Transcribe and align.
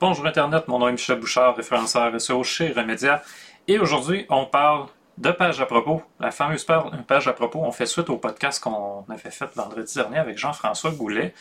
Bonjour 0.00 0.26
Internet, 0.26 0.68
mon 0.68 0.78
nom 0.78 0.88
est 0.88 0.92
Michel 0.92 1.18
Bouchard, 1.18 1.56
référenceur 1.56 2.20
SEO 2.20 2.44
chez 2.44 2.72
Remedia. 2.72 3.22
Et 3.66 3.78
aujourd'hui, 3.78 4.26
on 4.28 4.44
parle 4.44 4.88
de 5.16 5.30
page 5.30 5.60
à 5.60 5.66
propos. 5.66 6.02
La 6.20 6.30
fameuse 6.30 6.66
page 7.06 7.28
à 7.28 7.32
propos, 7.32 7.60
on 7.60 7.72
fait 7.72 7.86
suite 7.86 8.10
au 8.10 8.18
podcast 8.18 8.62
qu'on 8.62 9.06
avait 9.08 9.30
fait 9.30 9.54
vendredi 9.54 9.94
dernier 9.94 10.18
avec 10.18 10.36
Jean-François 10.36 10.90
Goulet, 10.90 11.32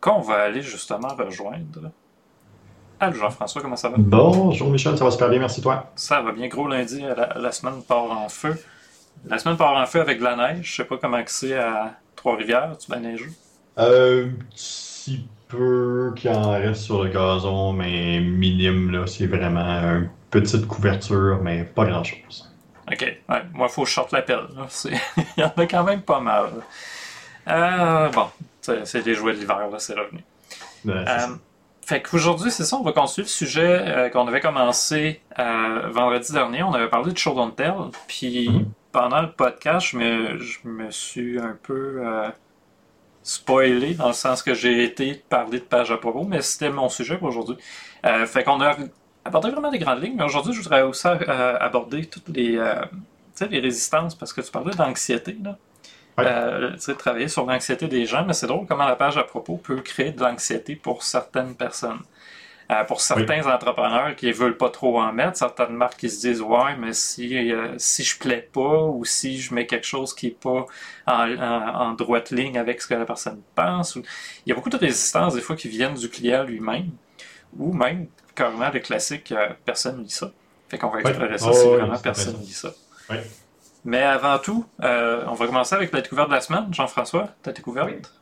qu'on 0.00 0.20
va 0.20 0.42
aller 0.42 0.62
justement 0.62 1.08
rejoindre. 1.08 1.90
Jean-François, 3.12 3.60
comment 3.60 3.76
ça 3.76 3.88
va? 3.88 3.96
Bonjour 3.98 4.70
Michel, 4.70 4.96
ça 4.96 5.04
va 5.04 5.10
super 5.10 5.28
bien, 5.28 5.38
merci 5.38 5.60
toi. 5.60 5.90
Ça 5.96 6.22
va 6.22 6.32
bien, 6.32 6.48
gros 6.48 6.68
lundi, 6.68 7.02
la, 7.36 7.52
semaine 7.52 7.82
part 7.82 8.10
en 8.10 8.28
feu. 8.28 8.56
La 9.26 9.38
semaine 9.38 9.56
part 9.56 9.76
en 9.76 9.86
feu 9.86 10.00
avec 10.00 10.18
de 10.18 10.24
la 10.24 10.36
neige, 10.36 10.70
je 10.70 10.76
sais 10.76 10.84
pas 10.84 10.96
comment 10.96 11.20
c'est 11.26 11.56
à 11.56 11.94
Trois-Rivières, 12.16 12.76
tu 12.78 12.90
vas 12.90 12.98
neiger? 12.98 13.30
Euh, 13.78 14.28
si 14.54 15.26
peu 15.48 16.12
qui 16.16 16.28
en 16.28 16.52
reste 16.52 16.82
sur 16.82 17.04
le 17.04 17.10
gazon, 17.10 17.72
mais 17.72 18.20
minime, 18.20 18.90
là, 18.90 19.06
c'est 19.06 19.26
vraiment 19.26 19.60
une 19.60 20.10
petite 20.30 20.66
couverture, 20.66 21.38
mais 21.42 21.64
pas 21.64 21.84
grand-chose. 21.84 22.50
OK. 22.90 23.00
Ouais, 23.00 23.42
moi, 23.52 23.66
il 23.68 23.72
faut 23.72 23.82
que 23.82 23.88
je 23.88 23.94
sorte 23.94 24.12
la 24.12 24.22
pelle. 24.22 24.46
il 24.84 25.40
y 25.40 25.44
en 25.44 25.52
a 25.56 25.66
quand 25.66 25.84
même 25.84 26.02
pas 26.02 26.20
mal. 26.20 26.50
Euh, 27.48 28.08
bon, 28.10 28.28
c'est 28.60 29.04
les 29.04 29.14
jouets 29.14 29.34
de 29.34 29.38
l'hiver, 29.38 29.68
là, 29.70 29.78
c'est 29.78 29.94
revenu. 29.94 30.20
Euh, 30.86 31.26
fait 31.86 32.02
qu'aujourd'hui, 32.02 32.50
c'est 32.50 32.64
ça, 32.64 32.76
on 32.76 32.82
va 32.82 32.92
continuer 32.92 33.24
le 33.24 33.30
sujet 33.30 33.80
euh, 33.80 34.08
qu'on 34.08 34.26
avait 34.26 34.40
commencé 34.40 35.20
vendredi 35.36 36.32
dernier. 36.32 36.62
On 36.62 36.72
avait 36.72 36.88
parlé 36.88 37.12
de 37.12 37.18
Show 37.18 37.34
Don't 37.34 37.54
Tell, 37.54 37.74
puis 38.06 38.48
mm-hmm. 38.48 38.64
pendant 38.92 39.22
le 39.22 39.30
podcast, 39.30 39.88
je 39.88 39.96
me, 39.98 40.38
je 40.38 40.58
me 40.64 40.90
suis 40.90 41.38
un 41.38 41.56
peu 41.62 42.02
spoilé 43.22 43.94
dans 43.94 44.08
le 44.08 44.12
sens 44.12 44.42
que 44.42 44.54
j'ai 44.54 44.84
été 44.84 45.14
parler 45.28 45.58
de 45.58 45.64
page 45.64 45.90
à 45.90 45.96
propos, 45.96 46.24
mais 46.24 46.42
c'était 46.42 46.70
mon 46.70 46.88
sujet 46.88 47.18
pour 47.18 47.28
aujourd'hui. 47.28 47.56
fait 48.26 48.44
qu'on 48.44 48.60
a 48.60 48.76
abordé 49.24 49.50
vraiment 49.50 49.70
des 49.70 49.78
grandes 49.78 50.02
lignes, 50.02 50.16
mais 50.16 50.24
aujourd'hui, 50.24 50.52
je 50.52 50.60
voudrais 50.60 50.82
aussi 50.82 51.06
euh, 51.06 51.56
aborder 51.58 52.04
toutes 52.06 52.28
les, 52.28 52.56
euh, 52.56 52.84
les 53.50 53.60
résistances, 53.60 54.14
parce 54.14 54.32
que 54.32 54.40
tu 54.40 54.50
parlais 54.50 54.74
d'anxiété. 54.74 55.36
Là. 55.42 55.56
Euh, 56.18 56.76
travailler 56.98 57.28
sur 57.28 57.44
l'anxiété 57.44 57.88
des 57.88 58.06
gens, 58.06 58.24
mais 58.24 58.34
c'est 58.34 58.46
drôle 58.46 58.66
comment 58.66 58.86
la 58.86 58.96
page 58.96 59.16
à 59.16 59.24
propos 59.24 59.56
peut 59.56 59.80
créer 59.80 60.12
de 60.12 60.20
l'anxiété 60.20 60.76
pour 60.76 61.02
certaines 61.02 61.54
personnes. 61.54 62.00
pour 62.88 63.00
certains 63.00 63.44
entrepreneurs 63.46 64.14
qui 64.16 64.28
ne 64.28 64.32
veulent 64.32 64.56
pas 64.56 64.70
trop 64.70 65.00
en 65.00 65.12
mettre, 65.12 65.36
certaines 65.36 65.74
marques 65.74 65.98
qui 65.98 66.08
se 66.08 66.20
disent 66.20 66.40
Ouais, 66.40 66.76
mais 66.78 66.92
si, 66.92 67.52
si 67.78 68.04
je 68.04 68.18
plais 68.18 68.48
pas 68.52 68.84
ou 68.84 69.04
si 69.04 69.40
je 69.40 69.52
mets 69.52 69.66
quelque 69.66 69.86
chose 69.86 70.14
qui 70.14 70.26
n'est 70.26 70.32
pas 70.32 70.66
en, 71.06 71.38
en, 71.38 71.92
droite 71.92 72.30
ligne 72.30 72.58
avec 72.58 72.80
ce 72.80 72.86
que 72.86 72.94
la 72.94 73.04
personne 73.04 73.42
pense, 73.54 73.96
il 73.96 74.02
y 74.46 74.52
a 74.52 74.54
beaucoup 74.54 74.70
de 74.70 74.78
résistances 74.78 75.34
des 75.34 75.40
fois 75.40 75.56
qui 75.56 75.68
viennent 75.68 75.94
du 75.94 76.08
client 76.08 76.44
lui-même 76.44 76.90
ou 77.58 77.72
même 77.72 78.06
carrément 78.34 78.70
le 78.70 78.80
classique 78.80 79.32
euh, 79.32 79.48
personne 79.64 79.98
ne 79.98 80.02
lit 80.04 80.10
ça. 80.10 80.32
Fait 80.68 80.78
qu'on 80.78 80.88
va 80.88 81.00
explorer 81.00 81.38
ça 81.38 81.52
si 81.52 81.66
vraiment 81.66 81.98
personne 81.98 82.36
ne 82.36 82.40
lit 82.40 82.52
ça. 82.52 82.72
Mais 83.84 84.02
avant 84.02 84.38
tout, 84.38 84.64
euh, 84.82 85.24
on 85.28 85.34
va 85.34 85.46
commencer 85.46 85.74
avec 85.74 85.92
la 85.92 86.00
découverte 86.00 86.28
de 86.28 86.34
la 86.34 86.40
semaine. 86.40 86.66
Jean-François, 86.72 87.28
ta 87.42 87.52
découverte? 87.52 88.12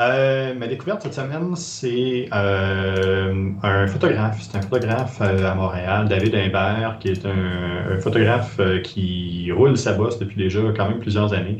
Euh, 0.00 0.54
ma 0.54 0.68
découverte 0.68 1.02
cette 1.02 1.14
semaine, 1.14 1.56
c'est 1.56 2.28
un 2.32 3.86
photographe. 3.88 4.38
C'est 4.40 4.56
un 4.56 4.62
photographe 4.62 5.20
à 5.20 5.54
Montréal, 5.54 6.08
David 6.08 6.34
Imbert, 6.34 6.98
qui 7.00 7.08
est 7.08 7.26
un 7.26 7.98
photographe 8.00 8.60
qui 8.84 9.50
roule 9.52 9.76
sa 9.76 9.94
bosse 9.94 10.18
depuis 10.18 10.36
déjà 10.36 10.60
quand 10.76 10.88
même 10.88 11.00
plusieurs 11.00 11.32
années 11.32 11.58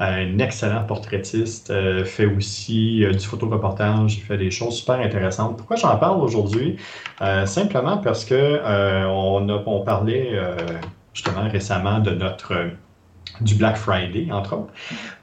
un 0.00 0.38
excellent 0.38 0.84
portraitiste, 0.84 1.70
euh, 1.70 2.04
fait 2.04 2.26
aussi 2.26 3.04
euh, 3.04 3.12
du 3.12 3.24
photoreportage, 3.24 4.16
il 4.16 4.22
fait 4.22 4.36
des 4.36 4.50
choses 4.50 4.78
super 4.78 4.96
intéressantes. 4.96 5.56
Pourquoi 5.56 5.76
j'en 5.76 5.96
parle 5.96 6.20
aujourd'hui? 6.20 6.76
Euh, 7.22 7.46
simplement 7.46 7.98
parce 7.98 8.24
que 8.24 8.60
on, 9.06 9.48
a, 9.48 9.62
on 9.66 9.80
parlait 9.82 10.32
justement 11.14 11.48
récemment 11.48 12.00
de 12.00 12.10
notre 12.10 12.54
du 13.40 13.56
Black 13.56 13.76
Friday, 13.76 14.28
entre 14.30 14.54
autres. 14.54 14.72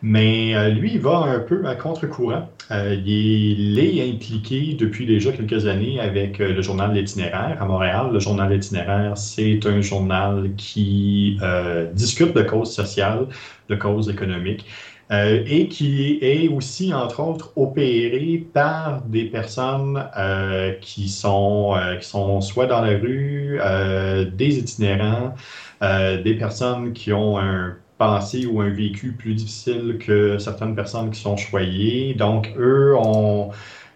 Mais 0.01 0.71
lui, 0.71 0.93
il 0.95 0.99
va 0.99 1.19
un 1.19 1.39
peu 1.39 1.65
à 1.65 1.75
contre-courant. 1.75 2.49
il 2.69 3.79
est 3.79 4.09
impliqué 4.09 4.75
depuis 4.77 5.05
déjà 5.05 5.31
quelques 5.31 5.65
années 5.67 5.97
avec 5.99 6.39
le 6.39 6.61
journal 6.61 6.93
L'Itinéraire 6.93 7.61
à 7.61 7.65
Montréal. 7.65 8.09
Le 8.11 8.19
journal 8.19 8.51
L'Itinéraire, 8.51 9.17
c'est 9.17 9.65
un 9.65 9.79
journal 9.79 10.51
qui 10.57 11.37
discute 11.93 12.35
de 12.35 12.41
causes 12.41 12.73
sociales, 12.73 13.27
de 13.69 13.75
causes 13.75 14.09
économiques. 14.09 14.65
Euh, 15.11 15.43
et 15.45 15.67
qui 15.67 16.19
est 16.21 16.47
aussi, 16.47 16.93
entre 16.93 17.19
autres, 17.19 17.51
opéré 17.57 18.45
par 18.53 19.01
des 19.01 19.25
personnes 19.25 20.01
euh, 20.17 20.71
qui, 20.79 21.09
sont, 21.09 21.75
euh, 21.75 21.97
qui 21.97 22.07
sont 22.07 22.39
soit 22.39 22.65
dans 22.65 22.81
la 22.81 22.97
rue, 22.97 23.59
des 24.33 24.57
itinérants, 24.57 25.33
des 25.81 26.35
personnes 26.35 26.93
qui 26.93 27.11
ont 27.13 27.37
un 27.39 27.75
passé 27.97 28.45
ou 28.47 28.61
un 28.61 28.69
vécu 28.69 29.13
plus 29.13 29.35
difficile 29.35 29.97
que 29.99 30.37
certaines 30.39 30.75
personnes 30.75 31.11
qui 31.11 31.19
sont 31.19 31.37
choyées. 31.37 32.13
Donc, 32.15 32.51
eux 32.57 32.95
ont 32.97 33.51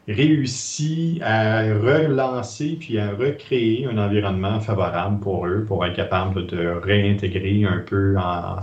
réussi 0.07 1.19
à 1.23 1.61
relancer 1.63 2.77
puis 2.79 2.99
à 2.99 3.09
recréer 3.11 3.87
un 3.87 3.97
environnement 3.97 4.59
favorable 4.59 5.19
pour 5.19 5.47
eux, 5.47 5.63
pour 5.67 5.85
être 5.85 5.95
capable 5.95 6.45
de 6.47 6.67
réintégrer 6.67 7.65
un 7.65 7.79
peu 7.79 8.15
en, 8.17 8.57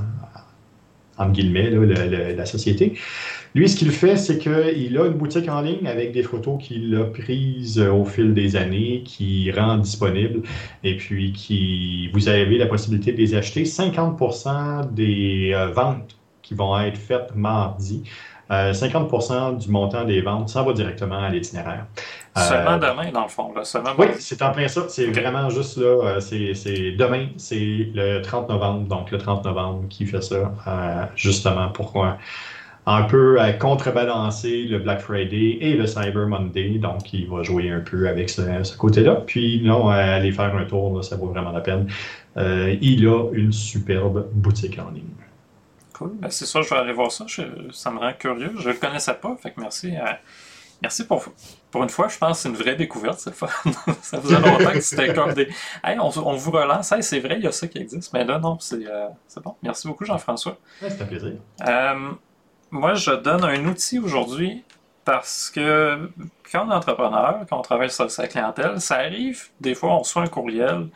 entre 1.18 1.32
guillemets, 1.32 1.70
la 1.70 2.46
société. 2.46 2.98
Lui, 3.54 3.68
ce 3.68 3.76
qu'il 3.76 3.90
fait, 3.90 4.16
c'est 4.16 4.38
qu'il 4.38 4.98
a 4.98 5.06
une 5.06 5.14
boutique 5.14 5.48
en 5.48 5.60
ligne 5.60 5.86
avec 5.86 6.12
des 6.12 6.22
photos 6.22 6.62
qu'il 6.62 6.94
a 6.96 7.04
prises 7.04 7.78
au 7.78 8.04
fil 8.04 8.34
des 8.34 8.56
années, 8.56 9.02
qui 9.04 9.50
rend 9.52 9.78
disponibles, 9.78 10.42
et 10.82 10.96
puis 10.96 11.32
qui 11.32 12.08
vous 12.12 12.28
avez 12.28 12.58
la 12.58 12.66
possibilité 12.66 13.12
de 13.12 13.18
les 13.18 13.34
acheter. 13.34 13.64
50% 13.64 14.92
des 14.92 15.52
euh, 15.54 15.68
ventes 15.68 16.16
qui 16.42 16.54
vont 16.54 16.78
être 16.80 16.98
faites 16.98 17.34
mardi 17.34 18.02
50% 18.52 19.32
euh, 19.32 19.52
du 19.52 19.70
montant 19.70 20.04
des 20.04 20.20
ventes, 20.20 20.50
ça 20.50 20.62
va 20.62 20.72
directement 20.72 21.18
à 21.18 21.30
l'itinéraire. 21.30 21.86
Seulement 22.36 22.72
euh, 22.72 22.78
demain, 22.78 23.10
dans 23.10 23.22
le 23.22 23.28
fond. 23.28 23.52
Là. 23.54 23.62
oui, 23.98 24.06
c'est 24.18 24.42
en 24.42 24.52
plein 24.52 24.68
ça. 24.68 24.82
C'est 24.88 25.06
vraiment 25.06 25.48
juste 25.48 25.76
là. 25.78 26.16
Euh, 26.16 26.20
c'est 26.20 26.92
demain, 26.92 27.28
c'est 27.36 27.88
le 27.94 28.20
30 28.20 28.48
novembre. 28.48 28.88
Donc, 28.88 29.10
le 29.10 29.18
30 29.18 29.44
novembre 29.44 29.88
qui 29.88 30.06
fait 30.06 30.22
ça, 30.22 30.52
justement, 31.16 31.68
pourquoi 31.68 32.18
un 32.86 33.02
peu 33.04 33.40
à 33.40 33.52
contrebalancer 33.52 34.64
le 34.64 34.78
Black 34.78 35.00
Friday 35.00 35.58
et 35.60 35.74
le 35.74 35.86
Cyber 35.86 36.26
Monday. 36.26 36.78
Donc, 36.78 37.12
il 37.12 37.28
va 37.28 37.42
jouer 37.42 37.70
un 37.70 37.80
peu 37.80 38.08
avec 38.08 38.28
ce, 38.28 38.76
côté-là. 38.76 39.22
Puis, 39.26 39.62
non, 39.62 39.88
aller 39.88 40.32
faire 40.32 40.54
un 40.56 40.64
tour, 40.64 41.04
ça 41.04 41.16
vaut 41.16 41.28
vraiment 41.28 41.52
la 41.52 41.60
peine. 41.60 41.86
il 42.36 43.06
a 43.06 43.30
une 43.32 43.52
superbe 43.52 44.28
boutique 44.32 44.78
en 44.78 44.90
ligne. 44.90 45.04
Ben, 46.06 46.30
c'est 46.30 46.46
ça, 46.46 46.62
je 46.62 46.68
vais 46.68 46.76
aller 46.76 46.92
voir 46.92 47.10
ça. 47.10 47.26
ça 47.70 47.90
me 47.90 47.98
rend 47.98 48.12
curieux. 48.18 48.52
Je 48.58 48.68
ne 48.68 48.74
le 48.74 48.78
connaissais 48.78 49.14
pas. 49.14 49.36
Fait 49.36 49.50
que 49.50 49.60
merci. 49.60 49.94
Euh, 49.96 50.12
merci 50.80 51.06
pour, 51.06 51.24
pour 51.70 51.82
une 51.82 51.88
fois, 51.88 52.08
je 52.08 52.18
pense 52.18 52.38
que 52.38 52.42
c'est 52.42 52.48
une 52.48 52.56
vraie 52.56 52.76
découverte, 52.76 53.20
c'est 53.20 53.34
ça 54.02 54.20
faisait 54.20 54.40
longtemps 54.40 54.72
que 54.72 54.80
c'était 54.80 55.12
comme 55.14 55.32
des. 55.34 55.48
Hey, 55.84 55.98
on, 55.98 56.08
vous 56.08 56.50
relance. 56.50 56.92
c'est 57.00 57.20
vrai, 57.20 57.36
il 57.38 57.44
y 57.44 57.46
a 57.46 57.52
ça 57.52 57.68
qui 57.68 57.78
existe. 57.78 58.12
Mais 58.12 58.24
là, 58.24 58.38
non, 58.38 58.58
c'est 58.60 58.86
euh, 58.86 59.08
bon. 59.42 59.54
Merci 59.62 59.88
beaucoup, 59.88 60.04
Jean-François. 60.04 60.56
c'est 60.80 61.00
un 61.00 61.06
plaisir. 61.06 61.32
Euh, 61.66 62.10
moi, 62.72 62.94
je 62.94 63.12
donne 63.12 63.44
un 63.44 63.66
outil 63.66 63.98
aujourd'hui 63.98 64.64
parce 65.04 65.50
que 65.50 66.10
quand 66.50 66.66
on 66.66 66.70
est 66.70 66.74
entrepreneur, 66.74 67.40
quand 67.48 67.58
on 67.58 67.62
travaille 67.62 67.90
sur 67.90 68.10
sa 68.10 68.26
clientèle, 68.26 68.80
ça 68.80 68.96
arrive, 68.96 69.50
des 69.60 69.74
fois, 69.74 69.90
on 69.90 69.98
reçoit 69.98 70.22
un 70.22 70.26
courriel 70.26 70.88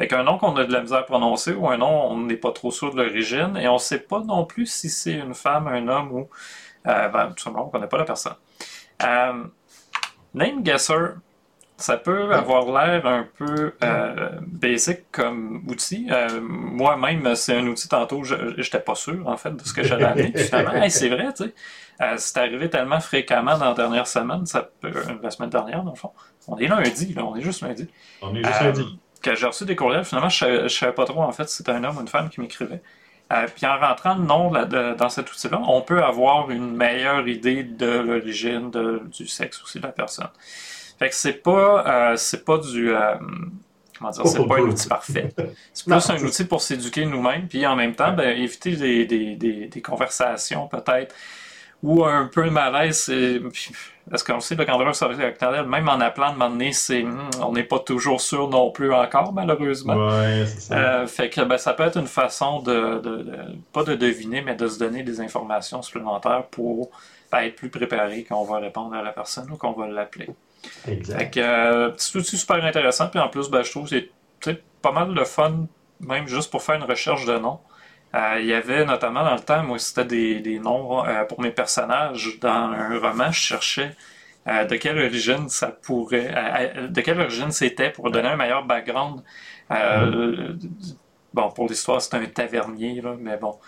avec 0.00 0.12
un 0.12 0.24
nom 0.24 0.38
qu'on 0.38 0.56
a 0.56 0.64
de 0.64 0.72
la 0.72 0.80
misère 0.80 0.98
à 0.98 1.02
prononcer 1.04 1.52
ou 1.52 1.68
un 1.68 1.76
nom 1.76 2.10
on 2.10 2.18
n'est 2.22 2.36
pas 2.36 2.52
trop 2.52 2.70
sûr 2.70 2.92
de 2.92 3.02
l'origine 3.02 3.56
et 3.58 3.68
on 3.68 3.74
ne 3.74 3.78
sait 3.78 3.98
pas 4.00 4.20
non 4.20 4.46
plus 4.46 4.66
si 4.66 4.88
c'est 4.88 5.12
une 5.12 5.34
femme, 5.34 5.68
un 5.68 5.86
homme 5.88 6.12
ou 6.12 6.28
euh, 6.86 7.08
ben, 7.08 7.32
tout 7.36 7.44
simplement 7.44 7.64
on 7.64 7.66
ne 7.66 7.72
connaît 7.72 7.86
pas 7.86 7.98
la 7.98 8.04
personne. 8.04 8.34
Euh, 9.02 9.44
name 10.34 10.62
guesser, 10.62 10.94
ça 11.80 11.96
peut 11.96 12.32
avoir 12.32 12.66
l'air 12.66 13.06
un 13.06 13.26
peu 13.36 13.74
euh, 13.82 14.30
basic 14.46 15.10
comme 15.10 15.64
outil. 15.68 16.06
Euh, 16.10 16.40
moi-même, 16.40 17.34
c'est 17.34 17.56
un 17.56 17.66
outil 17.66 17.88
tantôt, 17.88 18.22
je 18.24 18.34
n'étais 18.56 18.80
pas 18.80 18.94
sûr 18.94 19.26
en 19.26 19.36
fait 19.36 19.56
de 19.56 19.64
ce 19.64 19.72
que 19.72 19.82
j'allais 19.82 20.04
amener. 20.04 20.32
Finalement, 20.36 20.88
c'est 20.88 21.08
vrai, 21.08 21.32
tu 21.34 21.44
sais. 21.44 21.54
c'est 22.16 22.36
arrivé 22.38 22.70
tellement 22.70 23.00
fréquemment 23.00 23.58
dans 23.58 23.66
la 23.66 23.74
dernière 23.74 24.06
semaine, 24.06 24.46
ça 24.46 24.70
la 25.22 25.30
semaine 25.30 25.50
dernière, 25.50 25.82
dans 25.82 25.92
le 25.92 25.96
fond. 25.96 26.12
On 26.48 26.58
est 26.58 26.68
lundi, 26.68 27.12
là, 27.14 27.24
on 27.24 27.36
est 27.36 27.42
juste 27.42 27.62
lundi. 27.62 27.88
On 28.22 28.34
est 28.34 28.44
juste 28.44 28.60
lundi 28.60 28.98
que 29.22 29.34
j'ai 29.34 29.46
reçu 29.46 29.64
des 29.64 29.76
courriels, 29.76 30.04
finalement, 30.04 30.28
je 30.28 30.62
ne 30.62 30.68
savais 30.68 30.92
pas 30.92 31.04
trop, 31.04 31.22
en 31.22 31.32
fait, 31.32 31.48
si 31.48 31.56
c'était 31.56 31.72
un 31.72 31.84
homme 31.84 31.98
ou 31.98 32.00
une 32.00 32.08
femme 32.08 32.28
qui 32.30 32.40
m'écrivait. 32.40 32.82
Euh, 33.32 33.46
puis 33.54 33.64
en 33.66 33.78
rentrant 33.78 34.14
le 34.14 34.24
nom 34.24 34.50
dans 34.50 35.08
cet 35.08 35.30
outil-là, 35.30 35.60
on 35.66 35.82
peut 35.82 36.02
avoir 36.02 36.50
une 36.50 36.74
meilleure 36.74 37.28
idée 37.28 37.62
de 37.62 37.86
l'origine, 37.86 38.70
du 38.70 39.28
sexe 39.28 39.62
aussi 39.62 39.78
de 39.78 39.86
la 39.86 39.92
personne. 39.92 40.30
Fait 41.00 41.08
que 41.08 41.14
c'est 41.14 41.42
pas, 41.42 42.12
euh, 42.12 42.16
c'est 42.16 42.44
pas 42.44 42.58
du, 42.58 42.94
euh, 42.94 43.14
comment 43.98 44.10
dire, 44.10 44.26
c'est 44.26 44.46
pas 44.46 44.56
un 44.56 44.60
outil 44.60 44.88
parfait. 44.88 45.30
C'est 45.72 45.86
plus 45.86 46.10
un 46.10 46.18
outil 46.22 46.44
pour 46.44 46.60
s'éduquer 46.60 47.06
nous-mêmes, 47.06 47.48
puis 47.48 47.66
en 47.66 47.74
même 47.74 47.94
temps, 47.94 48.12
ben, 48.12 48.36
éviter 48.36 48.76
des, 48.76 49.06
des, 49.06 49.34
des, 49.34 49.66
des 49.66 49.82
conversations 49.82 50.68
peut-être 50.68 51.14
ou 51.82 52.04
un 52.04 52.26
peu 52.26 52.44
de 52.44 52.50
malaise. 52.50 53.10
Parce 54.10 54.22
qu'on 54.22 54.40
sait, 54.40 54.56
le 54.56 54.64
candidat 54.64 54.92
service 54.92 55.20
octodal, 55.20 55.66
même 55.66 55.88
en 55.88 56.00
appelant 56.00 56.32
de 56.32 56.38
m'emmener, 56.38 56.72
c'est, 56.72 57.02
hmm, 57.02 57.30
on 57.42 57.52
n'est 57.52 57.64
pas 57.64 57.78
toujours 57.78 58.20
sûr 58.20 58.48
non 58.48 58.70
plus 58.70 58.92
encore, 58.92 59.32
malheureusement. 59.32 59.94
Ouais, 59.94 60.44
c'est 60.46 60.60
ça. 60.60 60.74
Euh, 60.74 61.06
fait 61.06 61.30
que 61.30 61.40
ben, 61.42 61.58
ça 61.58 61.74
peut 61.74 61.84
être 61.84 61.96
une 61.96 62.08
façon 62.08 62.60
de, 62.60 62.98
de, 62.98 63.22
de, 63.22 63.38
pas 63.72 63.84
de 63.84 63.94
deviner, 63.94 64.42
mais 64.42 64.56
de 64.56 64.66
se 64.66 64.78
donner 64.78 65.02
des 65.04 65.20
informations 65.20 65.80
supplémentaires 65.80 66.44
pour 66.50 66.90
ben, 67.30 67.38
être 67.40 67.56
plus 67.56 67.70
préparé 67.70 68.24
quand 68.24 68.40
on 68.40 68.44
va 68.44 68.58
répondre 68.58 68.94
à 68.94 69.02
la 69.02 69.12
personne 69.12 69.50
ou 69.50 69.56
qu'on 69.56 69.72
va 69.72 69.86
l'appeler. 69.86 70.28
Exact. 70.88 71.18
Fait 71.18 71.30
que 71.30 71.40
euh, 71.40 71.90
petit 71.90 72.16
outil 72.16 72.36
super 72.36 72.64
intéressant, 72.64 73.08
puis 73.08 73.20
en 73.20 73.28
plus, 73.28 73.48
ben, 73.50 73.62
je 73.62 73.70
trouve 73.70 73.88
que 73.88 73.96
c'est 74.40 74.62
pas 74.82 74.92
mal 74.92 75.14
de 75.14 75.24
fun, 75.24 75.66
même 76.00 76.26
juste 76.26 76.50
pour 76.50 76.62
faire 76.62 76.76
une 76.76 76.84
recherche 76.84 77.24
de 77.26 77.38
noms. 77.38 77.60
Euh, 78.14 78.38
il 78.40 78.46
y 78.46 78.54
avait 78.54 78.84
notamment 78.84 79.22
dans 79.22 79.34
le 79.34 79.40
temps, 79.40 79.62
moi 79.62 79.78
c'était 79.78 80.04
des, 80.04 80.40
des 80.40 80.58
noms 80.58 81.06
euh, 81.06 81.24
pour 81.24 81.40
mes 81.40 81.52
personnages. 81.52 82.38
Dans 82.40 82.72
un 82.72 82.98
roman, 82.98 83.30
je 83.30 83.38
cherchais 83.38 83.94
euh, 84.48 84.64
de 84.64 84.76
quelle 84.76 84.98
origine 84.98 85.48
ça 85.48 85.68
pourrait, 85.68 86.88
de 86.88 87.00
quelle 87.02 87.20
origine 87.20 87.52
c'était 87.52 87.90
pour 87.90 88.10
donner 88.10 88.28
un 88.28 88.36
meilleur 88.36 88.64
background. 88.64 89.22
Bon, 91.32 91.48
pour 91.52 91.68
l'histoire, 91.68 92.02
c'est 92.02 92.16
un 92.16 92.26
tavernier, 92.26 93.00
là, 93.00 93.14
mais 93.16 93.36
bon. 93.36 93.60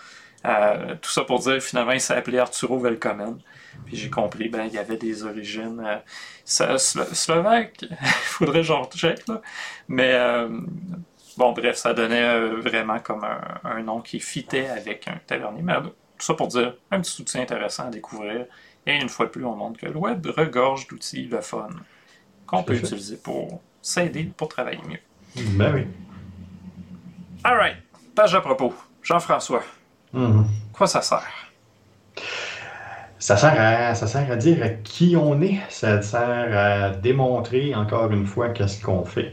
Tout 1.01 1.09
ça 1.09 1.23
pour 1.23 1.39
dire, 1.39 1.61
finalement, 1.61 1.93
il 1.93 2.01
s'est 2.01 2.13
appelé 2.13 2.37
Arturo 2.39 2.77
Velkomen. 2.77 3.37
Puis 3.85 3.97
j'ai 3.97 4.09
compris, 4.09 4.49
ben, 4.49 4.65
il 4.65 4.73
y 4.73 4.77
avait 4.77 4.97
des 4.97 5.23
origines 5.23 5.81
euh, 5.85 5.97
slo- 6.45 7.13
slovaques. 7.13 7.81
Il 7.81 7.97
faudrait 7.97 8.63
genre 8.63 8.89
check, 8.91 9.27
là. 9.27 9.41
Mais 9.87 10.11
euh, 10.13 10.49
bon, 11.37 11.51
bref, 11.53 11.75
ça 11.75 11.93
donnait 11.93 12.23
euh, 12.23 12.59
vraiment 12.61 12.99
comme 12.99 13.23
un, 13.23 13.39
un 13.63 13.81
nom 13.83 14.01
qui 14.01 14.19
fitait 14.19 14.67
avec 14.67 15.07
un 15.07 15.19
tavernier. 15.27 15.61
Mais 15.61 15.73
tout 15.81 16.25
ça 16.25 16.33
pour 16.33 16.47
dire, 16.47 16.75
un 16.91 17.01
petit 17.01 17.21
outil 17.21 17.39
intéressant 17.39 17.87
à 17.87 17.89
découvrir. 17.89 18.45
Et 18.85 18.95
une 18.95 19.09
fois 19.09 19.27
de 19.27 19.31
plus, 19.31 19.45
on 19.45 19.55
montre 19.55 19.79
que 19.79 19.85
le 19.85 19.97
web 19.97 20.25
regorge 20.27 20.87
d'outils 20.87 21.25
le 21.25 21.41
fun 21.41 21.69
qu'on 22.45 22.63
peut 22.63 22.75
fait. 22.75 22.85
utiliser 22.85 23.17
pour 23.17 23.61
s'aider 23.81 24.31
pour 24.35 24.47
travailler 24.49 24.81
mieux. 24.87 24.99
Ben 25.57 25.73
oui. 25.73 25.87
Alright, 27.43 27.77
page 28.15 28.35
à 28.35 28.41
propos. 28.41 28.73
Jean-François, 29.01 29.63
Mhm. 30.13 30.45
quoi 30.71 30.87
ça 30.87 31.01
sert? 31.01 31.51
Ça 33.23 33.37
sert, 33.37 33.55
à, 33.57 33.95
ça 33.95 34.05
sert 34.05 34.29
à 34.29 34.35
dire 34.35 34.61
à 34.61 34.67
qui 34.67 35.15
on 35.15 35.41
est, 35.41 35.57
ça 35.69 36.01
sert 36.01 36.57
à 36.57 36.89
démontrer 36.89 37.73
encore 37.73 38.11
une 38.11 38.25
fois 38.25 38.49
qu'est-ce 38.49 38.83
qu'on 38.83 39.05
fait. 39.05 39.31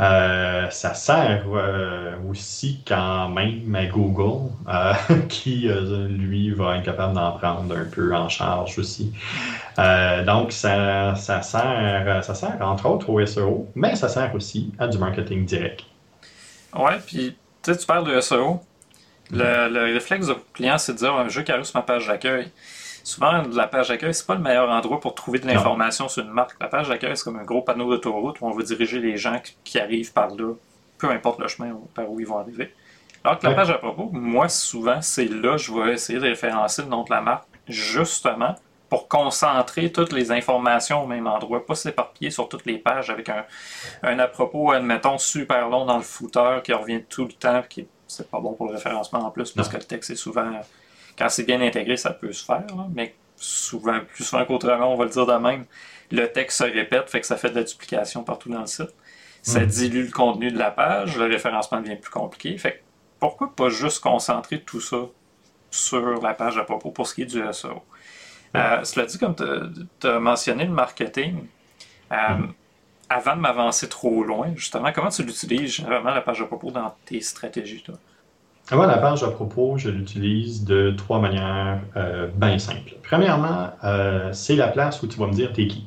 Euh, 0.00 0.68
ça 0.70 0.92
sert 0.94 1.44
euh, 1.46 2.16
aussi 2.28 2.82
quand 2.84 3.28
même 3.28 3.72
à 3.76 3.86
Google, 3.86 4.50
euh, 4.68 4.92
qui 5.28 5.68
lui 6.08 6.50
va 6.50 6.78
être 6.78 6.84
capable 6.84 7.14
d'en 7.14 7.30
prendre 7.30 7.76
un 7.76 7.84
peu 7.84 8.12
en 8.12 8.28
charge 8.28 8.76
aussi. 8.76 9.12
Donc 10.26 10.50
ça, 10.50 11.14
ça, 11.14 11.40
sert, 11.40 12.24
ça 12.24 12.34
sert 12.34 12.56
entre 12.60 12.86
autres 12.86 13.08
au 13.08 13.24
SEO, 13.24 13.68
mais 13.76 13.94
ça 13.94 14.08
sert 14.08 14.34
aussi 14.34 14.72
à 14.80 14.88
du 14.88 14.98
marketing 14.98 15.44
direct. 15.44 15.84
Ouais, 16.76 16.98
puis 17.06 17.36
tu 17.62 17.72
sais, 17.72 17.78
tu 17.78 17.86
parles 17.86 18.12
de 18.12 18.20
SEO. 18.20 18.60
Le, 19.30 19.68
le 19.68 19.94
réflexe 19.94 20.26
du 20.26 20.34
client, 20.54 20.78
c'est 20.78 20.94
de 20.94 20.98
dire 20.98 21.12
arrive 21.14 21.64
sur 21.64 21.76
ma 21.76 21.82
page 21.82 22.08
d'accueil. 22.08 22.50
Souvent, 23.08 23.40
la 23.52 23.66
page 23.66 23.88
d'accueil, 23.88 24.12
c'est 24.12 24.26
pas 24.26 24.34
le 24.34 24.42
meilleur 24.42 24.68
endroit 24.68 25.00
pour 25.00 25.14
trouver 25.14 25.38
de 25.38 25.46
l'information 25.46 26.08
sur 26.08 26.22
une 26.22 26.30
marque. 26.30 26.60
La 26.60 26.68
page 26.68 26.90
d'accueil, 26.90 27.16
c'est 27.16 27.24
comme 27.24 27.38
un 27.38 27.42
gros 27.42 27.62
panneau 27.62 27.88
d'autoroute 27.88 28.38
où 28.42 28.46
on 28.46 28.50
va 28.50 28.62
diriger 28.62 29.00
les 29.00 29.16
gens 29.16 29.40
qui, 29.64 29.80
arrivent 29.80 30.12
par 30.12 30.28
là, 30.28 30.52
peu 30.98 31.08
importe 31.08 31.40
le 31.40 31.48
chemin 31.48 31.74
par 31.94 32.10
où 32.10 32.20
ils 32.20 32.26
vont 32.26 32.36
arriver. 32.36 32.70
Alors 33.24 33.38
que 33.38 33.46
la 33.46 33.54
page 33.54 33.70
à 33.70 33.78
propos, 33.78 34.10
moi, 34.12 34.50
souvent, 34.50 35.00
c'est 35.00 35.24
là 35.24 35.52
que 35.52 35.56
je 35.56 35.72
vais 35.72 35.94
essayer 35.94 36.18
de 36.18 36.26
référencer 36.26 36.82
le 36.82 36.88
nom 36.88 37.02
de 37.02 37.08
la 37.08 37.22
marque, 37.22 37.48
justement 37.66 38.54
pour 38.90 39.08
concentrer 39.08 39.90
toutes 39.90 40.12
les 40.12 40.30
informations 40.30 41.02
au 41.02 41.06
même 41.06 41.26
endroit, 41.26 41.64
pas 41.64 41.74
s'éparpiller 41.74 42.30
sur 42.30 42.46
toutes 42.46 42.66
les 42.66 42.76
pages 42.76 43.08
avec 43.08 43.30
un, 43.30 43.46
un 44.02 44.18
à 44.18 44.26
propos, 44.26 44.70
admettons, 44.72 45.16
super 45.16 45.70
long 45.70 45.86
dans 45.86 45.96
le 45.96 46.02
footer 46.02 46.58
qui 46.62 46.74
revient 46.74 47.02
tout 47.08 47.24
le 47.24 47.32
temps, 47.32 47.62
qui 47.66 47.86
c'est 48.06 48.30
pas 48.30 48.40
bon 48.40 48.52
pour 48.52 48.66
le 48.66 48.72
référencement 48.72 49.20
en 49.20 49.30
plus, 49.30 49.50
parce 49.52 49.70
que 49.70 49.78
le 49.78 49.84
texte 49.84 50.10
est 50.10 50.16
souvent, 50.16 50.50
quand 51.18 51.28
c'est 51.28 51.44
bien 51.44 51.60
intégré, 51.60 51.96
ça 51.96 52.12
peut 52.12 52.32
se 52.32 52.44
faire, 52.44 52.66
là, 52.76 52.86
mais 52.94 53.18
souvent, 53.36 54.00
plus 54.00 54.24
souvent 54.24 54.44
qu'autrement, 54.46 54.92
on 54.92 54.96
va 54.96 55.04
le 55.04 55.10
dire 55.10 55.26
de 55.26 55.34
même, 55.34 55.66
le 56.10 56.26
texte 56.32 56.58
se 56.58 56.64
répète, 56.64 57.10
fait 57.10 57.20
que 57.20 57.26
ça 57.26 57.36
fait 57.36 57.50
de 57.50 57.56
la 57.56 57.64
duplication 57.64 58.24
partout 58.24 58.50
dans 58.50 58.60
le 58.60 58.66
site. 58.66 58.94
Ça 59.42 59.60
Mhm. 59.60 59.66
dilue 59.66 60.04
le 60.06 60.10
contenu 60.12 60.50
de 60.52 60.58
la 60.58 60.70
page, 60.70 61.16
le 61.16 61.26
référencement 61.26 61.80
devient 61.80 61.96
plus 61.96 62.10
compliqué. 62.10 62.56
Fait 62.58 62.72
que 62.72 62.78
pourquoi 63.20 63.54
pas 63.54 63.68
juste 63.68 64.00
concentrer 64.00 64.62
tout 64.62 64.80
ça 64.80 64.98
sur 65.70 66.22
la 66.22 66.34
page 66.34 66.58
à 66.58 66.64
propos 66.64 66.90
pour 66.92 67.06
ce 67.06 67.14
qui 67.14 67.22
est 67.22 67.26
du 67.26 67.42
SEO? 67.42 67.86
Euh, 68.56 68.84
cela 68.84 69.06
dit, 69.06 69.18
comme 69.18 69.34
tu 69.36 70.06
as 70.06 70.20
mentionné 70.20 70.64
le 70.64 70.72
marketing, 70.72 71.48
euh, 72.12 72.16
Mhm. 72.38 72.54
avant 73.08 73.36
de 73.36 73.40
m'avancer 73.40 73.88
trop 73.88 74.24
loin, 74.24 74.54
justement, 74.56 74.92
comment 74.92 75.10
tu 75.10 75.22
l'utilises 75.24 75.72
généralement 75.72 76.10
la 76.14 76.22
page 76.22 76.40
à 76.42 76.46
propos 76.46 76.70
dans 76.70 76.90
tes 77.06 77.20
stratégies? 77.20 77.82
Toi? 77.82 77.96
Moi, 78.70 78.86
la 78.86 78.98
page 78.98 79.22
à 79.22 79.30
propos, 79.30 79.78
je 79.78 79.88
l'utilise 79.88 80.62
de 80.64 80.90
trois 80.90 81.20
manières 81.20 81.80
euh, 81.96 82.28
bien 82.36 82.58
simples. 82.58 82.96
Premièrement, 83.02 83.70
euh, 83.82 84.28
c'est 84.32 84.56
la 84.56 84.68
place 84.68 85.02
où 85.02 85.06
tu 85.06 85.18
vas 85.18 85.26
me 85.26 85.32
dire 85.32 85.54
t'es 85.54 85.66
qui. 85.66 85.86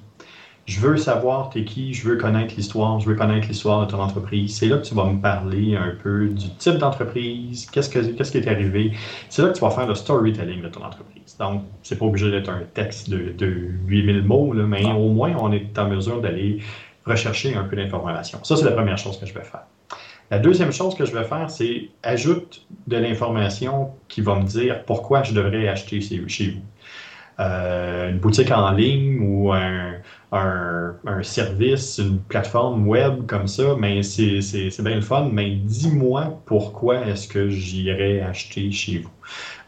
Je 0.66 0.80
veux 0.80 0.98
savoir 0.98 1.51
t'es 1.51 1.63
qui, 1.63 1.94
je 1.94 2.10
veux 2.10 2.18
connaître 2.18 2.56
l'histoire, 2.57 3.00
je 3.00 3.07
veux 3.07 3.16
connaître 3.16 3.48
l'histoire 3.48 3.86
de 3.86 3.92
ton 3.92 4.01
entreprise. 4.01 4.57
C'est 4.57 4.66
là 4.66 4.78
que 4.78 4.86
tu 4.86 4.95
vas 4.95 5.06
me 5.06 5.22
parler 5.22 5.75
un 5.75 5.94
peu 6.01 6.28
du 6.28 6.50
type 6.56 6.78
d'entreprise, 6.78 7.68
qu'est-ce, 7.68 7.89
que, 7.89 8.00
qu'est-ce 8.00 8.31
qui 8.31 8.39
est 8.39 8.48
arrivé. 8.48 8.94
C'est 9.30 9.44
là 9.44 9.50
que 9.50 9.54
tu 9.54 9.62
vas 9.62 9.69
faire 9.69 9.88
le 9.88 9.95
storytelling 9.95 10.63
de 10.63 10.69
ton 10.69 10.84
entreprise. 10.84 11.38
Donc, 11.39 11.62
c'est 11.84 12.00
pas 12.00 12.06
obligé 12.06 12.31
d'être 12.31 12.50
un 12.50 12.63
texte 12.74 13.12
de, 13.12 13.31
de 13.38 13.45
8000 13.86 14.24
mots, 14.24 14.54
là, 14.54 14.63
mais 14.63 14.84
au 14.86 15.10
moins, 15.10 15.34
on 15.39 15.51
est 15.51 15.77
en 15.77 15.88
mesure 15.88 16.19
d'aller 16.19 16.63
rechercher 17.06 17.56
un 17.56 17.63
peu 17.63 17.75
d'informations. 17.75 18.39
Ça, 18.44 18.56
c'est 18.56 18.66
la 18.66 18.72
première 18.72 18.98
chose 18.98 19.19
que 19.19 19.27
je 19.27 19.34
vais 19.34 19.44
faire. 19.44 19.66
La 20.31 20.39
deuxième 20.39 20.72
chose 20.72 20.95
que 20.95 21.06
je 21.06 21.12
vais 21.16 21.25
faire, 21.25 21.50
c'est 21.51 21.89
ajoute 22.04 22.66
de 22.88 22.98
l'information 22.98 23.92
qui 24.07 24.22
va 24.22 24.36
me 24.39 24.44
dire 24.45 24.83
pourquoi 24.86 25.24
je 25.24 25.33
devrais 25.33 25.68
acheter 25.68 26.00
chez 26.01 26.50
vous. 26.51 26.62
Euh, 27.39 28.10
une 28.12 28.19
boutique 28.19 28.51
en 28.51 28.72
ligne 28.72 29.19
ou 29.22 29.51
un, 29.54 29.94
un- 30.31 30.95
un 31.06 31.24
service, 31.24 32.00
une 32.00 32.19
plateforme 32.19 32.88
web 32.88 33.25
comme 33.28 33.48
ça, 33.48 33.75
mais 33.78 34.04
c'est 34.04 34.42
c'est- 34.42 34.69
c'est 34.72 34.83
bien 34.83 34.95
le 34.95 35.01
fun, 35.01 35.30
mais 35.31 35.51
dis-moi 35.51 36.42
pourquoi 36.45 37.07
est-ce 37.07 37.27
que 37.27 37.50
j'irais 37.50 38.22
acheter 38.22 38.72
chez 38.72 39.00
vous. 39.00 39.12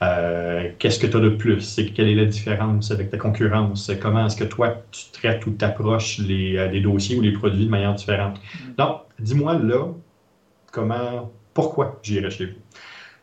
Euh, 0.04 0.70
Qu'est-ce 0.80 1.00
que 1.00 1.08
tu 1.08 1.18
as 1.18 1.20
de 1.20 1.30
plus? 1.30 1.62
C'est 1.62 1.86
quelle 1.88 2.08
est 2.10 2.16
la 2.16 2.26
différence 2.26 2.92
avec 2.92 3.10
ta 3.10 3.18
concurrence? 3.18 3.92
Comment 4.02 4.26
est-ce 4.28 4.36
que 4.38 4.44
toi, 4.44 4.84
tu 4.92 5.06
traites 5.12 5.46
ou 5.46 5.52
t'approches 5.52 6.20
les, 6.20 6.58
euh, 6.58 6.68
les 6.70 6.82
dossiers 6.82 7.16
ou 7.18 7.22
les 7.22 7.32
produits 7.34 7.66
de 7.66 7.70
manière 7.72 7.94
différente? 7.96 8.40
Donc, 8.78 9.02
dis-moi 9.20 9.56
là 9.60 9.88
comment, 10.74 11.32
pourquoi 11.54 12.00
j'irai 12.04 12.30
chez 12.30 12.48
vous. 12.48 12.58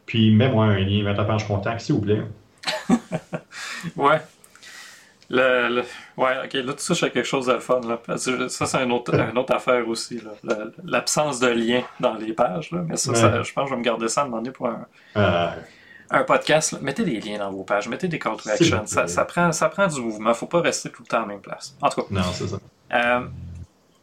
Puis 0.06 0.34
mets-moi 0.34 0.64
un 0.64 0.78
lien 0.78 1.04
vers 1.04 1.14
ta 1.16 1.24
page 1.24 1.46
contact, 1.46 1.80
s'il 1.80 1.96
vous 1.96 2.00
plaît. 2.00 2.22
Ouais. 3.96 4.20
Le, 5.32 5.68
le- 5.76 5.84
Ouais, 6.16 6.34
ok, 6.44 6.52
là, 6.54 6.72
tu 6.74 6.84
touches 6.86 7.02
à 7.04 7.10
quelque 7.10 7.24
chose 7.26 7.46
de 7.46 7.58
fun. 7.58 7.80
Là, 7.86 8.00
ça, 8.48 8.66
c'est 8.66 8.82
une 8.82 8.90
autre, 8.92 9.14
une 9.14 9.38
autre 9.38 9.54
affaire 9.54 9.86
aussi. 9.88 10.20
L'absence 10.84 11.38
de 11.38 11.46
lien 11.48 11.82
dans 12.00 12.14
les 12.14 12.32
pages. 12.32 12.70
Là. 12.72 12.82
Mais 12.86 12.96
ça, 12.96 13.10
Ouais. 13.12 13.16
ça, 13.16 13.42
je 13.42 13.52
pense 13.52 13.64
que 13.64 13.70
je 13.70 13.74
vais 13.74 13.78
me 13.78 13.84
garder 13.84 14.08
ça 14.08 14.22
à 14.22 14.24
demander 14.24 14.50
pour 14.50 14.66
un, 14.66 14.86
Euh, 15.16 15.48
un 16.10 16.24
podcast. 16.24 16.72
là. 16.72 16.78
Mettez 16.82 17.04
des 17.04 17.20
liens 17.20 17.38
dans 17.38 17.50
vos 17.52 17.62
pages, 17.62 17.88
mettez 17.88 18.08
des 18.08 18.18
call 18.18 18.36
to 18.36 18.50
action. 18.50 18.82
Ça, 18.86 19.06
ça, 19.06 19.24
prend, 19.24 19.52
ça 19.52 19.68
prend 19.68 19.86
du 19.86 20.00
mouvement. 20.00 20.34
faut 20.34 20.46
pas 20.46 20.60
rester 20.60 20.90
tout 20.90 21.02
le 21.02 21.08
temps 21.08 21.18
à 21.18 21.20
la 21.20 21.26
même 21.26 21.40
place. 21.40 21.76
En 21.80 21.88
tout 21.88 22.02
cas, 22.02 22.06
non, 22.10 22.22
c'est 22.32 22.48
ça. 22.48 22.58
euh, 22.92 23.20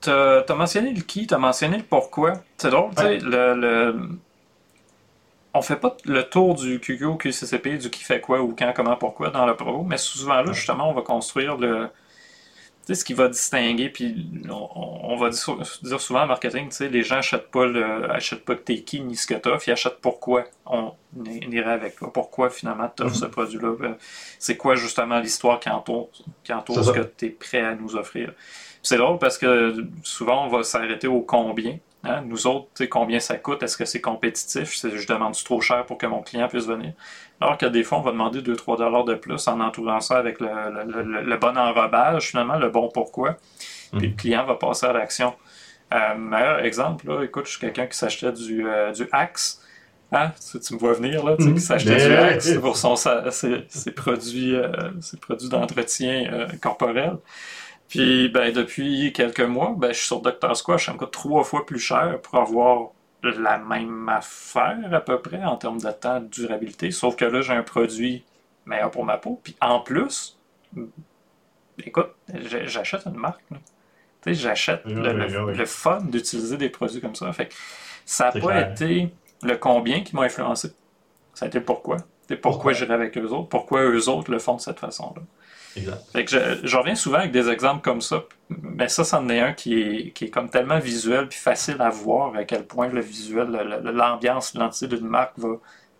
t'as 0.01 0.43
as 0.47 0.55
mentionné 0.55 0.91
le 0.93 1.01
qui, 1.01 1.27
t'as 1.27 1.37
mentionné 1.37 1.77
le 1.77 1.83
pourquoi. 1.83 2.33
C'est 2.57 2.69
drôle, 2.69 2.91
tu 2.95 3.01
sais, 3.01 3.17
le, 3.19 3.53
le- 3.55 4.09
On 5.53 5.61
fait 5.61 5.77
pas 5.77 5.95
le 6.05 6.21
tour 6.23 6.53
du 6.55 6.79
QQ 6.79 7.17
QCCP, 7.17 7.77
du 7.79 7.89
qui 7.89 8.03
fait 8.03 8.21
quoi 8.21 8.41
ou 8.41 8.55
quand, 8.57 8.73
comment, 8.75 8.95
pourquoi 8.95 9.29
dans 9.31 9.45
le 9.45 9.55
pro, 9.55 9.83
mais 9.83 9.97
souvent 9.97 10.41
là, 10.41 10.51
justement, 10.51 10.89
on 10.89 10.93
va 10.93 11.01
construire 11.01 11.57
le. 11.57 11.89
Tu 12.85 12.93
sais, 12.93 12.99
ce 13.01 13.03
qui 13.05 13.13
va 13.13 13.27
distinguer, 13.27 13.89
puis 13.89 14.29
on, 14.49 14.69
on 15.13 15.17
va 15.17 15.29
dire, 15.29 15.57
dire 15.81 15.99
souvent 15.99 16.21
en 16.21 16.27
marketing, 16.27 16.69
tu 16.69 16.75
sais, 16.75 16.87
les 16.89 17.03
gens 17.03 17.17
achètent 17.17 17.49
pas, 17.51 17.65
le, 17.65 18.09
achètent 18.11 18.45
pas 18.45 18.55
que 18.55 18.61
t'es 18.61 18.81
qui 18.81 19.01
ni 19.01 19.15
ce 19.17 19.27
que 19.27 19.33
t'offres, 19.33 19.67
ils 19.67 19.71
achètent 19.71 19.99
pourquoi 19.99 20.45
on 20.65 20.93
irait 21.25 21.71
avec 21.71 21.97
toi, 21.97 22.13
pourquoi 22.13 22.49
finalement 22.49 22.87
t'offres 22.87 23.15
Mhm. 23.15 23.19
ce 23.21 23.25
produit-là, 23.25 23.75
Euh, 23.81 23.93
c'est 24.39 24.55
quoi 24.57 24.75
justement 24.75 25.19
l'histoire 25.19 25.59
qui 25.59 25.69
entoure, 25.69 26.09
qui 26.45 26.53
entoure 26.53 26.75
C'est 26.75 26.83
ce 26.83 26.93
ça. 26.93 26.99
que 26.99 27.03
t'es 27.03 27.29
prêt 27.29 27.61
à 27.61 27.75
nous 27.75 27.95
offrir. 27.97 28.31
C'est 28.83 28.97
drôle 28.97 29.17
parce 29.19 29.37
que 29.37 29.75
souvent 30.03 30.45
on 30.45 30.49
va 30.49 30.63
s'arrêter 30.63 31.07
au 31.07 31.21
combien. 31.21 31.77
hein? 32.03 32.21
Nous 32.25 32.47
autres, 32.47 32.67
tu 32.75 32.83
sais, 32.83 32.87
combien 32.89 33.19
ça 33.19 33.35
coûte, 33.35 33.63
est-ce 33.63 33.75
que 33.77 33.85
c'est 33.85 34.01
compétitif, 34.01 34.73
je 34.81 35.07
demande 35.07 35.33
trop 35.43 35.59
cher 35.61 35.85
pour 35.85 35.97
que 35.97 36.05
mon 36.05 36.21
client 36.21 36.47
puisse 36.47 36.65
venir. 36.67 36.93
Alors 37.41 37.57
que 37.57 37.65
des 37.65 37.83
fois, 37.83 37.97
on 37.99 38.01
va 38.01 38.11
demander 38.11 38.41
2-3 38.41 38.77
dollars 38.77 39.03
de 39.03 39.15
plus 39.15 39.47
en 39.47 39.59
entourant 39.59 39.99
ça 39.99 40.17
avec 40.17 40.39
le, 40.39 40.47
le- 40.47 41.03
le- 41.03 41.21
le 41.23 41.37
bon 41.37 41.57
enrobage, 41.57 42.29
finalement, 42.29 42.57
le 42.57 42.69
bon 42.69 42.89
pourquoi. 42.93 43.37
Puis 43.91 44.07
Mhm. 44.07 44.11
le 44.13 44.15
client 44.17 44.45
va 44.45 44.55
passer 44.55 44.85
à 44.85 44.93
l'action. 44.93 45.33
Euh, 45.93 46.15
meilleur 46.15 46.59
exemple, 46.59 47.07
là, 47.07 47.23
écoute, 47.23 47.45
je 47.45 47.51
suis 47.51 47.59
quelqu'un 47.59 47.87
qui 47.87 47.97
s'achetait 47.97 48.31
du, 48.31 48.65
du 48.95 49.07
Axe. 49.11 49.61
Hein? 50.11 50.31
Tu, 50.65 50.73
me 50.73 50.79
vois 50.79 50.93
venir, 50.93 51.23
là, 51.25 51.35
tu 51.37 51.43
sais, 51.43 51.53
qui 51.53 51.61
s'achetait 51.61 51.95
du 52.07 52.13
Axe 52.15 52.53
pour 52.59 52.75
son, 52.77 52.95
ses, 52.95 53.91
produits, 53.91 54.55
ses 55.01 55.17
produits 55.17 55.49
d'entretien 55.49 56.47
corporel. 56.61 57.17
Puis, 57.89 58.29
ben, 58.29 58.51
depuis 58.51 59.13
quelques 59.13 59.41
mois, 59.41 59.73
ben, 59.77 59.89
je 59.89 59.97
suis 59.97 60.07
sur 60.07 60.21
Dr. 60.21 60.55
Squash, 60.55 60.87
ça 60.87 60.93
me 60.93 60.97
coûte 60.97 61.11
trois 61.11 61.43
fois 61.43 61.65
plus 61.65 61.79
cher 61.79 62.19
pour 62.21 62.39
avoir 62.39 62.89
la 63.23 63.57
même 63.57 64.07
affaire 64.09 64.77
à 64.91 65.01
peu 65.01 65.19
près 65.19 65.43
en 65.43 65.55
termes 65.55 65.79
de 65.79 65.91
temps 65.91 66.19
de 66.19 66.27
durabilité, 66.27 66.91
sauf 66.91 67.15
que 67.15 67.25
là, 67.25 67.41
j'ai 67.41 67.53
un 67.53 67.63
produit 67.63 68.23
meilleur 68.65 68.91
pour 68.91 69.05
ma 69.05 69.17
peau. 69.17 69.39
Puis 69.43 69.55
en 69.61 69.79
plus, 69.79 70.37
écoute, 71.83 72.11
j'achète 72.65 73.05
une 73.05 73.15
marque. 73.15 73.41
Tu 73.49 73.55
sais, 74.21 74.33
j'achète 74.33 74.81
le, 74.85 75.65
fun 75.65 76.01
d'utiliser 76.01 76.57
des 76.57 76.69
produits 76.69 77.01
comme 77.01 77.15
ça. 77.15 77.31
Fait 77.33 77.49
ça 78.05 78.31
n'a 78.33 78.41
pas 78.41 78.69
été 78.69 79.09
le 79.43 79.55
combien 79.55 80.01
qui 80.01 80.15
m'a 80.15 80.23
influencé. 80.23 80.73
Ça 81.33 81.45
a 81.45 81.47
été 81.47 81.59
le 81.59 81.65
pourquoi. 81.65 81.97
C'est 82.27 82.35
pourquoi, 82.35 82.51
pourquoi? 82.51 82.73
j'irai 82.73 82.93
avec 82.93 83.17
eux 83.17 83.27
autres, 83.27 83.47
pourquoi 83.47 83.83
eux 83.83 84.09
autres 84.09 84.31
le 84.31 84.39
font 84.39 84.55
de 84.55 84.61
cette 84.61 84.79
façon-là. 84.79 85.21
Fait 86.13 86.25
que 86.25 86.31
je, 86.63 86.77
reviens 86.77 86.95
souvent 86.95 87.19
avec 87.19 87.31
des 87.31 87.49
exemples 87.49 87.81
comme 87.81 88.01
ça. 88.01 88.23
Mais 88.49 88.87
ça, 88.87 89.03
c'en 89.03 89.27
est 89.29 89.39
un 89.39 89.53
qui 89.53 89.81
est, 89.81 90.11
qui 90.11 90.25
est 90.25 90.29
comme 90.29 90.49
tellement 90.49 90.79
visuel 90.79 91.27
puis 91.27 91.39
facile 91.39 91.77
à 91.79 91.89
voir 91.89 92.35
à 92.35 92.43
quel 92.43 92.65
point 92.65 92.87
le 92.87 93.01
visuel, 93.01 93.49
l'ambiance, 93.83 94.53
l'identité 94.53 94.87
d'une 94.87 95.07
marque 95.07 95.37
va 95.37 95.49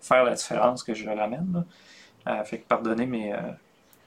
faire 0.01 0.23
la 0.23 0.33
différence 0.33 0.83
que 0.83 0.93
je 0.93 1.05
l'amène. 1.05 1.65
Euh, 2.27 2.43
fait 2.43 2.59
que 2.59 2.67
pardonnez 2.67 3.05
mes, 3.05 3.33
euh, 3.33 3.37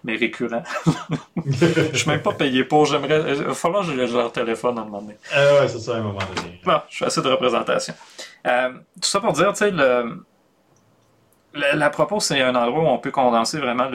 mes 0.05 0.17
récurrents. 0.17 0.63
je 1.47 1.97
suis 1.97 2.09
même 2.09 2.23
pas 2.23 2.33
payé 2.33 2.65
pour. 2.65 2.87
J'aimerais. 2.87 3.23
Il 3.35 3.45
va 3.45 3.55
falloir 3.55 3.87
que 3.87 4.07
je 4.07 4.17
leur 4.17 4.33
téléphone 4.33 4.79
à 4.79 4.83
un 4.83 4.85
moment 4.85 5.03
donné. 5.03 5.17
Euh, 5.37 5.61
ouais, 5.61 5.69
c'est 5.69 5.79
ça 5.79 5.95
à 5.95 5.99
un 5.99 6.03
moment 6.03 6.19
donné. 6.35 6.61
Bon, 6.65 6.81
je 6.89 6.99
fais 6.99 7.05
assez 7.07 7.23
de 7.23 7.29
représentation. 7.29 7.95
Euh, 8.47 8.71
tout 9.01 9.09
ça 9.09 9.21
pour 9.21 9.33
dire, 9.33 9.53
tu 9.53 9.59
sais, 9.59 9.71
le 9.71 10.25
la, 11.55 11.91
propos, 11.91 12.21
c'est 12.21 12.41
un 12.41 12.55
endroit 12.55 12.85
où 12.85 12.87
on 12.87 12.99
peut 12.99 13.11
condenser 13.11 13.59
vraiment 13.59 13.89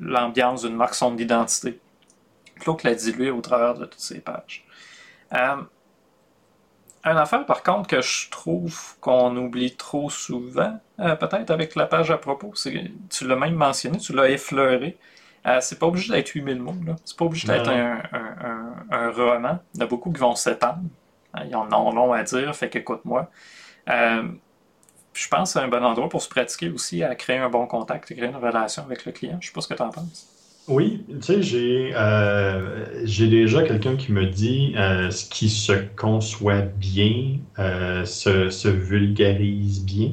l'ambiance 0.00 0.62
d'une 0.62 0.76
marque, 0.76 0.94
son 0.94 1.16
identité, 1.16 1.78
plutôt 2.54 2.74
que 2.74 2.88
la 2.88 2.94
diluer 2.94 3.30
au 3.30 3.40
travers 3.40 3.74
de 3.74 3.84
toutes 3.84 4.00
ces 4.00 4.20
pages. 4.20 4.64
Euh, 5.34 5.56
une 7.04 7.16
affaire, 7.16 7.46
par 7.46 7.62
contre, 7.62 7.88
que 7.88 8.00
je 8.02 8.28
trouve 8.30 8.98
qu'on 9.00 9.34
oublie 9.36 9.74
trop 9.74 10.10
souvent, 10.10 10.78
euh, 10.98 11.14
peut-être 11.16 11.50
avec 11.50 11.74
la 11.74 11.86
page 11.86 12.10
à 12.10 12.18
propos, 12.18 12.52
c'est 12.54 12.90
tu 13.08 13.26
l'as 13.26 13.36
même 13.36 13.54
mentionné, 13.54 13.98
tu 13.98 14.12
l'as 14.12 14.28
effleuré. 14.28 14.98
Euh, 15.46 15.58
c'est 15.62 15.78
pas 15.78 15.86
obligé 15.86 16.12
d'être 16.12 16.28
8000 16.28 16.60
mots, 16.60 16.74
là. 16.86 16.96
C'est 17.04 17.16
pas 17.16 17.24
obligé 17.24 17.48
d'être 17.48 17.70
un, 17.70 18.02
un, 18.90 19.10
roman. 19.10 19.60
Il 19.74 19.78
y 19.78 19.82
en 19.82 19.86
a 19.86 19.88
beaucoup 19.88 20.12
qui 20.12 20.20
vont 20.20 20.34
s'étendre. 20.34 20.82
Ils 21.46 21.54
en 21.56 21.72
ont 21.72 21.92
long 21.92 22.12
à 22.12 22.22
dire, 22.22 22.54
fait 22.54 22.68
qu'écoute-moi. 22.68 23.30
Euh, 23.88 24.28
je 25.20 25.28
pense 25.28 25.52
que 25.52 25.60
c'est 25.60 25.64
un 25.64 25.68
bon 25.68 25.84
endroit 25.84 26.08
pour 26.08 26.22
se 26.22 26.28
pratiquer 26.30 26.70
aussi 26.70 27.04
à 27.04 27.14
créer 27.14 27.36
un 27.36 27.50
bon 27.50 27.66
contact, 27.66 28.10
à 28.10 28.14
créer 28.14 28.24
une 28.24 28.36
relation 28.36 28.82
avec 28.84 29.04
le 29.04 29.12
client. 29.12 29.36
Je 29.40 29.46
ne 29.46 29.50
sais 29.50 29.52
pas 29.52 29.60
ce 29.60 29.68
que 29.68 29.74
tu 29.74 29.82
en 29.82 29.90
penses. 29.90 30.39
Oui, 30.70 31.04
tu 31.08 31.20
sais, 31.20 31.42
j'ai 31.42 31.92
euh, 31.96 33.04
déjà 33.04 33.64
quelqu'un 33.64 33.96
qui 33.96 34.12
me 34.12 34.26
dit 34.26 34.72
euh, 34.76 35.10
ce 35.10 35.28
qui 35.28 35.48
se 35.48 35.72
conçoit 35.96 36.60
bien 36.60 37.38
euh, 37.58 38.04
se, 38.04 38.68
vulgarise 38.68 39.84
bien. 39.84 40.12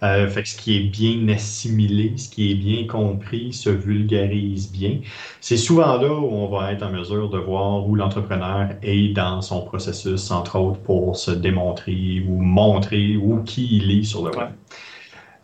fait 0.00 0.42
que 0.44 0.48
ce 0.48 0.56
qui 0.56 0.76
est 0.76 0.84
bien 0.84 1.28
assimilé, 1.34 2.12
ce 2.16 2.28
qui 2.28 2.52
est 2.52 2.54
bien 2.54 2.86
compris 2.86 3.52
se 3.52 3.70
vulgarise 3.70 4.70
bien. 4.70 5.00
C'est 5.40 5.56
souvent 5.56 6.00
là 6.00 6.12
où 6.12 6.30
on 6.32 6.46
va 6.46 6.72
être 6.72 6.84
en 6.84 6.92
mesure 6.92 7.28
de 7.28 7.38
voir 7.38 7.84
où 7.84 7.96
l'entrepreneur 7.96 8.68
est 8.82 9.12
dans 9.14 9.42
son 9.42 9.62
processus, 9.62 10.30
entre 10.30 10.60
autres 10.60 10.78
pour 10.78 11.16
se 11.16 11.32
démontrer 11.32 12.24
ou 12.24 12.40
montrer 12.40 13.16
où 13.16 13.42
qui 13.42 13.78
il 13.78 13.98
est 13.98 14.04
sur 14.04 14.24
le 14.24 14.30
web. 14.36 14.50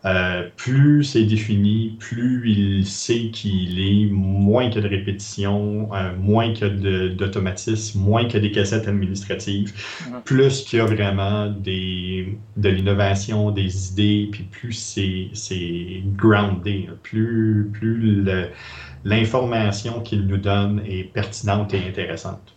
Euh, 0.05 0.47
plus 0.55 1.03
c'est 1.03 1.23
défini, 1.23 1.97
plus 1.99 2.47
il 2.51 2.85
sait 2.85 3.31
qui 3.31 3.65
il 3.65 3.79
est, 3.79 4.11
moins 4.11 4.69
qu'il 4.69 4.83
y 4.83 4.85
a 4.85 4.87
de 4.87 4.95
répétition, 4.95 5.89
euh, 5.95 6.15
moins 6.15 6.53
qu'il 6.53 6.67
y 6.67 6.95
a 6.95 7.09
d'automatisme, 7.09 7.99
moins 8.01 8.25
qu'il 8.25 8.35
y 8.35 8.37
a 8.37 8.39
des 8.41 8.51
cassettes 8.51 8.87
administratives, 8.87 9.73
plus 10.23 10.63
qu'il 10.63 10.77
y 10.77 10.81
a 10.81 10.85
vraiment 10.85 11.47
des, 11.47 12.37
de 12.55 12.69
l'innovation, 12.69 13.49
des 13.49 13.89
idées, 13.89 14.29
puis 14.31 14.43
plus 14.43 14.73
c'est 15.33 16.03
groundé, 16.15 16.87
plus, 17.01 17.71
plus 17.73 18.23
l'information 19.03 20.01
qu'il 20.01 20.27
nous 20.27 20.37
donne 20.37 20.83
est 20.85 21.05
pertinente 21.05 21.73
et 21.73 21.79
intéressante. 21.87 22.53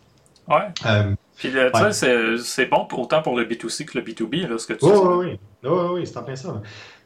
Ouais. 0.48 0.68
Euh, 0.84 1.14
puis, 1.36 1.50
tu 1.50 1.92
sais, 1.92 2.36
c'est 2.38 2.66
bon 2.66 2.86
autant 2.92 3.22
pour 3.22 3.36
le 3.38 3.44
B2C 3.44 3.84
que 3.84 3.98
le 3.98 4.04
B2B, 4.04 4.48
là, 4.48 4.58
ce 4.58 4.66
que 4.66 4.72
tu. 4.72 4.84
Oui, 4.84 5.38
oui, 5.62 5.70
oui, 5.92 6.06
c'est 6.06 6.16
en 6.16 6.24
plein 6.24 6.34
ça. 6.34 6.60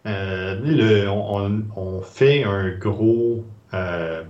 Euh, 0.07 1.07
on, 1.09 2.03
fait 2.03 2.45
un 2.45 2.71
gros, 2.71 3.45
euh, 3.75 4.23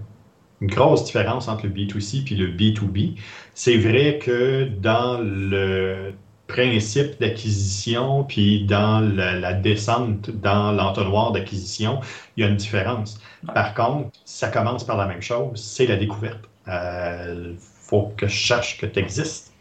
une 0.61 0.69
grosse 0.69 1.05
différence 1.05 1.49
entre 1.49 1.67
le 1.67 1.73
B2C 1.73 2.33
et 2.33 2.37
le 2.37 2.49
B2B. 2.49 3.19
C'est 3.55 3.79
vrai 3.79 4.19
que 4.19 4.65
dans 4.65 5.19
le 5.21 6.13
principe 6.47 7.19
d'acquisition 7.21 8.25
puis 8.25 8.65
dans 8.67 9.01
la, 9.01 9.53
descente 9.55 10.31
dans 10.31 10.73
l'entonnoir 10.73 11.33
d'acquisition, 11.33 12.01
il 12.37 12.45
y 12.45 12.47
a 12.47 12.51
une 12.51 12.57
différence. 12.57 13.21
Par 13.55 13.75
contre, 13.75 14.11
ça 14.25 14.49
commence 14.49 14.85
par 14.85 14.97
la 14.97 15.07
même 15.07 15.23
chose, 15.23 15.61
c'est 15.61 15.87
la 15.87 15.97
découverte. 15.97 16.45
Il 16.67 16.73
euh, 16.73 17.55
faut 17.59 18.13
que 18.17 18.29
je 18.29 18.47
sache 18.47 18.79
que 18.79 18.87
tu 18.87 19.01
existes. 19.01 19.52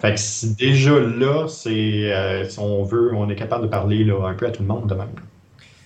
Fait 0.00 0.14
que 0.14 0.56
déjà 0.56 0.98
là, 0.98 1.46
c'est 1.48 2.12
euh, 2.12 2.48
si 2.48 2.58
on 2.58 2.82
veut, 2.82 3.12
on 3.14 3.28
est 3.30 3.36
capable 3.36 3.64
de 3.64 3.68
parler 3.68 4.04
là, 4.04 4.26
un 4.26 4.34
peu 4.34 4.46
à 4.46 4.50
tout 4.50 4.62
le 4.62 4.68
monde 4.68 4.86
de 4.86 4.94
même. 4.94 5.08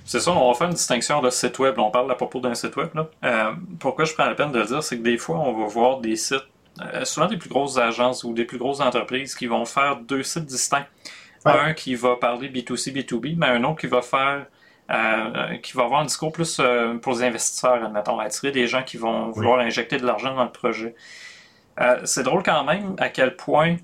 C'est 0.05 0.21
ça, 0.21 0.33
on 0.33 0.49
va 0.49 0.55
faire 0.55 0.67
une 0.67 0.75
distinction 0.75 1.23
de 1.23 1.31
site 1.31 1.59
web. 1.59 1.79
On 1.79 1.91
parle 1.91 2.11
à 2.11 2.15
propos 2.15 2.41
d'un 2.41 2.55
site 2.55 2.77
web. 2.77 2.91
Euh, 3.25 3.53
pourquoi 3.79 4.05
je 4.05 4.13
prends 4.13 4.27
la 4.27 4.35
peine 4.35 4.53
de 4.53 4.59
le 4.59 4.67
dire, 4.67 4.83
c'est 4.83 4.99
que 4.99 5.03
des 5.03 5.17
fois, 5.17 5.39
on 5.39 5.53
va 5.59 5.67
voir 5.67 6.01
des 6.01 6.17
sites, 6.17 6.45
euh, 6.83 7.05
souvent 7.05 7.27
des 7.27 7.39
plus 7.39 7.49
grosses 7.49 7.79
agences 7.79 8.25
ou 8.25 8.35
des 8.35 8.45
plus 8.45 8.59
grosses 8.59 8.81
entreprises 8.81 9.35
qui 9.35 9.47
vont 9.47 9.65
faire 9.65 9.97
deux 9.97 10.23
sites 10.23 10.47
distincts. 10.47 10.87
Un 11.47 11.75
qui 11.75 11.95
va 11.95 12.17
parler 12.17 12.49
B2C, 12.49 12.91
B2B, 12.91 13.37
mais 13.37 13.49
un 13.49 13.65
autre 13.65 13.81
qui 13.81 13.87
va 13.87 14.01
faire 14.01 14.47
qui 15.63 15.73
va 15.73 15.85
avoir 15.85 16.01
un 16.01 16.05
discours 16.05 16.33
plus 16.33 16.61
pour 17.03 17.13
les 17.13 17.23
investisseurs, 17.23 17.85
admettons, 17.85 18.19
attirer 18.19 18.51
des 18.51 18.67
gens 18.67 18.83
qui 18.83 18.97
vont 18.97 19.31
vouloir 19.31 19.59
injecter 19.61 19.99
de 19.99 20.07
l'argent 20.07 20.35
dans 20.35 20.45
le 20.45 20.51
projet. 20.51 20.95
Euh, 21.81 22.01
c'est 22.05 22.23
drôle 22.23 22.43
quand 22.43 22.65
même 22.65 22.95
à 22.99 23.09
quel 23.09 23.37
point 23.37 23.77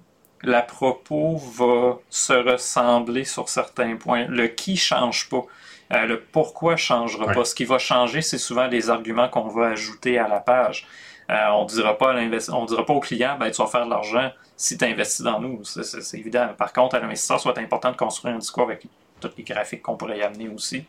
la 0.43 0.63
propos 0.63 1.37
va 1.37 1.99
se 2.09 2.33
ressembler 2.33 3.25
sur 3.25 3.49
certains 3.49 3.97
points. 3.97 4.27
Le 4.29 4.49
qui 4.49 4.77
change 4.77 5.29
pas. 5.29 5.45
Euh, 5.93 6.07
le 6.07 6.21
pourquoi 6.21 6.77
changera 6.77 7.33
pas. 7.33 7.45
Ce 7.45 7.55
qui 7.55 7.65
va 7.65 7.79
changer, 7.79 8.23
c'est 8.23 8.39
souvent 8.39 8.67
les 8.67 8.91
arguments 8.91 9.29
qu'on 9.29 9.49
va 9.49 9.69
ajouter 9.69 10.19
à 10.19 10.29
la 10.29 10.41
page. 10.41 10.87
Euh, 11.31 11.35
on 11.53 11.65
dira 11.65 11.97
pas 11.97 12.15
on 12.53 12.65
dira 12.65 12.85
pas 12.85 12.93
au 12.93 13.01
client, 13.01 13.37
ben, 13.39 13.51
tu 13.51 13.63
vas 13.63 13.69
faire 13.69 13.85
de 13.85 13.91
l'argent 13.91 14.33
si 14.57 14.77
tu 14.77 14.85
investis 14.85 15.23
dans 15.23 15.41
nous. 15.41 15.63
C'est 15.65 16.19
évident. 16.19 16.49
Par 16.57 16.73
contre, 16.73 16.97
à 16.97 17.01
l'investisseur, 17.01 17.39
soit 17.41 17.59
important 17.59 17.93
de 17.93 17.97
construire 17.97 18.35
un 18.35 18.39
discours 18.39 18.65
avec 18.65 18.87
tous 19.21 19.31
les 19.37 19.45
graphiques 19.45 19.83
qu'on 19.83 19.97
pourrait 19.97 20.19
y 20.19 20.23
amener 20.23 20.49
aussi. 20.49 20.85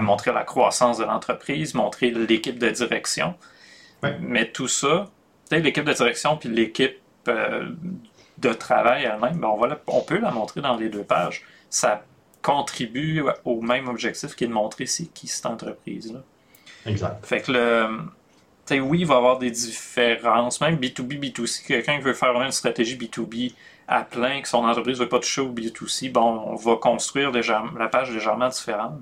montrer 0.00 0.32
la 0.32 0.44
croissance 0.44 0.98
de 0.98 1.04
l'entreprise, 1.04 1.74
montrer 1.74 2.10
l'équipe 2.10 2.58
de 2.58 2.70
direction. 2.70 3.34
Mais 4.20 4.50
tout 4.50 4.68
ça, 4.68 5.06
l'équipe 5.50 5.84
de 5.84 5.92
direction 5.92 6.36
puis 6.36 6.48
l'équipe 6.48 6.98
euh, 7.28 7.70
de 8.38 8.52
travail 8.52 9.04
elle-même, 9.04 9.38
ben, 9.38 9.48
on, 9.48 9.68
on 9.88 10.00
peut 10.02 10.18
la 10.18 10.30
montrer 10.30 10.60
dans 10.60 10.76
les 10.76 10.88
deux 10.88 11.04
pages. 11.04 11.42
Ça 11.70 12.04
contribue 12.42 13.22
au 13.44 13.60
même 13.60 13.88
objectif 13.88 14.34
qui 14.34 14.44
est 14.44 14.48
de 14.48 14.52
montrer 14.52 14.86
c'est 14.86 15.06
qui 15.06 15.26
cette 15.26 15.46
entreprise-là. 15.46 16.20
Exact. 16.86 17.26
Fait 17.26 17.42
que 17.42 17.52
le. 17.52 18.80
oui, 18.80 19.00
il 19.00 19.06
va 19.06 19.14
y 19.14 19.16
avoir 19.16 19.38
des 19.38 19.50
différences, 19.50 20.60
même 20.60 20.76
B2B, 20.76 21.18
B2C. 21.18 21.66
Quelqu'un 21.66 21.98
qui 21.98 22.04
veut 22.04 22.14
faire 22.14 22.40
une 22.40 22.52
stratégie 22.52 22.96
B2B 22.96 23.54
à 23.88 24.02
plein, 24.02 24.40
que 24.42 24.48
son 24.48 24.64
entreprise 24.64 24.98
ne 24.98 25.04
veut 25.04 25.08
pas 25.08 25.18
toucher 25.18 25.40
au 25.40 25.50
B2C, 25.50 26.12
bon, 26.12 26.42
on 26.46 26.56
va 26.56 26.76
construire 26.76 27.32
la 27.32 27.88
page 27.88 28.10
légèrement 28.10 28.48
différente. 28.48 29.00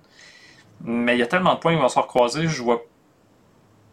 Mais 0.82 1.16
il 1.16 1.18
y 1.18 1.22
a 1.22 1.26
tellement 1.26 1.54
de 1.54 1.60
points 1.60 1.74
qui 1.74 1.80
vont 1.80 1.88
se 1.88 1.98
recroiser, 1.98 2.46
je 2.46 2.62
vois 2.62 2.84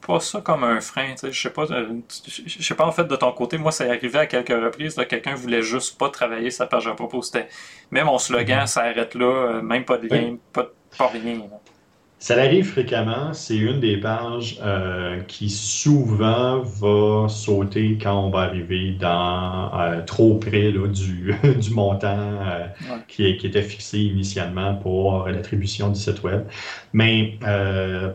pas 0.06 0.20
ça 0.20 0.42
comme 0.42 0.64
un 0.64 0.82
frein. 0.82 1.16
Je 1.22 1.32
sais 1.32 1.50
pas, 1.50 1.72
euh, 1.72 2.00
je 2.46 2.64
sais 2.64 2.76
pas 2.76 2.86
en 2.86 2.92
fait 2.92 3.06
de 3.06 3.16
ton 3.16 3.32
côté, 3.32 3.58
moi 3.58 3.72
ça 3.72 3.86
est 3.86 3.90
arrivé 3.90 4.20
à 4.20 4.26
quelques 4.28 4.50
reprises, 4.50 4.96
quelqu'un 5.10 5.36
voulait 5.36 5.62
juste 5.62 5.98
pas 5.98 6.10
travailler 6.10 6.52
sa 6.52 6.68
page 6.68 6.88
à 6.88 6.94
propos. 6.94 7.22
C'était 7.22 7.48
même 7.92 8.06
mon 8.06 8.18
slogan 8.18 8.62
mhm. 8.62 8.68
s'arrête 8.68 9.16
là, 9.16 9.26
euh, 9.26 9.62
même 9.62 9.86
pas 9.86 9.98
de 9.98 10.08
lien, 10.08 10.38
pas, 10.52 10.68
pas 10.98 11.08
rien. 11.08 11.40
Ça 12.24 12.36
arrive 12.40 12.64
fréquemment. 12.64 13.34
C'est 13.34 13.58
une 13.58 13.82
des 13.82 13.98
pages 13.98 14.58
euh, 14.64 15.20
qui 15.28 15.50
souvent 15.50 16.62
va 16.62 17.28
sauter 17.28 17.98
quand 18.02 18.18
on 18.18 18.30
va 18.30 18.44
arriver 18.44 18.96
dans 18.98 19.70
euh, 19.78 20.02
trop 20.04 20.36
près 20.36 20.72
du, 20.72 21.36
du, 21.60 21.70
montant 21.72 22.08
euh, 22.08 22.68
qui, 23.10 23.26
était 23.26 23.62
fixé 23.62 24.00
initialement 24.00 24.76
pour 24.76 25.28
l'attribution 25.28 25.90
du 25.90 26.00
site 26.00 26.24
web. 26.24 26.46
Mais 26.94 27.38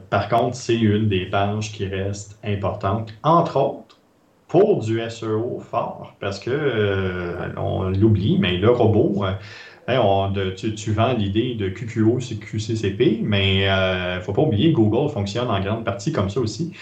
par 0.08 0.30
contre, 0.30 0.56
c'est 0.56 0.78
une 0.78 1.08
des 1.08 1.26
pages 1.26 1.70
qui 1.70 1.84
reste 1.84 2.38
importante, 2.42 3.12
entre 3.22 3.58
autres 3.58 3.98
pour 4.46 4.82
du 4.82 5.02
SEO 5.10 5.60
fort, 5.60 6.14
parce 6.18 6.38
que 6.38 7.36
on 7.58 7.90
l'oublie, 7.90 8.38
mais 8.38 8.56
le 8.56 8.70
robot, 8.70 9.26
euh, 9.88 10.26
hein, 10.26 10.52
tu, 10.56 10.92
vends 10.92 11.14
l'idée 11.14 11.54
de 11.54 11.68
QQO 11.68 12.20
c'est 12.20 12.36
QCCP, 12.36 13.20
mais 13.22 13.60
il 13.60 13.68
euh, 13.68 14.16
ne 14.16 14.20
faut 14.20 14.32
pas 14.32 14.42
oublier 14.42 14.72
Google 14.72 15.10
fonctionne 15.10 15.48
en 15.48 15.60
grande 15.60 15.84
partie 15.84 16.12
comme 16.12 16.30
ça 16.30 16.40
aussi. 16.40 16.72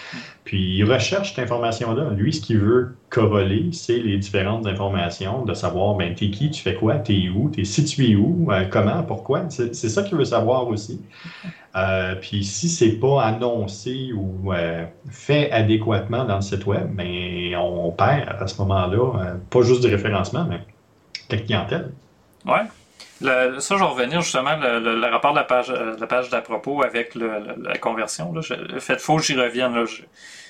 Puis 0.43 0.77
il 0.77 0.83
recherche 0.83 1.35
cette 1.35 1.43
information-là. 1.43 2.11
Lui, 2.15 2.33
ce 2.33 2.41
qu'il 2.41 2.59
veut 2.59 2.95
corroler, 3.09 3.69
c'est 3.71 3.99
les 3.99 4.17
différentes 4.17 4.65
informations, 4.65 5.43
de 5.43 5.53
savoir, 5.53 5.95
ben, 5.95 6.13
t'es 6.15 6.29
qui, 6.29 6.49
tu 6.51 6.61
fais 6.61 6.75
quoi, 6.75 6.95
t'es 6.95 7.29
où, 7.29 7.49
t'es 7.49 7.65
situé 7.65 8.15
où, 8.15 8.49
comment, 8.71 9.03
pourquoi. 9.03 9.49
C'est 9.49 9.73
ça 9.73 10.03
qu'il 10.03 10.17
veut 10.17 10.25
savoir 10.25 10.67
aussi. 10.67 11.01
Euh, 11.77 12.15
puis 12.15 12.43
si 12.43 12.69
c'est 12.69 12.93
pas 12.93 13.23
annoncé 13.23 14.11
ou 14.11 14.51
euh, 14.51 14.85
fait 15.09 15.51
adéquatement 15.51 16.23
dans 16.23 16.37
le 16.37 16.41
site 16.41 16.65
web, 16.65 16.89
mais 16.95 17.51
ben, 17.51 17.59
on 17.59 17.91
perd 17.91 18.41
à 18.41 18.47
ce 18.47 18.59
moment-là, 18.61 19.19
euh, 19.19 19.35
pas 19.49 19.61
juste 19.61 19.81
du 19.81 19.87
référencement, 19.87 20.45
mais 20.45 20.61
de 21.29 21.43
clientèle. 21.43 21.91
Ouais. 22.45 22.63
Ça, 23.21 23.59
je 23.59 23.75
vais 23.75 23.85
revenir 23.85 24.21
justement, 24.21 24.55
le, 24.57 25.09
rapport 25.09 25.31
de 25.31 25.37
la 25.37 25.43
page, 25.43 25.69
la 25.71 26.07
page 26.07 26.29
d'à 26.29 26.41
propos 26.41 26.83
avec 26.83 27.15
la 27.15 27.77
conversion. 27.77 28.33
Là. 28.33 28.41
fait 28.79 28.99
faux, 28.99 29.19
j'y 29.19 29.35
revienne. 29.35 29.85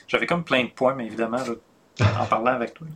J'avais 0.08 0.26
comme 0.26 0.44
plein 0.44 0.64
de 0.64 0.70
points, 0.70 0.94
mais 0.96 1.06
évidemment, 1.06 1.40
en 2.00 2.26
parlant 2.26 2.54
avec 2.54 2.74
toi. 2.74 2.88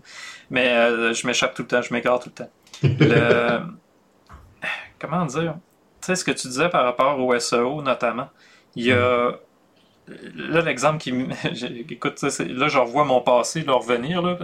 Mais 0.49 1.13
je 1.13 1.27
m'échappe 1.27 1.53
tout 1.53 1.63
le 1.63 1.67
temps, 1.67 1.81
je 1.81 1.93
m'égare 1.93 2.19
tout 2.19 2.29
le 2.35 2.45
temps. 2.45 2.49
comment 4.99 5.25
dire? 5.25 5.55
tu 6.01 6.07
sais, 6.07 6.15
ce 6.15 6.23
que 6.23 6.31
tu 6.31 6.47
disais 6.47 6.69
par 6.69 6.83
rapport 6.83 7.19
au 7.19 7.37
SEO 7.39 7.81
notamment, 7.81 8.29
il 8.75 8.87
y 8.87 8.91
a. 8.91 9.31
Là, 10.35 10.61
l'exemple 10.61 10.97
qui. 10.97 11.11
Écoute, 11.89 12.21
là, 12.21 12.67
je 12.67 12.77
revois 12.77 13.05
mon 13.05 13.21
passé 13.21 13.61
là, 13.61 13.73
revenir. 13.73 14.21
Là. 14.21 14.37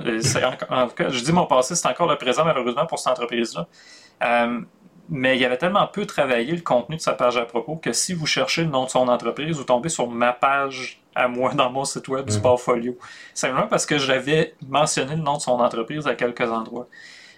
En, 0.70 0.88
cas, 0.88 1.10
je 1.10 1.24
dis 1.24 1.34
mon 1.34 1.46
passé, 1.46 1.76
c'est 1.76 1.88
encore 1.88 2.08
le 2.08 2.16
présent, 2.16 2.46
malheureusement, 2.46 2.86
pour 2.86 3.00
cette 3.00 3.12
entreprise-là. 3.12 3.68
Euh, 4.24 4.62
mais 5.10 5.38
il 5.38 5.46
avait 5.46 5.58
tellement 5.58 5.88
peu 5.88 6.06
travaillé 6.06 6.54
le 6.54 6.62
contenu 6.62 6.98
de 6.98 7.02
sa 7.02 7.14
page 7.14 7.38
à 7.38 7.46
propos 7.46 7.76
que 7.76 7.94
si 7.94 8.14
vous 8.14 8.26
cherchez 8.26 8.64
le 8.64 8.70
nom 8.70 8.86
de 8.86 8.90
son 8.90 9.08
entreprise, 9.08 9.58
vous 9.58 9.64
tombez 9.64 9.90
sur 9.90 10.10
ma 10.10 10.34
page 10.34 11.02
à 11.16 11.28
moi 11.28 11.54
dans 11.54 11.72
mon 11.72 11.86
site 11.86 12.08
web 12.08 12.30
du 12.30 12.40
portfolio. 12.40 12.98
C'est 13.34 13.50
vraiment 13.50 13.68
parce 13.68 13.86
que 13.86 13.98
j'avais 13.98 14.56
mentionné 14.68 15.16
le 15.16 15.22
nom 15.22 15.38
de 15.38 15.42
son 15.42 15.60
entreprise 15.60 16.08
à 16.08 16.16
quelques 16.16 16.50
endroits. 16.50 16.88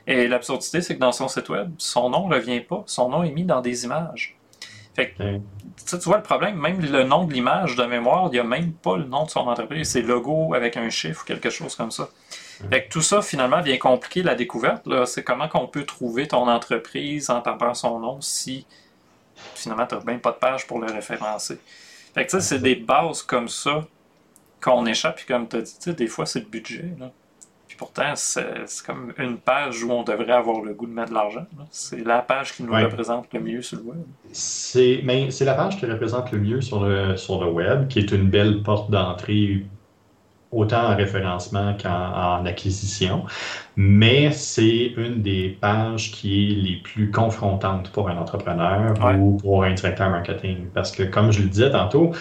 Et 0.07 0.27
l'absurdité, 0.27 0.81
c'est 0.81 0.95
que 0.95 0.99
dans 0.99 1.11
son 1.11 1.27
site 1.27 1.49
web, 1.49 1.71
son 1.77 2.09
nom 2.09 2.27
ne 2.27 2.35
revient 2.35 2.61
pas. 2.61 2.83
Son 2.87 3.09
nom 3.09 3.23
est 3.23 3.31
mis 3.31 3.43
dans 3.45 3.61
des 3.61 3.85
images. 3.85 4.35
Fait 4.95 5.11
que, 5.11 5.37
tu 5.97 6.03
vois 6.05 6.17
le 6.17 6.23
problème, 6.23 6.57
même 6.57 6.81
le 6.81 7.03
nom 7.03 7.25
de 7.25 7.33
l'image 7.33 7.75
de 7.75 7.83
mémoire, 7.83 8.25
il 8.27 8.31
n'y 8.31 8.39
a 8.39 8.43
même 8.43 8.73
pas 8.73 8.97
le 8.97 9.05
nom 9.05 9.25
de 9.25 9.29
son 9.29 9.41
entreprise. 9.41 9.89
C'est 9.89 10.01
logo 10.01 10.53
avec 10.53 10.77
un 10.77 10.89
chiffre 10.89 11.21
ou 11.21 11.25
quelque 11.25 11.49
chose 11.49 11.75
comme 11.75 11.91
ça. 11.91 12.09
Fait 12.69 12.85
que 12.85 12.89
tout 12.89 13.01
ça, 13.01 13.21
finalement, 13.21 13.61
vient 13.61 13.77
compliquer 13.77 14.23
la 14.23 14.35
découverte. 14.35 14.87
C'est 15.05 15.23
comment 15.23 15.47
qu'on 15.47 15.67
peut 15.67 15.85
trouver 15.85 16.27
ton 16.27 16.47
entreprise 16.47 17.29
en 17.29 17.41
tapant 17.41 17.73
son 17.73 17.99
nom 17.99 18.21
si 18.21 18.65
finalement 19.55 19.87
tu 19.87 19.95
n'as 19.95 20.03
même 20.03 20.19
pas 20.19 20.31
de 20.31 20.37
page 20.37 20.67
pour 20.67 20.79
le 20.79 20.91
référencer. 20.91 21.59
Fait 22.13 22.25
que 22.25 22.39
c'est 22.39 22.59
des 22.59 22.75
bases 22.75 23.21
comme 23.23 23.47
ça 23.47 23.85
qu'on 24.61 24.85
échappe. 24.85 25.17
Puis 25.17 25.25
comme 25.25 25.47
tu 25.47 25.57
as 25.57 25.61
dit, 25.61 25.93
des 25.93 26.07
fois, 26.07 26.25
c'est 26.25 26.39
le 26.39 26.47
budget. 26.47 26.85
Là 26.99 27.11
pourtant, 27.79 28.11
c'est 28.15 28.43
comme 28.85 29.13
une 29.17 29.37
page 29.37 29.81
où 29.85 29.91
on 29.91 30.03
devrait 30.03 30.33
avoir 30.33 30.61
le 30.61 30.73
goût 30.73 30.85
de 30.85 30.91
mettre 30.91 31.09
de 31.09 31.13
l'argent. 31.13 31.45
C'est 31.71 32.05
la 32.05 32.19
page 32.19 32.53
qui 32.53 32.63
nous 32.63 32.73
représente 32.73 33.33
le 33.33 33.39
mieux 33.39 33.61
sur 33.61 33.77
le 33.77 33.83
web. 33.83 33.99
C'est 34.33 35.01
la 35.01 35.53
page 35.53 35.77
qui 35.77 35.85
représente 35.85 36.29
le 36.33 36.39
mieux 36.39 36.59
sur 36.59 36.83
le, 36.83 37.15
sur 37.15 37.41
le 37.41 37.49
web, 37.49 37.87
qui 37.87 37.99
est 37.99 38.11
une 38.11 38.29
belle 38.29 38.63
porte 38.63 38.91
d'entrée 38.91 39.65
autant 40.51 40.91
en 40.91 40.95
référencement 40.95 41.75
qu'en 41.81 42.45
acquisition, 42.45 43.25
mais 43.75 44.31
c'est 44.31 44.93
une 44.97 45.21
des 45.21 45.57
pages 45.61 46.11
qui 46.11 46.51
est 46.51 46.55
les 46.55 46.75
plus 46.77 47.11
confrontantes 47.11 47.91
pour 47.91 48.09
un 48.09 48.17
entrepreneur 48.17 48.93
ou 49.19 49.37
pour 49.37 49.63
un 49.63 49.73
directeur 49.73 50.09
marketing. 50.09 50.67
Parce 50.73 50.91
que, 50.91 51.03
comme 51.03 51.31
je 51.31 51.43
le 51.43 51.49
disais 51.49 51.71
tantôt, 51.71 52.11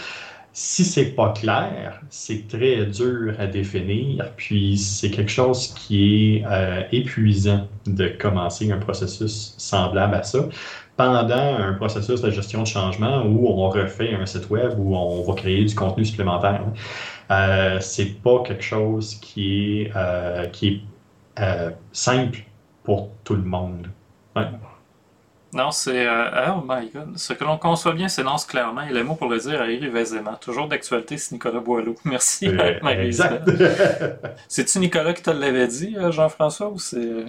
si 0.53 0.85
c'est 0.85 1.11
pas 1.15 1.33
clair, 1.33 2.01
c'est 2.11 2.49
très 2.49 2.85
dur 2.87 3.35
à 3.39 3.47
définir, 3.47 4.33
puis 4.37 4.77
c'est 4.77 5.11
quelque 5.11 5.31
chose 5.31 5.73
qui 5.75 6.39
est 6.39 6.45
euh, 6.51 6.83
épuisant 6.91 7.69
de 7.87 8.09
commencer 8.09 8.71
un 8.73 8.79
processus 8.79 9.55
semblable 9.57 10.17
à 10.17 10.23
ça 10.25 10.41
pendant 10.97 11.37
un 11.37 11.75
processus 11.75 12.21
de 12.23 12.31
gestion 12.33 12.63
de 12.63 12.67
changement 12.67 13.23
où 13.25 13.47
on 13.47 13.69
refait 13.71 14.15
un 14.15 14.27
site 14.27 14.51
web, 14.51 14.73
où 14.79 14.97
on 14.97 15.23
va 15.23 15.35
créer 15.35 15.65
du 15.65 15.75
contenu 15.77 16.05
supplémentaire. 16.05 16.65
Euh, 17.31 17.79
c'est 17.81 18.23
pas 18.23 18.43
quelque 18.43 18.63
chose 18.63 19.17
qui 19.17 19.83
est, 19.83 19.93
euh, 19.97 20.47
qui 20.47 20.69
est 20.69 20.81
euh, 21.41 21.71
simple 21.93 22.41
pour 22.85 23.11
tout 23.25 23.35
le 23.35 23.43
monde. 23.43 23.89
Non, 25.53 25.71
c'est. 25.71 26.07
Euh, 26.07 26.53
oh 26.55 26.63
my 26.67 26.91
god. 26.91 27.17
Ce 27.17 27.33
que 27.33 27.43
l'on 27.45 27.57
conçoit 27.57 27.93
bien 27.93 28.09
s'énonce 28.09 28.45
clairement 28.45 28.83
et 28.83 28.93
les 28.93 29.03
mots 29.03 29.15
pour 29.15 29.29
le 29.29 29.39
dire 29.39 29.61
arrivent 29.61 29.97
aisément. 29.97 30.35
Toujours 30.35 30.69
d'actualité, 30.69 31.17
c'est 31.17 31.33
Nicolas 31.33 31.61
Boileau. 31.61 31.97
Merci, 32.05 32.51
Exact. 32.87 33.49
C'est-tu 34.49 34.79
Nicolas 34.79 35.15
qui 35.15 35.23
te 35.23 35.31
l'avait 35.31 35.69
dit, 35.69 35.97
Jean-François, 36.11 36.69
ou 36.69 36.79
c'est. 36.79 37.25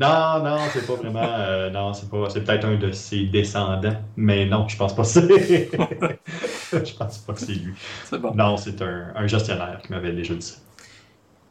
Non, 0.00 0.42
non, 0.42 0.58
c'est 0.72 0.86
pas 0.86 0.94
vraiment. 0.94 1.70
non, 1.70 1.92
c'est 1.92 2.08
pas. 2.10 2.30
C'est 2.30 2.42
peut-être 2.42 2.64
un 2.64 2.76
de 2.76 2.90
ses 2.92 3.26
descendants, 3.26 3.96
mais 4.16 4.46
non, 4.46 4.66
je 4.66 4.76
pense 4.76 4.94
pas 4.94 5.02
que 5.02 5.08
c'est. 5.08 5.70
je 6.72 6.96
pense 6.96 7.18
pas 7.18 7.32
que 7.34 7.40
c'est 7.40 7.52
lui. 7.52 7.74
C'est 8.04 8.18
bon. 8.18 8.34
Non, 8.34 8.56
c'est 8.56 8.80
un, 8.82 9.12
un, 9.14 9.26
gestionnaire 9.26 9.80
qui 9.84 9.92
m'avait 9.92 10.12
déjà 10.12 10.34
dit 10.34 10.54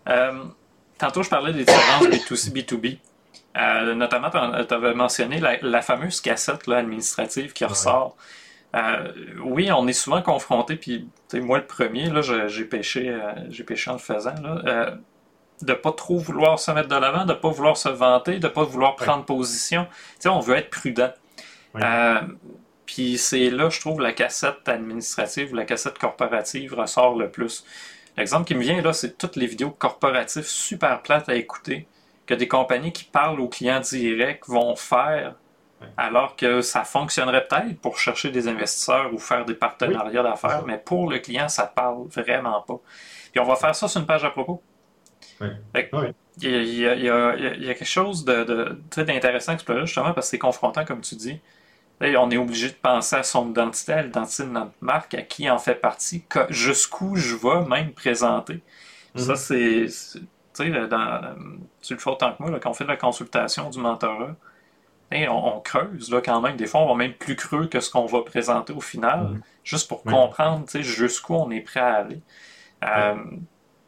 ça. 0.06 0.32
tantôt, 0.98 1.24
je 1.24 1.30
parlais 1.30 1.54
des 1.54 1.64
différences 1.64 2.08
B2C, 2.08 2.52
B2B. 2.52 2.98
Euh, 3.58 3.96
notamment, 3.96 4.30
tu 4.30 4.74
avais 4.74 4.94
mentionné 4.94 5.40
la, 5.62 5.82
fameuse 5.82 6.22
cassette 6.22 6.68
là, 6.68 6.78
administrative 6.78 7.54
qui 7.54 7.66
ressort. 7.66 8.16
Euh, 8.76 9.12
oui, 9.44 9.72
on 9.72 9.88
est 9.88 9.94
souvent 9.94 10.22
confronté, 10.22 10.76
puis 10.76 11.10
moi 11.34 11.58
le 11.58 11.66
premier, 11.66 12.10
là, 12.10 12.22
j'ai 12.48 12.66
pêché, 12.66 13.10
euh, 13.10 13.34
j'ai 13.50 13.64
pêché 13.64 13.90
en 13.90 13.94
le 13.94 14.00
faisant, 14.00 14.36
là, 14.42 14.94
de 15.62 15.74
pas 15.74 15.92
trop 15.92 16.18
vouloir 16.18 16.60
se 16.60 16.72
mettre 16.72 16.88
de 16.88 16.96
l'avant, 16.96 17.26
de 17.26 17.34
pas 17.34 17.50
vouloir 17.50 17.78
se 17.78 17.90
vanter, 17.90 18.40
de 18.40 18.48
pas 18.48 18.64
vouloir 18.64 18.96
prendre 18.96 19.26
position. 19.26 19.88
sais, 20.20 20.30
on 20.30 20.40
veut 20.40 20.56
être 20.56 20.70
prudent. 20.70 21.12
puis 22.86 23.18
c'est 23.18 23.50
là, 23.50 23.70
je 23.70 23.80
trouve, 23.80 24.02
la 24.02 24.14
cassette 24.14 24.68
administrative 24.68 25.52
ou 25.52 25.56
la 25.56 25.66
cassette 25.66 25.98
corporative 26.00 26.74
ressort 26.74 27.16
le 27.18 27.30
plus. 27.30 27.66
L'exemple 28.18 28.46
qui 28.46 28.56
me 28.56 28.62
vient 28.62 28.82
là, 28.82 28.94
c'est 28.94 29.18
toutes 29.18 29.36
les 29.36 29.48
vidéos 29.48 29.72
corporatives 29.72 30.48
super 30.48 31.02
plates 31.02 31.30
à 31.30 31.36
écouter 31.36 31.88
que 32.26 32.34
des 32.34 32.48
compagnies 32.48 32.92
qui 32.92 33.06
parlent 33.06 33.40
aux 33.40 33.48
clients 33.48 33.80
directs 33.80 34.48
vont 34.48 34.76
faire, 34.76 35.36
alors 35.98 36.36
que 36.36 36.62
ça 36.62 36.84
fonctionnerait 36.84 37.48
peut-être 37.48 37.80
pour 37.80 37.98
chercher 37.98 38.30
des 38.30 38.48
investisseurs 38.48 39.14
ou 39.14 39.18
faire 39.18 39.46
des 39.46 39.56
partenariats 39.56 40.22
d'affaires, 40.22 40.64
mais 40.66 40.78
pour 40.78 41.10
le 41.10 41.20
client, 41.20 41.48
ça 41.48 41.66
parle 41.66 42.08
vraiment 42.08 42.62
pas. 42.62 42.80
Puis 43.32 43.40
on 43.40 43.46
va 43.46 43.56
faire 43.56 43.74
ça 43.74 43.88
sur 43.88 44.00
une 44.00 44.06
page 44.06 44.24
à 44.24 44.30
propos. 44.30 44.62
Il, 46.42 46.74
y 46.74 46.88
a, 46.88 47.74
quelque 47.74 47.86
chose 47.86 48.24
de, 48.26 48.80
d'intéressant 48.96 49.52
à 49.52 49.56
explorer 49.56 49.86
justement 49.86 50.14
parce 50.14 50.28
que 50.28 50.32
c'est 50.32 50.40
confrontant, 50.40 50.86
comme 50.86 51.02
tu 51.02 51.16
dis. 51.16 51.40
on 52.02 52.32
est 52.32 52.38
obligé 52.38 52.70
de 52.70 52.76
penser 52.76 53.18
à 53.18 53.24
son 53.24 53.50
identité, 53.50 53.94
à 53.94 54.02
l'identité 54.02 54.44
de 54.44 54.50
notre 54.50 54.72
marque, 54.82 55.14
à 55.14 55.22
qui 55.22 55.50
en 55.50 55.58
fait 55.58 55.76
partie, 55.76 56.24
jusqu'où 56.50 57.16
je 57.16 57.36
vais 57.36 57.68
même 57.68 57.92
présenter. 57.92 58.62
Ça, 59.16 59.34
mm-hmm. 59.34 59.88
c'est 59.88 60.20
tu 60.64 61.94
le 61.94 62.00
fais 62.00 62.10
autant 62.10 62.34
que 62.34 62.44
moi, 62.44 62.60
quand 62.60 62.72
on 62.72 62.74
fait 62.74 62.84
de 62.84 62.90
la 62.90 62.98
consultation 62.98 63.70
du 63.70 63.80
mentorat, 63.80 64.36
on, 65.12 65.60
creuse 65.62 66.12
là, 66.12 66.22
quand 66.24 66.42
même. 66.42 66.56
Des 66.56 66.68
fois, 66.68 66.82
on 66.82 66.88
va 66.88 66.96
même 66.96 67.14
plus 67.14 67.36
creux 67.36 67.68
que 67.68 67.80
ce 67.80 67.90
qu'on 67.90 68.06
va 68.06 68.22
présenter 68.22 68.74
au 68.74 68.82
final, 68.82 69.22
mm. 69.22 69.42
juste 69.64 69.88
pour 69.88 70.04
comprendre 70.04 70.66
jusqu'où 70.82 71.36
on 71.36 71.50
est 71.52 71.62
prêt 71.62 71.80
à 71.80 71.96
aller. 71.96 72.22
Euh, 72.84 73.16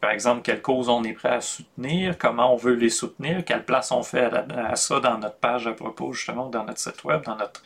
par 0.02 0.10
exemple, 0.10 0.42
quelle 0.42 0.60
cause 0.60 0.90
on 0.90 1.02
est 1.04 1.14
prêt 1.14 1.30
à 1.30 1.40
soutenir, 1.40 2.18
comment 2.18 2.52
on 2.52 2.56
veut 2.56 2.74
les 2.74 2.90
soutenir, 2.90 3.42
quelle 3.44 3.64
place 3.64 3.90
on 3.90 4.02
fait 4.02 4.24
à, 4.24 4.76
ça 4.76 5.00
dans 5.00 5.16
notre 5.16 5.36
page 5.36 5.66
à 5.66 5.72
propos, 5.72 6.12
justement, 6.12 6.50
dans 6.50 6.64
notre 6.64 6.80
site 6.80 7.02
web, 7.04 7.22
dans 7.24 7.36
notre 7.36 7.62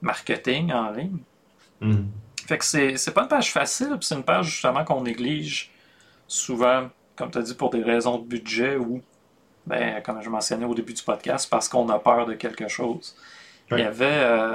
marketing 0.00 0.72
en 0.72 0.90
ligne. 0.90 1.18
Mm. 1.80 2.06
Fait 2.46 2.58
que 2.58 2.64
c'est 2.64 3.14
pas 3.14 3.22
une 3.22 3.28
page 3.28 3.52
facile, 3.52 3.96
c'est 4.00 4.16
une 4.16 4.24
page 4.24 4.46
justement 4.46 4.84
qu'on 4.84 5.02
néglige 5.02 5.70
souvent 6.26 6.88
comme 7.18 7.30
tu 7.30 7.38
as 7.38 7.42
dit, 7.42 7.54
pour 7.54 7.70
des 7.70 7.82
raisons 7.82 8.18
de 8.18 8.24
budget 8.24 8.76
ou, 8.76 9.02
ben, 9.66 10.00
comme 10.02 10.22
je 10.22 10.30
mentionnais 10.30 10.64
au 10.64 10.74
début 10.74 10.94
du 10.94 11.02
podcast, 11.02 11.48
parce 11.50 11.68
qu'on 11.68 11.88
a 11.88 11.98
peur 11.98 12.26
de 12.26 12.34
quelque 12.34 12.68
chose. 12.68 13.16
Il 13.72 13.78
y 13.78 13.82
avait, 13.82 14.06
euh, 14.06 14.54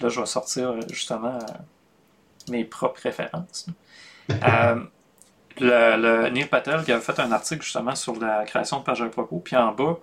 là 0.00 0.08
je 0.08 0.18
vais 0.18 0.26
sortir 0.26 0.74
justement 0.90 1.36
euh, 1.36 2.50
mes 2.50 2.64
propres 2.64 3.02
références. 3.02 3.66
Euh, 4.30 4.84
le, 5.60 6.28
Neil 6.30 6.46
Patel 6.46 6.84
qui 6.84 6.92
avait 6.92 7.02
fait 7.02 7.18
un 7.20 7.32
article 7.32 7.62
justement 7.62 7.94
sur 7.94 8.18
la 8.18 8.44
création 8.44 8.80
de 8.80 8.84
pages 8.84 9.02
à 9.02 9.08
propos, 9.08 9.38
puis 9.38 9.56
en 9.56 9.72
bas, 9.72 9.98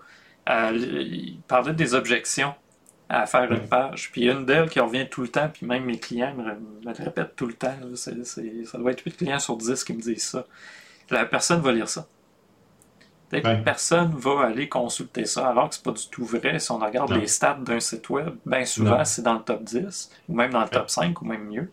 il 0.74 1.40
parlait 1.48 1.74
des 1.74 1.94
objections 1.94 2.54
à 3.08 3.26
faire 3.28 3.52
une 3.52 3.68
page. 3.68 4.12
Puis 4.12 4.30
une 4.30 4.46
d'elles 4.46 4.70
qui 4.70 4.80
revient 4.80 5.08
tout 5.10 5.22
le 5.22 5.28
temps, 5.28 5.50
puis 5.54 5.66
même 5.66 5.86
mes 5.86 6.00
clients 6.00 6.34
me, 6.34 6.44
le 6.84 7.04
répètent 7.04 7.36
tout 7.36 7.48
le 7.48 7.54
temps. 7.54 7.76
ça 7.96 8.78
doit 8.78 8.92
être 8.92 9.04
8 9.04 9.18
clients 9.18 9.40
sur 9.40 9.58
10 9.58 9.84
qui 9.84 9.94
me 9.94 10.02
disent 10.02 10.30
ça 10.30 10.46
la 11.10 11.26
personne 11.26 11.62
va 11.62 11.72
lire 11.72 11.90
ça. 11.90 12.08
Personne 13.30 13.64
Personne 13.64 14.16
va 14.16 14.46
aller 14.46 14.70
consulter 14.70 15.26
ça, 15.26 15.50
alors 15.50 15.70
que 15.70 15.76
c'est 15.76 15.84
pas 15.84 15.92
du 15.92 16.08
tout 16.10 16.24
vrai. 16.24 16.60
Si 16.60 16.72
on 16.72 16.78
regarde 16.78 17.12
les 17.12 17.28
stats 17.28 17.58
d'un 17.60 17.80
site 17.80 18.10
web, 18.10 18.36
bien 18.46 18.66
souvent 18.66 19.04
c'est 19.04 19.24
dans 19.24 19.34
le 19.34 19.42
top 19.42 19.64
10, 19.64 20.12
ou 20.30 20.36
même 20.36 20.52
dans 20.52 20.62
le 20.62 20.70
top 20.70 20.90
5, 20.90 21.22
ou 21.22 21.26
même 21.26 21.46
mieux. 21.46 21.70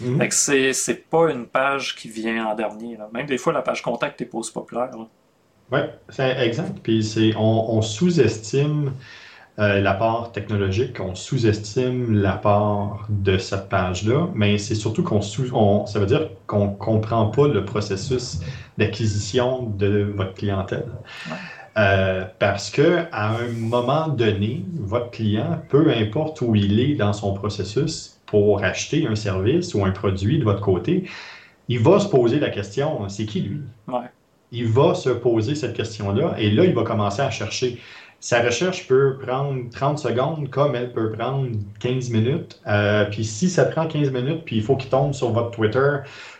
Mm 0.00 0.22
c'est 0.30 1.08
pas 1.08 1.30
une 1.30 1.46
page 1.46 1.94
qui 1.94 2.08
vient 2.08 2.46
en 2.46 2.54
dernier. 2.54 2.98
Même 3.12 3.26
des 3.26 3.38
fois, 3.38 3.52
la 3.52 3.62
page 3.62 3.82
contact 3.82 4.20
est 4.20 4.26
pas 4.26 4.38
aussi 4.38 4.52
populaire. 4.52 4.90
Oui, 5.70 5.80
c'est 6.08 6.36
exact. 6.46 6.78
Puis 6.82 7.32
on, 7.36 7.76
on 7.76 7.82
sous-estime 7.82 8.92
euh, 9.60 9.80
l'apport 9.80 10.32
technologique, 10.32 10.98
on 10.98 11.14
sous-estime 11.14 12.12
l'apport 12.12 13.06
de 13.08 13.38
cette 13.38 13.68
page-là, 13.68 14.26
mais 14.34 14.58
c'est 14.58 14.74
surtout 14.74 15.04
qu'on 15.04 15.20
sous, 15.20 15.46
ça 15.86 16.00
veut 16.00 16.06
dire 16.06 16.28
qu'on 16.48 16.70
comprend 16.70 17.26
pas 17.26 17.46
le 17.46 17.64
processus 17.64 18.40
d'acquisition 18.78 19.62
de 19.62 20.12
votre 20.16 20.34
clientèle. 20.34 20.88
Euh, 21.76 22.24
parce 22.40 22.68
que 22.68 23.04
à 23.12 23.36
un 23.36 23.48
moment 23.48 24.08
donné, 24.08 24.64
votre 24.74 25.10
client, 25.12 25.62
peu 25.68 25.88
importe 25.90 26.40
où 26.40 26.56
il 26.56 26.80
est 26.80 26.96
dans 26.96 27.12
son 27.12 27.32
processus 27.34 28.13
pour 28.34 28.64
acheter 28.64 29.06
un 29.06 29.14
service 29.14 29.74
ou 29.74 29.84
un 29.84 29.92
produit 29.92 30.40
de 30.40 30.44
votre 30.44 30.60
côté, 30.60 31.04
il 31.68 31.78
va 31.78 32.00
se 32.00 32.08
poser 32.08 32.40
la 32.40 32.50
question 32.50 33.08
c'est 33.08 33.26
qui 33.26 33.42
lui? 33.42 33.60
Il 34.50 34.66
va 34.66 34.96
se 34.96 35.10
poser 35.10 35.54
cette 35.54 35.76
question-là 35.76 36.34
et 36.36 36.50
là, 36.50 36.64
il 36.64 36.74
va 36.74 36.82
commencer 36.82 37.22
à 37.22 37.30
chercher. 37.30 37.78
Sa 38.18 38.42
recherche 38.42 38.88
peut 38.88 39.18
prendre 39.22 39.70
30 39.70 40.00
secondes 40.00 40.50
comme 40.50 40.74
elle 40.74 40.92
peut 40.92 41.12
prendre 41.12 41.46
15 41.78 42.10
minutes. 42.10 42.60
Euh, 42.66 43.04
puis 43.04 43.24
si 43.24 43.48
ça 43.48 43.66
prend 43.66 43.86
15 43.86 44.10
minutes, 44.10 44.42
puis 44.44 44.56
il 44.56 44.62
faut 44.64 44.74
qu'il 44.74 44.90
tombe 44.90 45.12
sur 45.14 45.30
votre 45.30 45.52
Twitter 45.52 45.98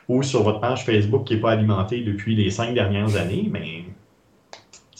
ou 0.09 0.25
sur 0.25 0.43
votre 0.43 0.59
page 0.59 0.85
Facebook 0.85 1.29
qui 1.29 1.35
n'est 1.35 1.41
pas 1.41 1.53
alimentée 1.53 2.01
depuis 2.01 2.35
les 2.35 2.51
cinq 2.51 2.75
dernières 2.75 3.15
années, 3.15 3.49
mais 3.53 3.85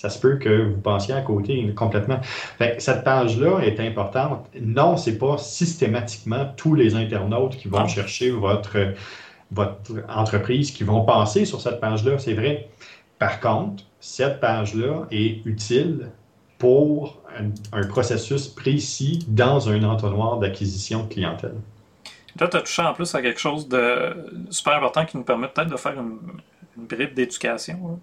ça 0.05 0.11
se 0.11 0.19
peut 0.19 0.37
que 0.37 0.65
vous 0.65 0.81
pensiez 0.83 1.15
à 1.15 1.23
côté 1.23 1.73
complètement. 1.75 2.21
cette 2.77 3.05
page-là 3.05 3.61
est 3.61 3.81
importante. 3.81 4.47
Non, 4.61 4.99
ce 4.99 5.09
n'est 5.09 5.17
pas 5.17 5.39
systématiquement 5.39 6.53
tous 6.59 6.75
les 6.75 6.95
internautes 6.95 7.57
qui 7.57 7.69
vont 7.69 7.89
chercher 7.89 8.31
votre, 8.31 8.93
votre 9.51 9.93
entreprise, 10.11 10.73
qui 10.73 10.85
vont 10.85 11.07
passer 11.07 11.47
sur 11.47 11.63
cette 11.63 11.81
page-là, 11.81 12.19
c'est 12.19 12.35
vrai. 12.35 12.69
Par 13.19 13.41
contre, 13.41 13.85
cette 13.99 14.41
page-là 14.41 15.07
est 15.11 15.47
utile 15.47 16.11
pour 16.59 17.23
un, 17.73 17.87
processus 17.87 18.47
précis 18.47 19.25
dans 19.27 19.71
un 19.71 19.85
entonnoir 19.85 20.39
d'acquisition 20.39 21.05
de 21.05 21.15
clientèle. 21.15 21.55
Là, 22.39 22.49
tu 22.49 22.57
as 22.59 22.61
touché 22.61 22.83
en 22.83 22.93
plus 22.93 23.15
à 23.15 23.23
quelque 23.23 23.41
chose 23.41 23.67
de 23.69 24.15
super 24.51 24.75
important 24.75 25.07
qui 25.07 25.17
nous 25.17 25.25
permet 25.25 25.49
peut-être 25.49 25.71
de 25.71 25.79
faire 25.79 25.99
une, 25.99 26.19
bribe 26.77 27.15
d'éducation. 27.15 27.99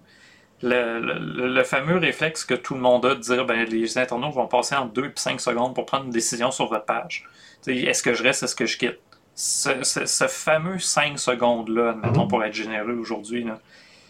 Le, 0.62 1.62
fameux 1.64 1.96
réflexe 1.98 2.44
que 2.44 2.54
tout 2.54 2.74
le 2.74 2.80
monde 2.80 3.04
a 3.06 3.14
de 3.14 3.20
dire 3.20 3.44
ben, 3.44 3.64
les 3.64 3.98
internautes 3.98 4.34
vont 4.34 4.46
passer 4.46 4.74
en 4.74 4.86
2 4.86 5.06
et 5.06 5.12
5 5.14 5.40
secondes 5.40 5.74
pour 5.74 5.86
prendre 5.86 6.04
une 6.04 6.10
décision 6.10 6.50
sur 6.50 6.68
votre 6.68 6.84
page. 6.84 7.24
Est-ce 7.66 8.02
que 8.02 8.14
je 8.14 8.22
reste, 8.22 8.42
est-ce 8.42 8.56
que 8.56 8.66
je 8.66 8.78
quitte? 8.78 8.98
Ce, 9.34 10.26
fameux 10.28 10.78
5 10.78 11.18
secondes-là, 11.18 11.90
admettons, 11.90 12.24
mhm. 12.24 12.28
pour 12.28 12.44
être 12.44 12.54
généreux 12.54 12.94
aujourd'hui, 12.94 13.46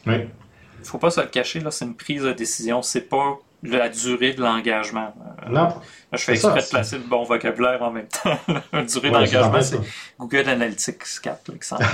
il 0.06 0.12
ne 0.12 0.24
faut 0.84 0.98
pas 0.98 1.10
se 1.10 1.20
le 1.20 1.28
cacher, 1.28 1.62
c'est 1.70 1.84
une 1.84 1.94
prise 1.94 2.22
de 2.22 2.32
décision. 2.32 2.82
C'est 2.82 3.08
pas 3.08 3.38
la 3.62 3.88
durée 3.88 4.34
de 4.34 4.42
l'engagement. 4.42 5.14
Euh, 5.46 5.48
non. 5.50 5.68
je 6.12 6.18
fais 6.18 6.32
exprès 6.32 6.62
de 6.62 6.68
placer 6.68 6.96
le 6.98 7.04
bon 7.04 7.22
vocabulaire 7.22 7.82
en 7.82 7.90
même 7.90 8.08
temps. 8.08 8.38
la 8.72 8.82
durée 8.82 9.10
d'engagement, 9.10 9.62
c'est 9.62 9.78
Google 10.18 10.48
Analytics 10.48 11.20
4, 11.22 11.54
exemple. 11.54 11.84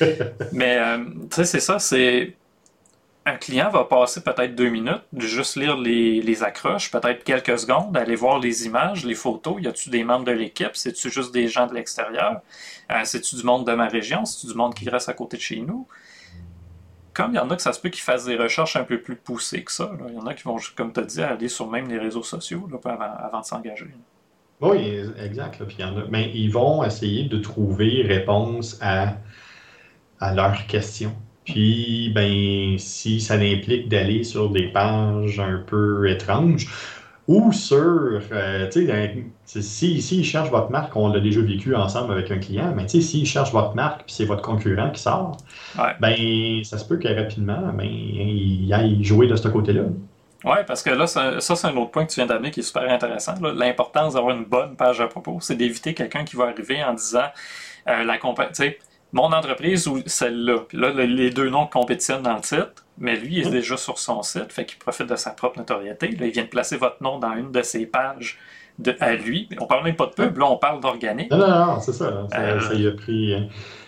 Mais, 0.52 0.76
euh, 0.78 1.04
tu 1.30 1.36
sais, 1.36 1.44
c'est 1.44 1.60
ça, 1.60 1.78
c'est. 1.78 2.34
Un 3.28 3.36
client 3.36 3.68
va 3.68 3.84
passer 3.84 4.22
peut-être 4.22 4.54
deux 4.54 4.70
minutes, 4.70 5.02
juste 5.18 5.56
lire 5.56 5.76
les, 5.76 6.42
accroches, 6.42 6.90
peut-être 6.90 7.24
quelques 7.24 7.58
secondes, 7.58 7.94
aller 7.94 8.16
voir 8.16 8.38
les 8.38 8.64
images, 8.64 9.04
les 9.04 9.14
photos. 9.14 9.56
Y 9.60 9.66
a-tu 9.66 9.90
des 9.90 10.02
membres 10.02 10.24
de 10.24 10.32
l'équipe? 10.32 10.70
C'est-tu 10.72 11.10
juste 11.10 11.34
des 11.34 11.46
gens 11.46 11.66
de 11.66 11.74
l'extérieur? 11.74 12.40
Euh, 12.90 13.00
c'est-tu 13.04 13.36
du 13.36 13.42
monde 13.42 13.66
de 13.66 13.72
ma 13.72 13.86
région? 13.86 14.24
C'est-tu 14.24 14.46
du 14.46 14.54
monde 14.54 14.74
qui 14.74 14.88
reste 14.88 15.10
à 15.10 15.12
côté 15.12 15.36
de 15.36 15.42
chez 15.42 15.60
nous? 15.60 15.86
comme 17.12 17.32
il 17.32 17.36
y 17.36 17.40
en 17.40 17.50
a 17.50 17.56
que 17.56 17.62
ça 17.62 17.72
se 17.72 17.80
peut 17.80 17.88
qu'ils 17.88 18.04
fassent 18.04 18.26
des 18.26 18.36
recherches 18.36 18.76
un 18.76 18.84
peu 18.84 19.00
plus 19.02 19.16
poussées 19.16 19.64
que 19.64 19.72
ça. 19.72 19.90
Il 20.08 20.14
y 20.14 20.18
en 20.18 20.26
a 20.26 20.34
qui 20.34 20.44
vont, 20.44 20.56
comme 20.76 20.92
tu 20.92 21.00
as 21.00 21.02
dit, 21.02 21.20
aller 21.20 21.48
sur 21.48 21.68
même 21.68 21.88
les 21.88 21.98
réseaux 21.98 22.22
sociaux 22.22 22.68
avant, 22.84 23.40
de 23.40 23.44
s'engager. 23.44 23.88
Oui, 24.60 25.00
exact. 25.18 25.60
mais 26.10 26.30
ils 26.32 26.52
vont 26.52 26.84
essayer 26.84 27.24
de 27.24 27.38
trouver 27.38 28.02
réponse 28.02 28.78
à, 28.80 29.14
à 30.20 30.32
leurs 30.32 30.64
questions. 30.68 31.12
Puis, 31.48 32.12
ben, 32.14 32.78
si 32.78 33.20
ça 33.20 33.34
implique 33.34 33.88
d'aller 33.88 34.24
sur 34.24 34.50
des 34.50 34.68
pages 34.68 35.40
un 35.40 35.62
peu 35.66 36.08
étranges, 36.08 36.68
ou 37.26 37.52
sur, 37.52 38.20
euh, 38.32 38.68
tu 38.70 38.86
sais, 38.86 39.60
si, 39.60 40.00
si 40.00 40.24
cherchent 40.24 40.50
votre 40.50 40.70
marque, 40.70 40.96
on 40.96 41.12
l'a 41.12 41.20
déjà 41.20 41.42
vécu 41.42 41.74
ensemble 41.74 42.12
avec 42.12 42.30
un 42.30 42.38
client, 42.38 42.72
mais 42.74 42.86
tu 42.86 43.00
sais, 43.00 43.00
s'ils 43.02 43.26
cherchent 43.26 43.52
votre 43.52 43.74
marque 43.74 44.04
puis 44.04 44.14
c'est 44.14 44.24
votre 44.24 44.40
concurrent 44.40 44.90
qui 44.90 45.02
sort, 45.02 45.36
ben 46.00 46.64
ça 46.64 46.78
se 46.78 46.86
peut 46.86 46.96
que 46.96 47.08
rapidement, 47.08 47.70
ben, 47.74 47.86
il 47.86 48.72
aille 48.72 49.04
jouer 49.04 49.26
de 49.26 49.36
ce 49.36 49.48
côté-là. 49.48 49.82
Oui, 50.44 50.56
parce 50.66 50.82
que 50.82 50.90
là, 50.90 51.06
ça, 51.06 51.40
c'est 51.40 51.66
un 51.66 51.76
autre 51.76 51.90
point 51.90 52.06
que 52.06 52.12
tu 52.12 52.20
viens 52.20 52.26
d'amener 52.26 52.50
qui 52.50 52.60
est 52.60 52.62
super 52.62 52.88
intéressant. 52.88 53.34
L'importance 53.42 54.14
d'avoir 54.14 54.34
une 54.34 54.44
bonne 54.44 54.76
page 54.76 55.00
à 55.00 55.08
propos, 55.08 55.38
c'est 55.40 55.56
d'éviter 55.56 55.94
quelqu'un 55.94 56.24
qui 56.24 56.36
va 56.36 56.44
arriver 56.44 56.82
en 56.82 56.94
disant 56.94 57.26
euh, 57.88 58.04
la 58.04 58.18
compagnie, 58.18 58.52
tu 58.52 58.62
sais, 58.62 58.78
mon 59.12 59.32
entreprise 59.32 59.88
ou 59.88 60.00
celle-là. 60.06 60.64
Puis 60.68 60.78
là, 60.78 60.90
les 60.90 61.30
deux 61.30 61.48
noms 61.48 61.66
compétitionnent 61.66 62.22
dans 62.22 62.36
le 62.36 62.40
titre 62.40 62.84
mais 63.00 63.16
lui, 63.16 63.36
il 63.36 63.46
est 63.46 63.50
déjà 63.50 63.76
sur 63.76 63.98
son 63.98 64.22
site, 64.22 64.52
fait 64.52 64.64
qu'il 64.64 64.78
profite 64.78 65.06
de 65.06 65.16
sa 65.16 65.30
propre 65.30 65.58
notoriété. 65.58 66.08
Là, 66.08 66.26
il 66.26 66.32
vient 66.32 66.42
de 66.42 66.48
placer 66.48 66.76
votre 66.76 67.02
nom 67.02 67.18
dans 67.18 67.34
une 67.34 67.52
de 67.52 67.62
ses 67.62 67.86
pages 67.86 68.38
de, 68.78 68.94
à 69.00 69.14
lui. 69.14 69.48
On 69.60 69.66
parle 69.66 69.84
même 69.84 69.96
pas 69.96 70.06
de 70.06 70.12
pub, 70.12 70.36
là, 70.38 70.46
on 70.50 70.56
parle 70.56 70.80
d'organique. 70.80 71.30
Non, 71.30 71.38
non, 71.38 71.48
non, 71.48 71.80
c'est 71.80 71.92
ça. 71.92 72.26
Ça, 72.30 72.40
euh, 72.40 72.74
y 72.74 72.86
a 72.86 72.92
pris, 72.92 73.34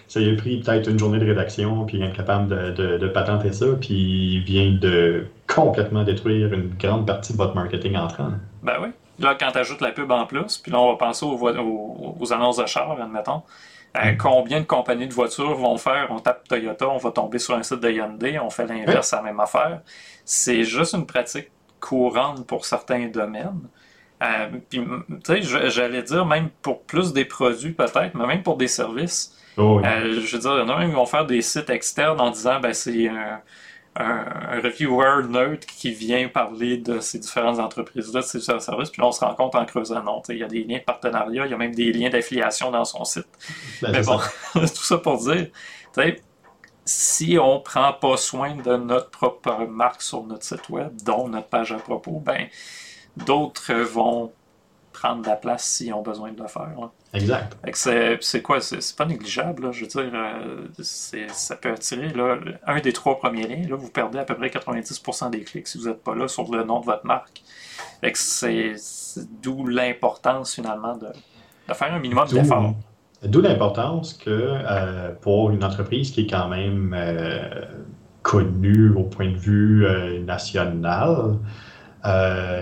ça 0.07 0.21
a 0.21 0.37
pris 0.37 0.61
peut-être 0.61 0.89
une 0.89 0.99
journée 0.99 1.19
de 1.19 1.27
rédaction, 1.27 1.85
puis 1.87 1.99
il 1.99 2.05
est 2.05 2.07
incapable 2.07 2.75
de, 2.75 2.99
de, 2.99 3.09
patenter 3.09 3.53
ça, 3.53 3.67
puis 3.81 4.35
il 4.35 4.41
vient 4.45 4.73
de 4.81 5.27
complètement 5.49 6.05
détruire 6.05 6.53
une 6.53 6.71
grande 6.79 7.07
partie 7.07 7.33
de 7.33 7.39
votre 7.39 7.55
marketing 7.55 7.97
entrant. 7.97 8.31
Ben 8.63 8.75
oui. 8.81 8.89
Là, 9.19 9.37
quand 9.39 9.53
tu 9.53 9.59
ajoutes 9.59 9.83
la 9.83 9.91
pub 9.91 10.11
en 10.11 10.25
plus, 10.25 10.59
puis 10.59 10.73
là, 10.73 10.81
on 10.81 10.93
va 10.93 10.97
penser 10.97 11.27
aux, 11.27 11.37
aux, 11.37 12.17
aux 12.19 12.33
annonces 12.33 12.57
de 12.57 12.67
char, 12.67 12.97
admettons. 12.99 13.43
Euh, 13.97 14.13
combien 14.17 14.61
de 14.61 14.67
compagnies 14.67 15.09
de 15.09 15.13
voitures 15.13 15.55
vont 15.55 15.77
faire, 15.77 16.07
on 16.11 16.21
tape 16.21 16.47
Toyota, 16.47 16.89
on 16.89 16.99
va 16.99 17.11
tomber 17.11 17.39
sur 17.39 17.57
un 17.57 17.63
site 17.63 17.81
de 17.81 17.91
Hyundai, 17.91 18.39
on 18.39 18.49
fait 18.49 18.67
l'inverse, 18.67 19.13
la 19.13 19.23
même 19.23 19.41
affaire. 19.41 19.81
C'est 20.25 20.63
juste 20.63 20.95
une 20.95 21.07
pratique 21.07 21.51
courante 21.81 22.47
pour 22.47 22.65
certains 22.65 23.09
domaines. 23.09 23.63
Euh, 24.23 24.49
puis, 24.69 24.81
tu 25.25 25.43
sais, 25.43 25.71
j'allais 25.71 26.03
dire 26.03 26.25
même 26.25 26.51
pour 26.63 26.83
plus 26.83 27.13
des 27.13 27.25
produits 27.25 27.73
peut-être, 27.73 28.15
mais 28.15 28.27
même 28.27 28.43
pour 28.43 28.57
des 28.57 28.69
services. 28.69 29.37
Oh 29.57 29.81
euh, 29.85 30.21
je 30.25 30.37
veux 30.37 30.41
dire, 30.41 30.53
il 30.55 30.61
y 30.61 30.63
en 30.63 30.69
a 30.69 30.79
même 30.79 30.91
qui 30.91 30.95
vont 30.95 31.07
faire 31.07 31.27
des 31.27 31.43
sites 31.43 31.71
externes 31.71 32.21
en 32.21 32.31
disant, 32.31 32.61
ben 32.61 32.73
c'est 32.73 33.09
un 33.09 33.41
un, 33.97 34.61
reviewer 34.61 35.27
neutre 35.29 35.67
qui 35.67 35.93
vient 35.93 36.29
parler 36.29 36.77
de 36.77 37.01
ces 37.01 37.19
différentes 37.19 37.59
entreprises-là, 37.59 38.21
de 38.21 38.25
ces 38.25 38.41
services, 38.41 38.91
puis 38.91 39.03
là, 39.03 39.09
on 39.09 39.13
se 39.13 39.21
rend 39.21 39.35
compte 39.35 39.55
en 39.55 39.65
creusant. 39.65 40.03
Non, 40.03 40.23
il 40.29 40.39
y 40.39 40.45
a 40.45 40.47
des 40.47 40.65
liens 40.65 40.79
de 40.79 40.85
partenariat, 40.85 41.47
il 41.47 41.51
y 41.51 41.55
a 41.55 41.57
même 41.57 41.75
des 41.75 41.93
liens 41.93 42.11
d'affiliation 42.11 42.71
dans 42.71 42.85
son 42.85 43.05
site. 43.05 43.29
Ben, 43.83 43.93
Mais 43.93 44.03
bon, 44.03 44.19
tout 44.55 44.85
ça 44.85 44.99
pour 44.99 45.19
dire, 45.19 45.49
si 46.85 47.39
on 47.41 47.61
prend 47.61 47.93
pas 47.93 48.17
soin 48.17 48.55
de 48.57 48.77
notre 48.77 49.11
propre 49.11 49.67
marque 49.67 50.03
sur 50.03 50.25
notre 50.25 50.45
site 50.45 50.69
web, 50.69 50.91
dont 51.05 51.29
notre 51.29 51.49
page 51.49 51.73
à 51.73 51.77
propos, 51.77 52.21
ben 52.21 52.47
d'autres 53.17 53.75
vont 53.75 54.33
prendre 55.01 55.27
la 55.27 55.37
place 55.37 55.65
s'ils 55.65 55.95
ont 55.95 56.03
besoin 56.03 56.31
de 56.33 56.43
le 56.43 56.49
faire. 56.49 56.75
Exact. 57.15 57.57
C'est 58.21 58.43
quoi? 58.43 58.61
C'est 58.61 58.97
pas 58.97 59.07
négligeable. 59.07 59.73
je 59.73 59.81
veux 59.81 59.87
dire, 59.87 60.11
euh, 60.13 60.67
ça 60.83 61.57
peut 61.57 61.73
attirer 61.73 62.13
un 62.67 62.81
des 62.81 62.93
trois 62.93 63.19
premiers 63.19 63.47
liens. 63.47 63.69
Là, 63.69 63.77
vous 63.77 63.91
perdez 63.91 64.19
à 64.19 64.25
peu 64.25 64.35
près 64.35 64.49
90% 64.49 65.31
des 65.31 65.41
clics 65.41 65.67
si 65.67 65.79
vous 65.79 65.89
n'êtes 65.89 66.05
pas 66.05 66.15
là 66.15 66.29
sur 66.29 66.51
le 66.53 66.65
nom 66.65 66.81
de 66.81 66.85
votre 66.85 67.07
marque. 67.07 67.43
C'est 68.15 68.75
d'où 69.43 69.67
l'importance 69.67 70.55
finalement 70.55 70.97
de, 70.97 71.09
faire 71.73 71.95
un 71.95 71.99
minimum 71.99 72.29
d'effort. 72.29 72.75
D'où 73.23 73.41
l'importance 73.41 74.15
que 74.15 74.31
euh, 74.31 75.13
pour 75.21 75.51
une 75.51 75.65
entreprise 75.65 76.11
qui 76.11 76.23
est 76.23 76.31
quand 76.31 76.49
même 76.49 76.95
euh, 76.97 77.65
connue 78.23 78.91
au 78.91 79.05
point 79.05 79.31
de 79.31 79.37
vue 79.37 79.87
national, 80.27 81.39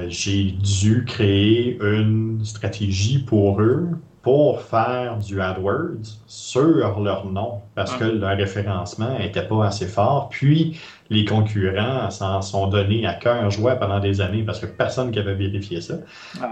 j'ai 0.09 0.53
dû 0.53 1.05
créer 1.05 1.79
une 1.81 2.41
stratégie 2.45 3.19
pour 3.21 3.61
eux 3.61 3.89
pour 4.29 4.61
faire 4.61 5.17
du 5.17 5.41
AdWords 5.41 6.19
sur 6.27 7.01
leur 7.01 7.25
nom 7.25 7.63
parce 7.75 7.95
que 7.95 8.05
le 8.05 8.27
référencement 8.27 9.19
n'était 9.19 9.47
pas 9.47 9.67
assez 9.67 9.87
fort. 9.87 10.29
Puis 10.29 10.79
les 11.09 11.25
concurrents 11.25 12.11
s'en 12.11 12.43
sont 12.43 12.67
donnés 12.67 13.07
à 13.07 13.15
cœur 13.15 13.51
joie 13.51 13.77
pendant 13.77 14.01
des 14.01 14.21
années 14.21 14.43
parce 14.43 14.61
que 14.61 14.67
personne 14.67 15.13
n'avait 15.13 15.35
vérifié 15.35 15.81
ça. 15.81 15.95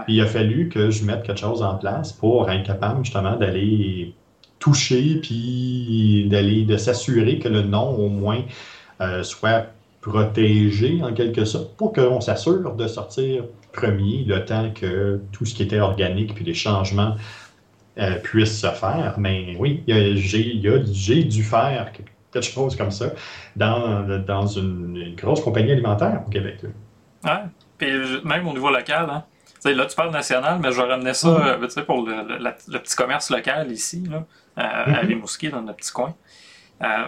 il 0.07 0.19
a 0.21 0.25
fallu 0.25 0.69
que 0.69 0.89
je 0.89 1.03
mette 1.05 1.23
quelque 1.23 1.39
chose 1.39 1.61
en 1.61 1.75
place 1.75 2.13
pour 2.13 2.49
être 2.49 2.65
capable 2.65 3.03
justement 3.03 3.35
d'aller 3.35 4.15
toucher 4.59 5.19
puis 5.21 6.25
d'aller 6.29 6.63
de 6.63 6.77
s'assurer 6.77 7.37
que 7.37 7.47
le 7.47 7.61
nom 7.61 7.89
au 7.91 8.09
moins 8.09 8.41
euh, 9.01 9.21
soit 9.21 9.67
protéger 10.07 11.01
en 11.03 11.13
quelque 11.13 11.43
sorte 11.43 11.75
pour 11.75 11.91
qu'on 11.91 12.21
s'assure 12.21 12.73
de 12.75 12.87
sortir 12.87 13.43
premier 13.73 14.23
le 14.23 14.45
temps 14.45 14.71
que 14.73 15.21
tout 15.33 15.45
ce 15.45 15.53
qui 15.53 15.63
était 15.63 15.79
organique 15.79 16.33
puis 16.33 16.45
les 16.45 16.53
changements 16.53 17.15
euh, 17.97 18.15
puissent 18.15 18.61
se 18.61 18.71
faire. 18.71 19.15
Mais 19.17 19.55
oui, 19.59 19.83
j'ai 19.87 21.23
dû 21.23 21.43
faire 21.43 21.91
quelque 22.31 22.45
chose 22.45 22.75
comme 22.75 22.91
ça 22.91 23.07
dans, 23.55 24.07
dans 24.25 24.47
une, 24.47 25.13
grosse 25.15 25.41
compagnie 25.41 25.71
alimentaire 25.71 26.23
au 26.25 26.29
Québec. 26.29 26.59
Oui, 27.23 27.31
puis 27.77 27.89
même 28.23 28.47
au 28.47 28.53
niveau 28.53 28.69
local, 28.69 29.09
hein. 29.09 29.23
là, 29.65 29.85
tu 29.85 29.95
parles 29.95 30.11
national, 30.11 30.59
mais 30.61 30.71
je 30.71 30.77
vais 30.77 30.87
ramener 30.87 31.13
ça 31.13 31.27
mm-hmm. 31.27 31.79
euh, 31.79 31.83
pour 31.83 32.07
le, 32.07 32.79
petit 32.79 32.95
commerce 32.95 33.29
local 33.29 33.71
ici, 33.71 34.03
là, 34.09 34.25
à 34.55 34.89
mm-hmm. 34.89 35.07
Rimouski, 35.07 35.49
dans 35.49 35.61
notre 35.61 35.77
petit 35.77 35.91
coin. 35.91 36.15
Euh, 36.81 37.07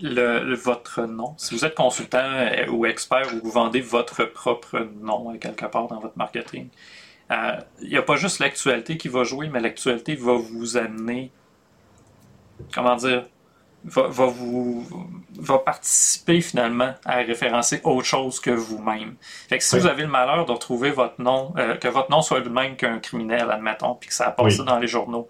le, 0.00 0.54
votre 0.54 1.02
nom. 1.02 1.34
Si 1.36 1.54
vous 1.54 1.64
êtes 1.64 1.74
consultant 1.74 2.18
euh, 2.18 2.66
ou 2.68 2.86
expert 2.86 3.32
ou 3.34 3.40
vous 3.44 3.50
vendez 3.50 3.80
votre 3.80 4.24
propre 4.24 4.88
nom 5.00 5.32
euh, 5.32 5.38
quelque 5.38 5.66
part 5.66 5.88
dans 5.88 6.00
votre 6.00 6.16
marketing, 6.16 6.68
il 7.30 7.88
n'y 7.88 7.96
a 7.96 8.02
pas 8.02 8.16
juste 8.16 8.38
l'actualité 8.38 8.96
qui 8.96 9.08
va 9.08 9.24
jouer, 9.24 9.48
mais 9.48 9.58
l'actualité 9.58 10.14
va 10.14 10.34
vous 10.34 10.76
amener, 10.76 11.32
comment 12.72 12.94
dire, 12.96 13.24
va, 13.84 14.26
vous 14.26 14.86
va 15.36 15.58
participer 15.58 16.40
finalement 16.40 16.94
à 17.04 17.16
référencer 17.16 17.80
autre 17.82 18.06
chose 18.06 18.40
que 18.40 18.50
vous-même. 18.50 19.16
Fait 19.48 19.58
que 19.58 19.64
si 19.64 19.76
vous 19.78 19.86
avez 19.86 20.02
le 20.02 20.08
malheur 20.08 20.46
de 20.46 20.52
retrouver 20.52 20.90
votre 20.90 21.20
nom, 21.20 21.52
que 21.80 21.88
votre 21.88 22.10
nom 22.10 22.22
soit 22.22 22.40
le 22.40 22.50
même 22.50 22.76
qu'un 22.76 22.98
criminel, 22.98 23.50
admettons, 23.50 23.94
puis 23.94 24.10
que 24.10 24.14
ça 24.14 24.28
a 24.28 24.30
passé 24.30 24.62
dans 24.62 24.78
les 24.78 24.86
journaux, 24.86 25.28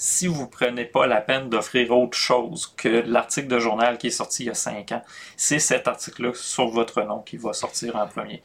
si 0.00 0.26
vous 0.26 0.46
prenez 0.46 0.86
pas 0.86 1.06
la 1.06 1.20
peine 1.20 1.50
d'offrir 1.50 1.90
autre 1.90 2.16
chose 2.16 2.72
que 2.74 2.88
l'article 2.88 3.48
de 3.48 3.58
journal 3.58 3.98
qui 3.98 4.06
est 4.06 4.10
sorti 4.10 4.44
il 4.44 4.46
y 4.46 4.50
a 4.50 4.54
cinq 4.54 4.92
ans, 4.92 5.02
c'est 5.36 5.58
cet 5.58 5.88
article-là 5.88 6.30
sur 6.32 6.68
votre 6.68 7.02
nom 7.02 7.18
qui 7.20 7.36
va 7.36 7.52
sortir 7.52 7.96
en 7.96 8.06
premier. 8.06 8.42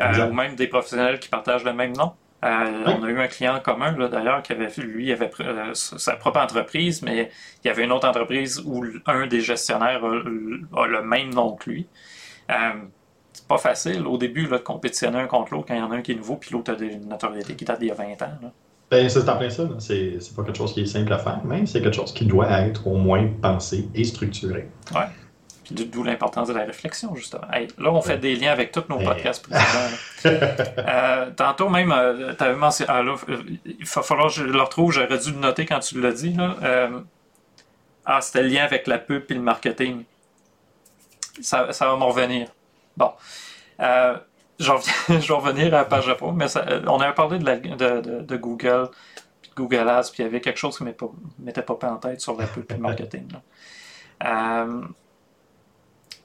Euh, 0.00 0.28
ou 0.28 0.32
même 0.32 0.56
des 0.56 0.66
professionnels 0.66 1.20
qui 1.20 1.28
partagent 1.28 1.62
le 1.62 1.74
même 1.74 1.96
nom. 1.96 2.10
Euh, 2.44 2.82
on 2.86 3.04
a 3.04 3.08
eu 3.08 3.20
un 3.20 3.28
client 3.28 3.60
commun, 3.60 3.92
d'ailleurs, 4.08 4.42
qui 4.42 4.50
avait, 4.50 4.68
lui, 4.78 5.12
avait 5.12 5.30
euh, 5.38 5.74
sa 5.74 6.16
propre 6.16 6.40
entreprise, 6.40 7.02
mais 7.02 7.30
il 7.62 7.68
y 7.68 7.70
avait 7.70 7.84
une 7.84 7.92
autre 7.92 8.08
entreprise 8.08 8.60
où 8.66 8.84
un 9.06 9.28
des 9.28 9.42
gestionnaires 9.42 10.04
a, 10.04 10.86
le 10.88 11.02
même 11.04 11.32
nom 11.32 11.54
que 11.54 11.70
lui. 11.70 11.86
c'est 12.48 13.46
pas 13.46 13.58
facile 13.58 14.08
au 14.08 14.18
début 14.18 14.48
de 14.48 14.56
compétitionner 14.56 15.20
un 15.20 15.28
contre 15.28 15.54
l'autre 15.54 15.68
quand 15.68 15.74
il 15.74 15.80
y 15.80 15.82
en 15.82 15.92
a 15.92 15.94
un 15.94 16.02
qui 16.02 16.10
est 16.10 16.16
nouveau, 16.16 16.34
puis 16.34 16.50
l'autre 16.50 16.72
a 16.72 16.82
une 16.82 17.08
notoriété 17.08 17.54
qui 17.54 17.64
date 17.64 17.78
d'il 17.78 17.88
y 17.88 17.92
a 17.92 17.94
20 17.94 18.22
ans. 18.22 18.52
Ben, 18.90 19.08
c'est 19.08 19.28
en 19.28 19.36
plein 19.36 19.50
ça. 19.50 19.64
C'est 19.78 20.34
pas 20.36 20.44
quelque 20.44 20.56
chose 20.58 20.72
qui 20.72 20.82
est 20.82 20.86
simple 20.86 21.12
à 21.12 21.18
faire, 21.18 21.40
mais 21.44 21.66
c'est 21.66 21.82
quelque 21.82 21.96
chose 21.96 22.12
qui 22.12 22.24
doit 22.24 22.50
être 22.62 22.86
au 22.86 22.96
moins 22.96 23.26
pensé 23.42 23.88
et 23.94 24.04
structuré. 24.04 24.68
Oui. 24.94 25.02
Puis 25.64 25.74
d'où 25.86 26.04
l'importance 26.04 26.46
de 26.46 26.52
la 26.52 26.64
réflexion, 26.64 27.16
justement. 27.16 27.48
là, 27.50 27.90
on 27.90 28.00
fait 28.00 28.18
des 28.18 28.36
liens 28.36 28.52
avec 28.52 28.70
tous 28.70 28.84
nos 28.88 28.98
podcasts 28.98 29.44
précédents. 29.44 29.96
euh, 30.78 31.30
tantôt 31.32 31.68
même, 31.68 31.90
euh, 31.90 32.34
tu 32.38 32.44
avais 32.44 32.54
mentionné. 32.54 32.88
Ah, 32.92 33.02
là, 33.02 33.16
euh, 33.28 33.42
il 33.64 33.84
va 33.84 34.02
falloir 34.02 34.28
que 34.28 34.34
je 34.34 34.44
le 34.44 34.62
retrouve, 34.62 34.92
j'aurais 34.92 35.18
dû 35.18 35.32
le 35.32 35.38
noter 35.38 35.66
quand 35.66 35.80
tu 35.80 36.00
l'as 36.00 36.12
dit. 36.12 36.34
Là. 36.34 36.54
Euh, 36.62 37.00
ah, 38.04 38.20
c'était 38.20 38.42
le 38.42 38.48
lien 38.48 38.62
avec 38.62 38.86
la 38.86 38.98
pub 38.98 39.24
et 39.28 39.34
le 39.34 39.40
marketing. 39.40 40.04
Ça, 41.40 41.72
ça 41.72 41.86
va 41.88 41.96
m'en 41.96 42.08
revenir. 42.08 42.46
Bon. 42.96 43.10
Euh, 43.80 44.16
je 44.58 44.72
vais 45.28 45.34
revenir 45.34 45.66
à 45.74 45.78
la 45.78 45.84
page 45.84 46.06
de 46.06 46.16
mais 46.32 46.56
euh, 46.56 46.82
on 46.86 46.98
avait 47.00 47.14
parlé 47.14 47.38
de, 47.38 48.36
Google, 48.36 48.88
de 49.44 49.54
Google 49.54 49.88
Ads, 49.88 50.10
puis 50.12 50.22
il 50.22 50.22
y 50.22 50.26
avait 50.26 50.40
quelque 50.40 50.58
chose 50.58 50.78
qui 50.78 50.84
ne 50.84 50.92
m'était 51.38 51.62
pas 51.62 51.78
en 51.82 51.96
tête 51.96 52.20
sur 52.20 52.36
la 52.38 52.46
pub 52.46 52.64
marketing. 52.78 53.28
Euh, 54.24 54.82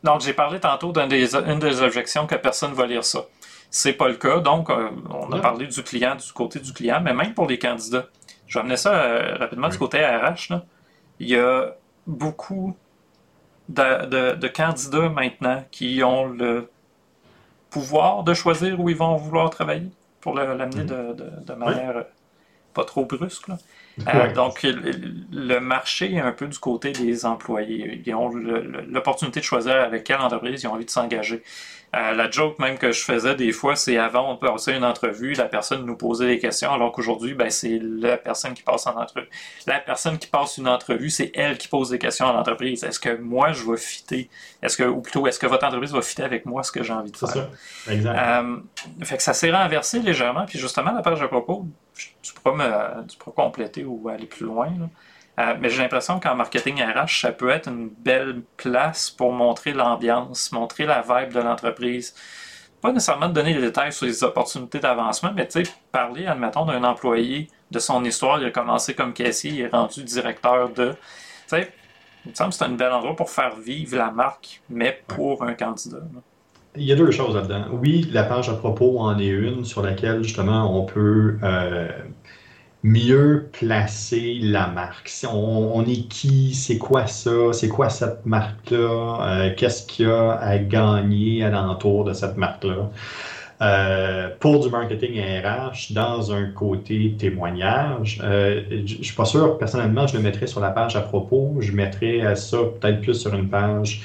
donc, 0.04 0.22
j'ai 0.22 0.34
parlé 0.34 0.60
tantôt 0.60 0.94
d'une 0.94 1.10
des, 1.10 1.28
des 1.28 1.82
objections 1.82 2.26
que 2.26 2.36
personne 2.36 2.72
ne 2.72 2.76
va 2.76 2.88
lire 2.88 3.04
ça. 3.04 3.26
C'est 3.70 3.94
pas 3.94 4.08
le 4.08 4.15
cas, 4.15 4.39
donc 4.39 4.70
euh, 4.70 4.89
on 5.10 5.32
a 5.32 5.39
parlé 5.39 5.67
du 5.67 5.84
client, 5.84 6.15
du 6.15 6.32
côté 6.32 6.60
du 6.60 6.72
client, 6.74 7.02
mais 7.02 7.13
même 7.13 7.34
pour 7.34 7.48
les 7.48 7.60
candidats. 7.60 8.08
Je 8.48 8.58
vais 8.58 8.62
amener 8.62 8.78
ça 8.78 9.38
rapidement 9.38 9.70
du 9.70 9.78
côté 9.78 10.06
RH. 10.06 10.54
Il 11.20 11.30
y 11.30 11.38
a 11.38 11.76
beaucoup 12.06 12.76
de 13.70 14.48
candidats 14.48 15.10
maintenant 15.10 15.63
qui 15.72 16.04
ont 16.04 16.26
le 16.26 16.70
pouvoir 17.72 18.24
de 18.24 18.34
choisir 18.36 18.80
où 18.80 18.90
ils 18.90 18.96
vont 18.96 19.16
vouloir 19.16 19.50
travailler 19.50 19.90
pour 20.20 20.36
l'amener 20.36 20.84
de, 20.84 21.16
de, 21.44 21.54
manière 21.54 21.98
euh, 21.98 22.04
pas 22.74 22.86
trop 22.86 23.06
brusque. 23.06 23.48
Euh, 24.08 24.34
donc, 24.34 24.62
le 24.64 25.60
marché 25.60 26.14
est 26.14 26.20
un 26.20 26.32
peu 26.32 26.48
du 26.48 26.60
côté 26.60 26.92
des 26.92 27.26
employés. 27.26 28.02
Ils 28.06 28.14
ont 28.14 28.30
l'opportunité 28.30 29.40
de 29.40 29.46
choisir 29.46 29.74
avec 29.74 30.04
quelle 30.04 30.20
entreprise 30.20 30.62
ils 30.62 30.68
ont 30.68 30.74
envie 30.74 30.86
de 30.86 30.92
s'engager. 30.92 31.42
Euh, 31.94 32.14
la 32.14 32.32
joke 32.32 32.58
même 32.58 32.78
que 32.78 32.94
je 32.94 33.02
faisais 33.04 33.36
des 33.36 33.52
fois, 33.52 33.76
c'est 33.76 33.98
avant, 33.98 34.32
on 34.32 34.38
passait 34.38 34.78
une 34.78 34.86
entrevue, 34.86 35.34
la 35.34 35.50
personne 35.50 35.86
nous 35.86 35.98
posait 35.98 36.28
des 36.28 36.40
questions, 36.40 36.72
alors 36.72 36.94
qu'aujourd'hui, 36.94 37.34
ben, 37.34 37.50
c'est 37.50 37.80
la 37.82 38.16
personne 38.16 38.54
qui 38.54 38.64
passe 38.64 38.88
en 38.88 38.96
entrevue. 38.96 39.28
La 39.68 39.80
personne 39.80 40.18
qui 40.18 40.28
passe 40.28 40.58
une 40.58 40.70
entrevue, 40.70 41.10
c'est 41.10 41.34
elle 41.36 41.58
qui 41.58 41.68
pose 41.68 41.90
des 41.90 42.00
questions 42.00 42.30
à 42.30 42.34
l'entreprise. 42.34 42.86
Est-ce 42.86 43.00
que 43.00 43.18
moi, 43.18 43.52
je 43.52 43.70
vais 43.70 43.76
fitter? 43.76 44.30
Est-ce 44.64 44.78
que, 44.78 44.84
ou 44.84 45.02
plutôt, 45.02 45.28
est-ce 45.28 45.38
que 45.38 45.48
votre 45.48 45.66
entreprise 45.66 45.92
va 45.92 46.02
fitter 46.02 46.24
avec 46.24 46.46
moi 46.46 46.64
ce 46.64 46.72
que 46.72 46.82
j'ai 46.82 46.94
envie 46.94 47.12
de 47.12 47.18
faire? 47.18 47.30
Ça. 47.30 47.50
Exact. 47.90 48.18
Euh, 48.18 48.58
fait 49.04 49.18
que 49.18 49.24
ça 49.24 49.34
s'est 49.34 49.52
renversé 49.52 50.00
légèrement, 50.00 50.46
puis 50.46 50.60
justement, 50.60 50.94
la 50.94 51.02
page 51.02 51.22
à 51.22 51.28
propos, 51.28 51.68
tu 52.22 52.34
pourras, 52.34 52.56
me, 52.56 53.08
tu 53.08 53.18
pourras 53.18 53.44
compléter 53.44 53.84
ou 53.84 54.08
aller 54.08 54.28
plus 54.28 54.46
loin. 54.46 54.68
Là. 54.68 54.88
Euh, 55.39 55.56
mais 55.60 55.70
j'ai 55.70 55.82
l'impression 55.82 56.20
qu'en 56.20 56.36
marketing 56.36 56.84
RH, 56.84 57.22
ça 57.22 57.32
peut 57.32 57.50
être 57.50 57.70
une 57.70 57.89
belle 57.89 58.41
place 58.58 59.10
pour 59.10 59.32
montrer 59.32 59.74
l'ambiance, 59.74 60.52
montrer 60.52 60.86
la 60.86 61.02
vibe 61.02 61.34
de 61.34 61.39
l'entreprise. 61.39 62.13
Pas 62.82 62.91
nécessairement 62.91 63.30
donner 63.30 63.54
des 63.54 63.62
détails 63.62 63.94
sur 63.94 64.06
les 64.06 64.24
opportunités 64.24 64.80
d'avancement, 64.80 65.32
mais 65.36 65.48
parler, 65.91 66.26
admettons, 66.26 66.65
d'un 66.65 66.84
employé, 66.84 67.48
de 67.70 67.80
son 67.80 68.04
histoire. 68.04 68.41
Il 68.41 68.48
a 68.48 68.52
commencé 68.52 68.94
comme 68.94 69.13
caissier, 69.13 69.52
il 69.52 69.62
est 69.62 69.70
rendu 69.70 70.04
directeur 70.04 70.70
de. 70.70 70.89
Tu 70.91 70.98
sais, 71.48 71.72
il 72.26 72.32
me 72.32 72.36
semble 72.36 72.50
que 72.50 72.56
c'est 72.56 72.65
un 72.65 72.70
bel 72.70 72.91
endroit 72.91 73.15
pour 73.15 73.30
faire 73.30 73.56
vivre 73.56 73.98
la 73.98 74.12
marque, 74.12 74.62
mais 74.70 75.02
pour 75.08 75.44
un 75.44 75.54
candidat. 75.54 76.00
Il 76.76 76.84
y 76.84 76.91
a 76.91 76.96
deux 76.96 77.12
choses 77.12 77.36
là-dedans. 77.36 77.65
Oui, 77.72 78.08
la 78.12 78.24
page 78.24 78.50
à 78.50 78.54
propos 78.54 79.00
en 79.00 79.17
est 79.20 79.28
une 79.28 79.65
sur 79.65 79.82
laquelle 79.82 80.24
justement 80.24 80.78
on 80.78 80.86
peut 80.86 81.38
euh, 81.44 81.89
mieux 82.84 83.50
placer 83.52 84.39
la 84.41 84.67
marque? 84.67 85.12
On, 85.32 85.84
est 85.86 86.08
qui? 86.08 86.54
C'est 86.54 86.78
quoi 86.78 87.08
ça? 87.08 87.54
C'est 87.54 87.67
quoi 87.67 87.89
cette 87.89 88.26
marque-là? 88.26 89.20
Euh, 89.22 89.56
qu'est-ce 89.56 89.86
qu'il 89.86 90.08
y 90.08 90.10
a 90.10 90.32
à 90.34 90.58
gagner 90.58 91.44
alentour 91.44 92.04
de 92.04 92.13
cette 92.13 92.38
marque-là? 92.38 92.89
Euh, 93.62 94.30
pour 94.39 94.63
du 94.63 94.72
marketing 94.72 95.22
RH, 95.22 95.94
dans 95.94 96.32
un 96.32 96.48
côté 96.48 97.15
témoignage, 97.20 98.20
euh, 98.24 98.63
je 98.86 98.98
ne 98.98 99.04
suis 99.04 99.15
pas 99.15 99.26
sûr, 99.26 99.60
personnellement, 99.60 100.08
je 100.08 100.17
le 100.17 100.24
mettrais 100.24 100.48
sur 100.48 100.62
la 100.62 100.72
page 100.72 100.96
à 100.96 101.02
propos. 101.02 101.58
Je 101.60 101.72
mettrais 101.72 102.36
ça 102.36 102.58
peut-être 102.80 103.02
plus 103.02 103.13
sur 103.13 103.36
une 103.36 103.50
page, 103.50 104.02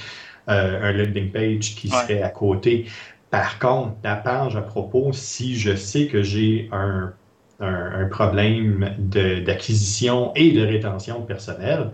un 0.47 0.93
landing 0.93 1.31
page 1.31 1.75
qui 1.75 1.89
serait 1.89 2.23
à 2.23 2.29
côté. 2.29 2.87
Par 3.31 3.59
contre, 3.59 3.95
la 4.05 4.17
page 4.17 4.57
à 4.57 4.63
propos, 4.63 5.11
si 5.13 5.57
je 5.57 5.75
sais 5.75 6.07
que 6.07 6.23
j'ai 6.23 6.69
un 6.71 7.13
un, 7.61 8.07
problème 8.07 8.95
d'acquisition 8.99 10.33
et 10.35 10.53
de 10.53 10.65
rétention 10.65 11.21
de 11.21 11.27
personnel. 11.27 11.91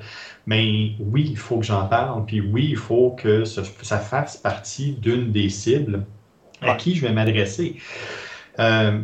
Mais 0.46 0.92
oui, 0.98 1.28
il 1.30 1.38
faut 1.38 1.58
que 1.58 1.64
j'en 1.66 1.86
parle, 1.86 2.24
puis 2.26 2.40
oui, 2.40 2.68
il 2.70 2.76
faut 2.76 3.10
que 3.10 3.44
ça 3.44 3.98
fasse 3.98 4.36
partie 4.36 4.92
d'une 4.92 5.30
des 5.30 5.48
cibles 5.48 6.04
à 6.60 6.74
qui 6.74 6.94
je 6.94 7.06
vais 7.06 7.12
m'adresser. 7.12 7.76
Euh, 8.58 8.98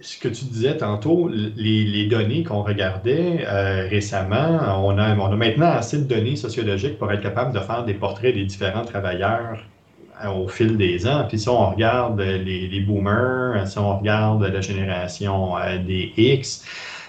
ce 0.00 0.18
que 0.18 0.28
tu 0.28 0.44
disais 0.46 0.76
tantôt, 0.76 1.28
les, 1.28 2.06
données 2.06 2.42
qu'on 2.42 2.62
regardait 2.62 3.44
euh, 3.46 3.86
récemment, 3.88 4.58
on 4.84 4.98
a, 4.98 5.16
on 5.16 5.32
a 5.32 5.36
maintenant 5.36 5.70
assez 5.70 5.98
de 5.98 6.04
données 6.04 6.36
sociologiques 6.36 6.98
pour 6.98 7.12
être 7.12 7.22
capable 7.22 7.54
de 7.54 7.60
faire 7.60 7.84
des 7.84 7.94
portraits 7.94 8.34
des 8.34 8.44
différents 8.44 8.84
travailleurs 8.84 9.64
au 10.30 10.48
fil 10.48 10.76
des 10.76 11.06
ans. 11.06 11.24
Puis 11.28 11.38
si 11.38 11.48
on 11.48 11.70
regarde 11.70 12.20
les, 12.20 12.80
boomers, 12.80 13.66
si 13.66 13.78
on 13.78 13.98
regarde 13.98 14.42
la 14.42 14.60
génération 14.60 15.56
euh, 15.56 15.78
des 15.78 16.12
X, 16.16 16.64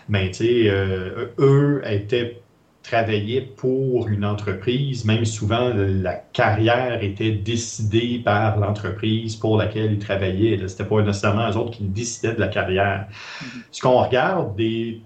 ben, 0.09 0.29
euh, 0.41 1.27
eux 1.39 1.81
étaient 1.85 2.43
travaillaient 2.83 3.41
pour 3.41 4.09
une 4.09 4.25
entreprise, 4.25 5.05
même 5.05 5.23
souvent 5.23 5.71
la 5.73 6.15
carrière 6.15 7.01
était 7.01 7.31
décidée 7.31 8.21
par 8.23 8.57
l'entreprise 8.57 9.37
pour 9.37 9.57
laquelle 9.57 9.93
ils 9.93 9.99
travaillaient. 9.99 10.57
Ce 10.57 10.73
n'était 10.73 10.83
pas 10.83 11.01
nécessairement 11.01 11.49
eux 11.49 11.57
autres 11.57 11.71
qui 11.71 11.83
décidaient 11.83 12.33
de 12.33 12.41
la 12.41 12.49
carrière. 12.49 13.07
Mm-hmm. 13.07 13.45
Ce 13.71 13.81
qu'on 13.81 14.03
regarde 14.03 14.55
des, 14.57 15.01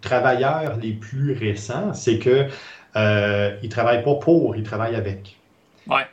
travailleurs 0.00 0.76
les 0.80 0.92
plus 0.92 1.32
récents, 1.32 1.92
c'est 1.92 2.18
que 2.18 2.46
euh, 2.96 3.56
ils 3.62 3.68
travaillent 3.68 4.04
pas 4.04 4.14
pour, 4.14 4.56
ils 4.56 4.62
travaillent 4.62 4.96
avec. 4.96 5.39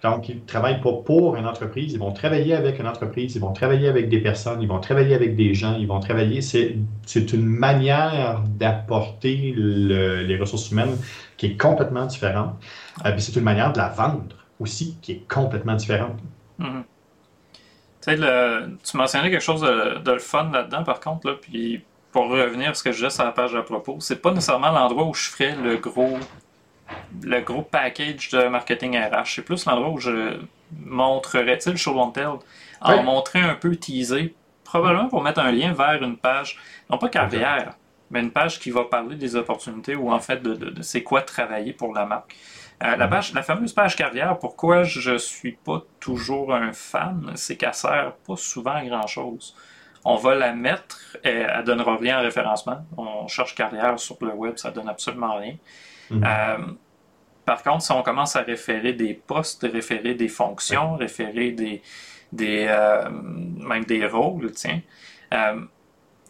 Donc, 0.01 0.29
ils 0.29 0.37
ne 0.37 0.41
travaillent 0.41 0.81
pas 0.81 0.93
pour 0.93 1.35
une 1.35 1.45
entreprise, 1.45 1.93
ils 1.93 1.99
vont 1.99 2.11
travailler 2.11 2.55
avec 2.55 2.79
une 2.79 2.87
entreprise, 2.87 3.35
ils 3.35 3.41
vont 3.41 3.53
travailler 3.53 3.87
avec 3.87 4.09
des 4.09 4.19
personnes, 4.19 4.61
ils 4.61 4.67
vont 4.67 4.79
travailler 4.79 5.13
avec 5.13 5.35
des 5.35 5.53
gens, 5.53 5.75
ils 5.77 5.87
vont 5.87 5.99
travailler. 5.99 6.41
C'est 6.41 7.33
une 7.33 7.45
manière 7.45 8.41
d'apporter 8.47 9.53
les 9.55 10.37
ressources 10.37 10.71
humaines 10.71 10.97
qui 11.37 11.47
est 11.47 11.57
complètement 11.57 12.05
différente. 12.05 12.55
Euh, 13.05 13.13
c'est 13.17 13.35
une 13.35 13.43
manière 13.43 13.71
de 13.71 13.77
la 13.77 13.89
vendre 13.89 14.35
aussi 14.59 14.97
qui 15.01 15.11
est 15.11 15.27
complètement 15.27 15.75
différente. 15.75 16.17
Tu 16.59 16.65
sais, 18.01 18.15
tu 18.15 18.97
mentionnais 18.97 19.29
quelque 19.29 19.43
chose 19.43 19.61
de, 19.61 19.99
de 19.99 20.11
le 20.11 20.19
fun 20.19 20.49
là-dedans, 20.51 20.83
par 20.83 20.99
contre, 20.99 21.27
là, 21.27 21.35
puis 21.39 21.83
pour 22.11 22.29
revenir 22.29 22.69
à 22.69 22.73
ce 22.73 22.81
que 22.81 22.91
je 22.91 22.97
disais 22.97 23.09
sur 23.09 23.25
la 23.25 23.31
page 23.31 23.53
à 23.53 23.61
propos, 23.61 23.97
c'est 23.99 24.21
pas 24.21 24.31
nécessairement 24.31 24.71
l'endroit 24.71 25.05
où 25.05 25.13
je 25.13 25.29
ferais 25.29 25.55
le 25.55 25.77
gros 25.77 26.17
le 27.21 27.41
gros 27.41 27.61
package 27.61 28.29
de 28.29 28.47
marketing 28.47 28.97
RH. 28.97 29.35
C'est 29.35 29.41
plus 29.41 29.65
l'endroit 29.65 29.89
où 29.89 29.99
je 29.99 30.39
montrerais, 30.71 31.57
tu 31.57 31.63
sais, 31.63 31.71
le 31.71 31.77
show 31.77 31.93
don't 31.93 32.13
tell, 32.13 32.39
en 32.81 33.03
montrer 33.03 33.39
un 33.39 33.55
peu 33.55 33.75
teaser, 33.75 34.35
probablement 34.63 35.07
pour 35.07 35.21
mettre 35.21 35.39
un 35.39 35.51
lien 35.51 35.73
vers 35.73 36.03
une 36.03 36.17
page, 36.17 36.57
non 36.89 36.97
pas 36.97 37.09
carrière, 37.09 37.75
mais 38.11 38.21
une 38.21 38.31
page 38.31 38.59
qui 38.59 38.71
va 38.71 38.83
parler 38.83 39.15
des 39.15 39.35
opportunités 39.35 39.95
ou 39.95 40.11
en 40.11 40.19
fait 40.19 40.41
de, 40.41 40.81
c'est 40.81 41.03
quoi 41.03 41.21
travailler 41.21 41.73
pour 41.73 41.93
la 41.93 42.05
marque. 42.05 42.35
Euh, 42.83 42.95
la, 42.95 43.07
page, 43.07 43.33
la 43.33 43.41
fameuse 43.41 43.73
page 43.73 43.95
carrière, 43.95 44.37
pourquoi 44.37 44.83
je 44.83 45.17
suis 45.17 45.53
pas 45.53 45.83
toujours 45.99 46.53
un 46.53 46.73
fan, 46.73 47.31
c'est 47.35 47.57
qu'elle 47.57 47.73
sert 47.73 48.13
pas 48.25 48.35
souvent 48.35 48.75
à 48.75 48.85
grand 48.85 49.07
chose. 49.07 49.55
On 50.05 50.15
va 50.15 50.35
la 50.35 50.53
mettre, 50.53 51.17
et 51.23 51.29
elle 51.29 51.63
donnera 51.63 51.97
rien 51.97 52.19
en 52.19 52.21
référencement. 52.21 52.85
On 52.95 53.27
cherche 53.27 53.55
carrière 53.55 53.99
sur 53.99 54.17
le 54.21 54.31
web, 54.31 54.57
ça 54.57 54.69
donne 54.69 54.87
absolument 54.87 55.35
rien. 55.35 55.55
Mhm. 56.09 56.23
Euh, 56.23 56.57
par 57.45 57.63
contre, 57.63 57.83
si 57.83 57.91
on 57.91 58.03
commence 58.03 58.35
à 58.35 58.41
référer 58.41 58.93
des 58.93 59.13
postes, 59.13 59.67
référer 59.71 60.13
des 60.15 60.27
fonctions, 60.27 60.95
référer 60.97 61.51
des, 61.51 61.81
des 62.31 62.65
euh, 62.69 63.09
même 63.09 63.85
des 63.85 64.05
rôles, 64.05 64.51
tiens, 64.51 64.81
euh, 65.33 65.61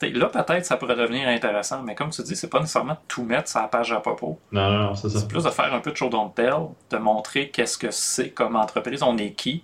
là 0.02 0.28
peut-être 0.28 0.66
ça 0.66 0.78
pourrait 0.78 0.96
devenir 0.96 1.28
intéressant, 1.28 1.82
mais 1.82 1.96
comme 1.96 2.12
tu 2.12 2.22
dis, 2.22 2.36
c'est 2.36 2.50
pas 2.50 2.60
nécessairement 2.60 2.98
tout 3.08 3.24
mettre 3.24 3.50
sur 3.50 3.62
la 3.62 3.68
page 3.68 3.92
à 3.92 4.00
propos. 4.00 4.40
Non, 4.52 4.70
non, 4.70 4.96
c'est 4.96 5.10
ça. 5.10 5.20
C'est 5.20 5.28
plus 5.28 5.44
de 5.44 5.50
faire 5.50 5.74
un 5.74 5.80
peu 5.80 5.92
de 5.92 5.98
show 5.98 6.10
don't 6.10 6.34
tell, 6.36 6.68
de 6.92 6.98
montrer 6.98 7.50
qu'est-ce 7.50 7.78
que 7.78 7.90
c'est 7.90 8.30
comme 8.30 8.56
entreprise, 8.56 9.02
on 9.02 9.18
est 9.18 9.32
qui, 9.32 9.64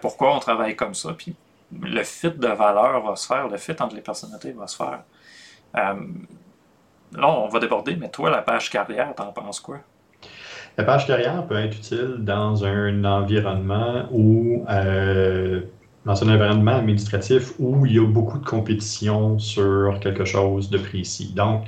pourquoi 0.00 0.34
on 0.34 0.40
travaille 0.40 0.74
comme 0.74 0.94
ça, 0.94 1.12
puis 1.12 1.34
le 1.80 2.02
fit 2.02 2.30
de 2.30 2.48
valeur 2.48 3.02
va 3.02 3.16
se 3.16 3.26
faire, 3.26 3.48
le 3.48 3.56
fit 3.56 3.72
entre 3.80 3.94
les 3.94 4.02
personnalités 4.02 4.52
va 4.52 4.66
se 4.66 4.76
faire. 4.76 5.04
Là, 7.16 7.28
on 7.28 7.48
va 7.48 7.58
déborder, 7.58 7.96
mais 7.96 8.08
toi, 8.08 8.30
la 8.30 8.42
page 8.42 8.70
carrière, 8.70 9.14
t'en 9.14 9.32
penses 9.32 9.60
quoi? 9.60 9.78
La 10.78 10.84
page 10.84 11.06
carrière 11.06 11.46
peut 11.46 11.58
être 11.58 11.76
utile 11.76 12.16
dans 12.18 12.64
un 12.64 13.04
environnement 13.04 14.06
où, 14.10 14.64
euh, 14.70 15.60
dans 16.04 16.24
un 16.24 16.34
environnement 16.34 16.76
administratif 16.76 17.52
où 17.58 17.86
il 17.86 17.94
y 17.94 17.98
a 17.98 18.06
beaucoup 18.06 18.38
de 18.38 18.44
compétition 18.44 19.38
sur 19.38 20.00
quelque 20.00 20.24
chose 20.24 20.68
de 20.68 20.78
précis. 20.78 21.32
Donc, 21.34 21.64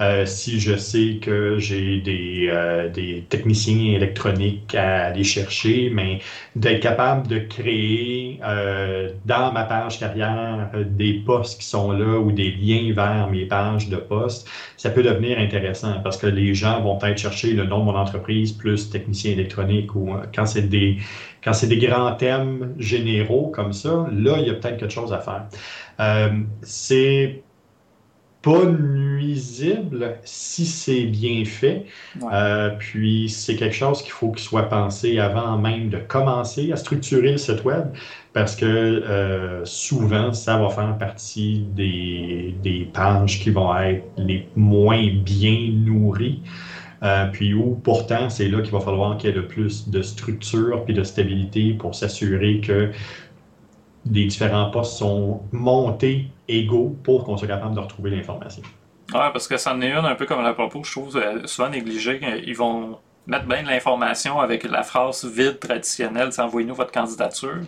euh, 0.00 0.26
si 0.26 0.60
je 0.60 0.76
sais 0.76 1.18
que 1.22 1.58
j'ai 1.58 2.00
des, 2.00 2.48
euh, 2.50 2.90
des, 2.90 3.24
techniciens 3.28 3.94
électroniques 3.94 4.74
à 4.74 5.06
aller 5.06 5.24
chercher, 5.24 5.90
mais 5.90 6.20
d'être 6.54 6.80
capable 6.80 7.28
de 7.28 7.38
créer 7.38 8.40
euh, 8.44 9.10
dans 9.24 9.52
ma 9.52 9.64
page 9.64 9.98
carrière 10.00 10.70
des 10.84 11.14
postes 11.14 11.60
qui 11.60 11.66
sont 11.66 11.92
là 11.92 12.18
ou 12.18 12.32
des 12.32 12.50
liens 12.50 12.92
vers 12.92 13.28
mes 13.30 13.46
pages 13.46 13.88
de 13.88 13.96
postes, 13.96 14.48
ça 14.76 14.90
peut 14.90 15.02
devenir 15.02 15.38
intéressant 15.38 16.00
parce 16.02 16.18
que 16.18 16.26
les 16.26 16.54
gens 16.54 16.82
vont 16.82 16.98
peut-être 16.98 17.18
chercher 17.18 17.52
le 17.52 17.64
nom 17.64 17.80
de 17.80 17.84
mon 17.84 17.96
entreprise 17.96 18.52
plus 18.52 18.90
technicien 18.90 19.32
électronique 19.32 19.94
ou 19.94 20.10
quand 20.34 20.46
c'est 20.46 20.68
des 20.68 20.98
quand 21.46 21.54
c'est 21.54 21.68
des 21.68 21.78
grands 21.78 22.12
thèmes 22.16 22.74
généraux 22.78 23.52
comme 23.54 23.72
ça, 23.72 24.08
là, 24.12 24.38
il 24.40 24.48
y 24.48 24.50
a 24.50 24.54
peut-être 24.54 24.78
quelque 24.78 24.92
chose 24.92 25.12
à 25.12 25.20
faire. 25.20 25.46
c'est 26.62 27.42
pas 28.46 28.64
nuisible 28.64 30.18
si 30.22 30.66
c'est 30.66 31.06
bien 31.06 31.44
fait. 31.44 31.86
Euh, 32.32 32.70
puis 32.78 33.28
c'est 33.28 33.56
quelque 33.56 33.74
chose 33.74 34.02
qu'il 34.02 34.12
faut 34.12 34.30
qu'il 34.30 34.44
soit 34.44 34.68
pensé 34.68 35.18
avant 35.18 35.58
même 35.58 35.88
de 35.88 35.98
commencer 35.98 36.70
à 36.70 36.76
structurer 36.76 37.32
le 37.32 37.38
site 37.38 37.64
web 37.64 37.88
parce 38.32 38.54
que 38.54 38.64
euh, 38.64 39.64
souvent 39.64 40.32
ça 40.32 40.58
va 40.58 40.68
faire 40.68 40.96
partie 40.96 41.64
des, 41.74 42.54
des, 42.62 42.88
pages 42.94 43.40
qui 43.40 43.50
vont 43.50 43.76
être 43.76 44.04
les 44.16 44.46
moins 44.54 45.08
bien 45.24 45.72
nourries. 45.72 46.40
Euh, 47.02 47.26
puis 47.26 47.52
où 47.52 47.74
pourtant 47.74 48.30
c'est 48.30 48.48
là 48.48 48.62
qu'il 48.62 48.72
va 48.72 48.80
falloir 48.80 49.18
qu'il 49.18 49.28
y 49.28 49.32
ait 49.32 49.36
le 49.36 49.46
plus 49.46 49.90
de 49.90 50.00
structure 50.00 50.82
puis 50.84 50.94
de 50.94 51.02
stabilité 51.02 51.74
pour 51.74 51.94
s'assurer 51.94 52.60
que 52.60 52.90
les 54.10 54.24
différents 54.24 54.70
postes 54.70 54.98
sont 54.98 55.42
montés 55.52 56.28
égaux 56.48 56.96
pour 57.02 57.24
qu'on 57.24 57.36
soit 57.36 57.48
capable 57.48 57.74
de 57.74 57.80
retrouver 57.80 58.10
l'information. 58.10 58.62
Oui, 59.12 59.20
parce 59.32 59.46
que 59.46 59.56
ça 59.56 59.74
en 59.74 59.80
est 59.82 59.90
une 59.90 60.04
un 60.04 60.14
peu 60.14 60.26
comme 60.26 60.42
la 60.42 60.54
propos, 60.54 60.82
je 60.84 60.90
trouve 60.90 61.16
euh, 61.16 61.46
souvent 61.46 61.68
négligé. 61.68 62.20
Ils 62.46 62.56
vont 62.56 62.98
mettre 63.26 63.46
bien 63.46 63.62
de 63.62 63.68
l'information 63.68 64.40
avec 64.40 64.64
la 64.64 64.82
phrase 64.82 65.24
vide 65.24 65.58
traditionnelle, 65.58 66.32
c'est 66.32 66.42
envoyez-nous 66.42 66.74
votre 66.74 66.92
candidature. 66.92 67.58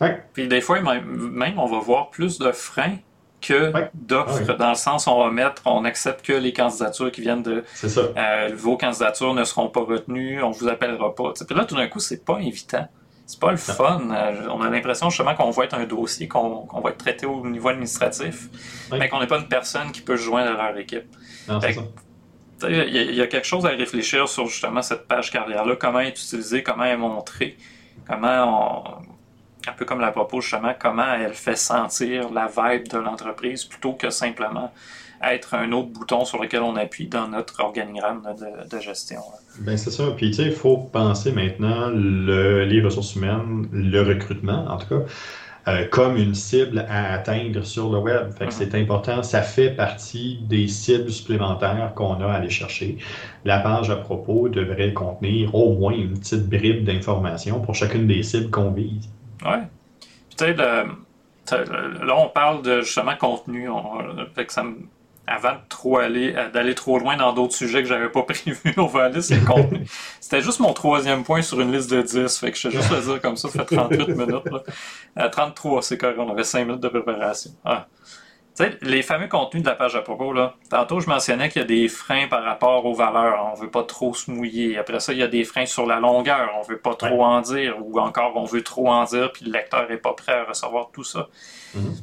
Ouais. 0.00 0.22
Puis 0.32 0.48
des 0.48 0.60
fois, 0.60 0.80
même, 0.80 1.58
on 1.58 1.66
va 1.66 1.78
voir 1.78 2.10
plus 2.10 2.38
de 2.38 2.52
freins 2.52 2.96
que 3.40 3.72
d'offres, 3.94 4.56
dans 4.56 4.70
le 4.70 4.74
sens 4.74 5.06
où 5.06 5.10
on 5.10 5.24
va 5.24 5.30
mettre, 5.30 5.62
on 5.64 5.84
accepte 5.84 6.24
que 6.24 6.32
les 6.32 6.52
candidatures 6.52 7.10
qui 7.10 7.20
viennent 7.20 7.42
de 7.42 7.64
ça. 7.74 8.00
Euh, 8.16 8.50
vos 8.54 8.76
candidatures 8.76 9.34
ne 9.34 9.44
seront 9.44 9.68
pas 9.68 9.80
retenues, 9.80 10.42
on 10.42 10.50
vous 10.50 10.68
appellera 10.68 11.14
pas. 11.14 11.32
Puis 11.32 11.56
là, 11.56 11.64
tout 11.64 11.76
d'un 11.76 11.88
coup, 11.88 12.00
c'est 12.00 12.24
pas 12.24 12.38
évitant 12.40 12.88
c'est 13.30 13.38
pas 13.38 13.52
le 13.52 13.56
fun. 13.58 14.08
Euh, 14.10 14.48
on 14.50 14.60
a 14.60 14.70
l'impression 14.70 15.08
justement 15.08 15.36
qu'on 15.36 15.50
va 15.50 15.64
être 15.64 15.74
un 15.74 15.84
dossier, 15.84 16.26
qu'on 16.26 16.66
va 16.82 16.90
être 16.90 16.98
traité 16.98 17.26
au 17.26 17.46
niveau 17.46 17.68
administratif, 17.68 18.48
mais 18.90 19.08
qu'on 19.08 19.20
n'est 19.20 19.28
pas 19.28 19.38
une 19.38 19.48
personne 19.48 19.92
qui 19.92 20.00
peut 20.00 20.16
joindre 20.16 20.58
à 20.58 20.72
leur 20.72 20.78
équipe. 20.78 21.04
Il 22.68 23.14
y, 23.14 23.22
a 23.22 23.26
quelque 23.26 23.46
chose 23.46 23.64
à 23.64 23.70
réfléchir 23.70 24.28
sur 24.28 24.46
justement 24.46 24.82
cette 24.82 25.06
page 25.06 25.30
carrière-là, 25.30 25.76
comment 25.76 26.00
elle 26.00 26.08
est 26.08 26.10
utilisée, 26.10 26.62
comment 26.62 26.84
elle 26.84 26.94
est 26.94 26.96
montrée, 26.96 27.56
comment 28.06 28.98
on, 28.98 29.19
un 29.68 29.72
peu 29.72 29.84
comme 29.84 30.00
la 30.00 30.10
propos 30.10 30.40
justement, 30.40 30.74
comment 30.78 31.14
elle 31.14 31.34
fait 31.34 31.56
sentir 31.56 32.30
la 32.30 32.46
vibe 32.46 32.88
de 32.88 32.98
l'entreprise 32.98 33.64
plutôt 33.64 33.92
que 33.92 34.10
simplement 34.10 34.72
être 35.22 35.54
un 35.54 35.70
autre 35.72 35.88
bouton 35.88 36.24
sur 36.24 36.42
lequel 36.42 36.62
on 36.62 36.76
appuie 36.76 37.06
dans 37.06 37.28
notre 37.28 37.60
organigramme 37.60 38.22
de, 38.70 38.80
gestion. 38.80 39.20
Ben 39.58 39.76
c'est 39.76 39.90
ça. 39.90 40.04
Puis 40.16 40.30
tu 40.30 40.36
sais, 40.36 40.44
il 40.44 40.52
faut 40.52 40.78
penser 40.78 41.32
maintenant 41.32 41.90
le, 41.92 42.64
les 42.64 42.80
ressources 42.82 43.14
humaines, 43.16 43.68
le 43.72 44.00
recrutement 44.00 44.64
en 44.68 44.78
tout 44.78 44.86
cas, 44.86 45.04
euh, 45.68 45.86
comme 45.88 46.16
une 46.16 46.34
cible 46.34 46.86
à 46.88 47.12
atteindre 47.12 47.62
sur 47.64 47.92
le 47.92 47.98
web. 47.98 48.32
Fait 48.32 48.46
que 48.46 48.52
c'est 48.54 48.72
mm-hmm. 48.72 48.82
important. 48.82 49.22
Ça 49.22 49.42
fait 49.42 49.70
partie 49.70 50.38
des 50.48 50.68
cibles 50.68 51.10
supplémentaires 51.10 51.92
qu'on 51.94 52.14
a 52.22 52.26
à 52.26 52.36
aller 52.36 52.48
chercher. 52.48 52.96
La 53.44 53.58
page 53.58 53.90
à 53.90 53.96
propos 53.96 54.48
devrait 54.48 54.94
contenir 54.94 55.54
au 55.54 55.74
moins 55.74 55.92
une 55.92 56.18
petite 56.18 56.48
bribe 56.48 56.84
d'informations 56.84 57.60
pour 57.60 57.74
chacune 57.74 58.06
des 58.06 58.22
cibles 58.22 58.50
qu'on 58.50 58.70
vise. 58.70 59.10
Oui. 59.44 59.56
Peut-être 60.36 60.58
là, 60.58 62.16
on 62.16 62.28
parle 62.28 62.62
de 62.62 62.82
justement 62.82 63.16
contenu. 63.16 63.68
fait 64.34 64.46
que 64.46 64.52
ça 64.52 64.62
me 64.62 64.76
avant 65.30 65.52
de 65.52 65.60
trop 65.68 65.98
aller, 65.98 66.34
euh, 66.36 66.50
d'aller 66.50 66.74
trop 66.74 66.98
loin 66.98 67.16
dans 67.16 67.32
d'autres 67.32 67.54
sujets 67.54 67.82
que 67.82 67.88
j'avais 67.88 68.08
pas 68.08 68.22
prévu, 68.28 68.74
on 68.76 68.86
va 68.86 69.04
aller 69.04 69.22
sur 69.22 69.42
contenu. 69.44 69.86
C'était 70.20 70.42
juste 70.42 70.60
mon 70.60 70.72
troisième 70.72 71.22
point 71.22 71.40
sur 71.42 71.60
une 71.60 71.72
liste 71.72 71.90
de 71.90 72.02
10, 72.02 72.38
fait 72.38 72.50
que 72.50 72.58
je 72.58 72.68
vais 72.68 72.76
juste 72.76 72.90
le 72.90 73.00
dire 73.00 73.20
comme 73.22 73.36
ça, 73.36 73.48
ça 73.48 73.64
fait 73.64 73.76
38 73.76 74.08
minutes. 74.08 74.44
Là. 75.16 75.28
33, 75.28 75.78
euh, 75.78 75.80
c'est 75.82 75.98
correct, 75.98 76.18
on 76.18 76.30
avait 76.30 76.44
5 76.44 76.64
minutes 76.66 76.80
de 76.80 76.88
préparation. 76.88 77.52
Ah. 77.64 77.86
Sais, 78.64 78.78
les 78.82 79.02
fameux 79.02 79.28
contenus 79.28 79.62
de 79.62 79.68
la 79.68 79.74
page 79.74 79.96
à 79.96 80.02
propos, 80.02 80.32
là, 80.32 80.54
tantôt 80.70 81.00
je 81.00 81.08
mentionnais 81.08 81.48
qu'il 81.48 81.62
y 81.62 81.64
a 81.64 81.68
des 81.68 81.88
freins 81.88 82.28
par 82.28 82.42
rapport 82.44 82.84
aux 82.84 82.94
valeurs, 82.94 83.50
on 83.52 83.54
veut 83.54 83.70
pas 83.70 83.84
trop 83.84 84.14
se 84.14 84.30
mouiller. 84.30 84.76
Après 84.76 85.00
ça, 85.00 85.12
il 85.12 85.18
y 85.18 85.22
a 85.22 85.28
des 85.28 85.44
freins 85.44 85.66
sur 85.66 85.86
la 85.86 86.00
longueur, 86.00 86.50
on 86.58 86.62
veut 86.62 86.78
pas 86.78 86.94
trop 86.94 87.24
en 87.24 87.40
dire, 87.40 87.76
ou 87.80 87.98
encore 87.98 88.32
on 88.36 88.44
veut 88.44 88.62
trop 88.62 88.88
en 88.88 89.04
dire, 89.04 89.32
puis 89.32 89.44
le 89.46 89.52
lecteur 89.52 89.90
est 89.90 89.96
pas 89.96 90.12
prêt 90.12 90.32
à 90.32 90.44
recevoir 90.44 90.90
tout 90.92 91.04
ça. 91.04 91.28
Mm-hmm 91.76 92.00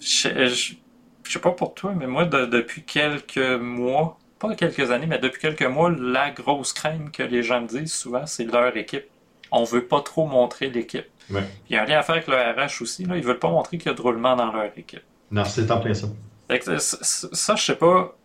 je 0.00 1.32
sais 1.32 1.38
pas 1.40 1.52
pour 1.52 1.74
toi, 1.74 1.92
mais 1.96 2.06
moi, 2.06 2.24
depuis 2.24 2.82
quelques 2.82 3.38
mois, 3.38 4.18
pas 4.38 4.54
quelques 4.54 4.90
années, 4.90 5.06
mais 5.06 5.18
depuis 5.18 5.40
quelques 5.40 5.62
mois, 5.62 5.90
la 5.90 6.30
grosse 6.30 6.72
crainte 6.72 7.10
que 7.12 7.22
les 7.22 7.42
gens 7.42 7.60
me 7.60 7.66
disent 7.66 7.94
souvent, 7.94 8.26
c'est 8.26 8.44
leur 8.44 8.76
équipe. 8.76 9.06
On 9.50 9.64
veut 9.64 9.84
pas 9.84 10.00
trop 10.00 10.26
montrer 10.26 10.70
l'équipe. 10.70 11.06
Il 11.30 11.74
y 11.74 11.76
a 11.76 11.82
un 11.82 11.86
lien 11.86 11.98
à 11.98 12.02
faire 12.02 12.16
avec 12.16 12.28
le 12.28 12.36
RH 12.36 12.82
aussi. 12.82 13.04
Là. 13.04 13.16
Ils 13.16 13.24
veulent 13.24 13.38
pas 13.38 13.50
montrer 13.50 13.78
qu'il 13.78 13.88
y 13.88 13.90
a 13.90 13.94
de 13.94 14.02
roulement 14.02 14.36
dans 14.36 14.52
leur 14.52 14.70
équipe. 14.76 15.02
Non, 15.30 15.44
c'est 15.44 15.70
en 15.70 15.80
plein 15.80 15.94
ça. 15.94 16.06
ça, 16.78 17.54
je 17.56 17.62
sais 17.62 17.76
pas. 17.76 18.16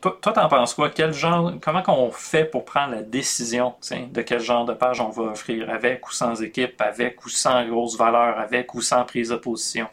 Toi, 0.00 0.32
t'en 0.32 0.48
penses 0.48 0.74
quoi? 0.74 0.90
Quel 0.90 1.12
genre, 1.12 1.52
comment 1.62 1.82
qu'on 1.82 2.10
fait 2.10 2.44
pour 2.44 2.64
prendre 2.64 2.94
la 2.96 3.02
décision 3.02 3.74
de 4.12 4.22
quel 4.22 4.40
genre 4.40 4.64
de 4.64 4.72
page 4.72 5.00
on 5.00 5.10
va 5.10 5.22
offrir, 5.22 5.70
avec 5.70 6.08
ou 6.08 6.12
sans 6.12 6.42
équipe, 6.42 6.80
avec 6.80 7.24
ou 7.24 7.28
sans 7.28 7.64
grosse 7.64 7.96
valeur, 7.96 8.38
avec 8.40 8.74
ou 8.74 8.80
sans 8.80 9.04
prise 9.04 9.28
de 9.28 9.36
position? 9.36 9.86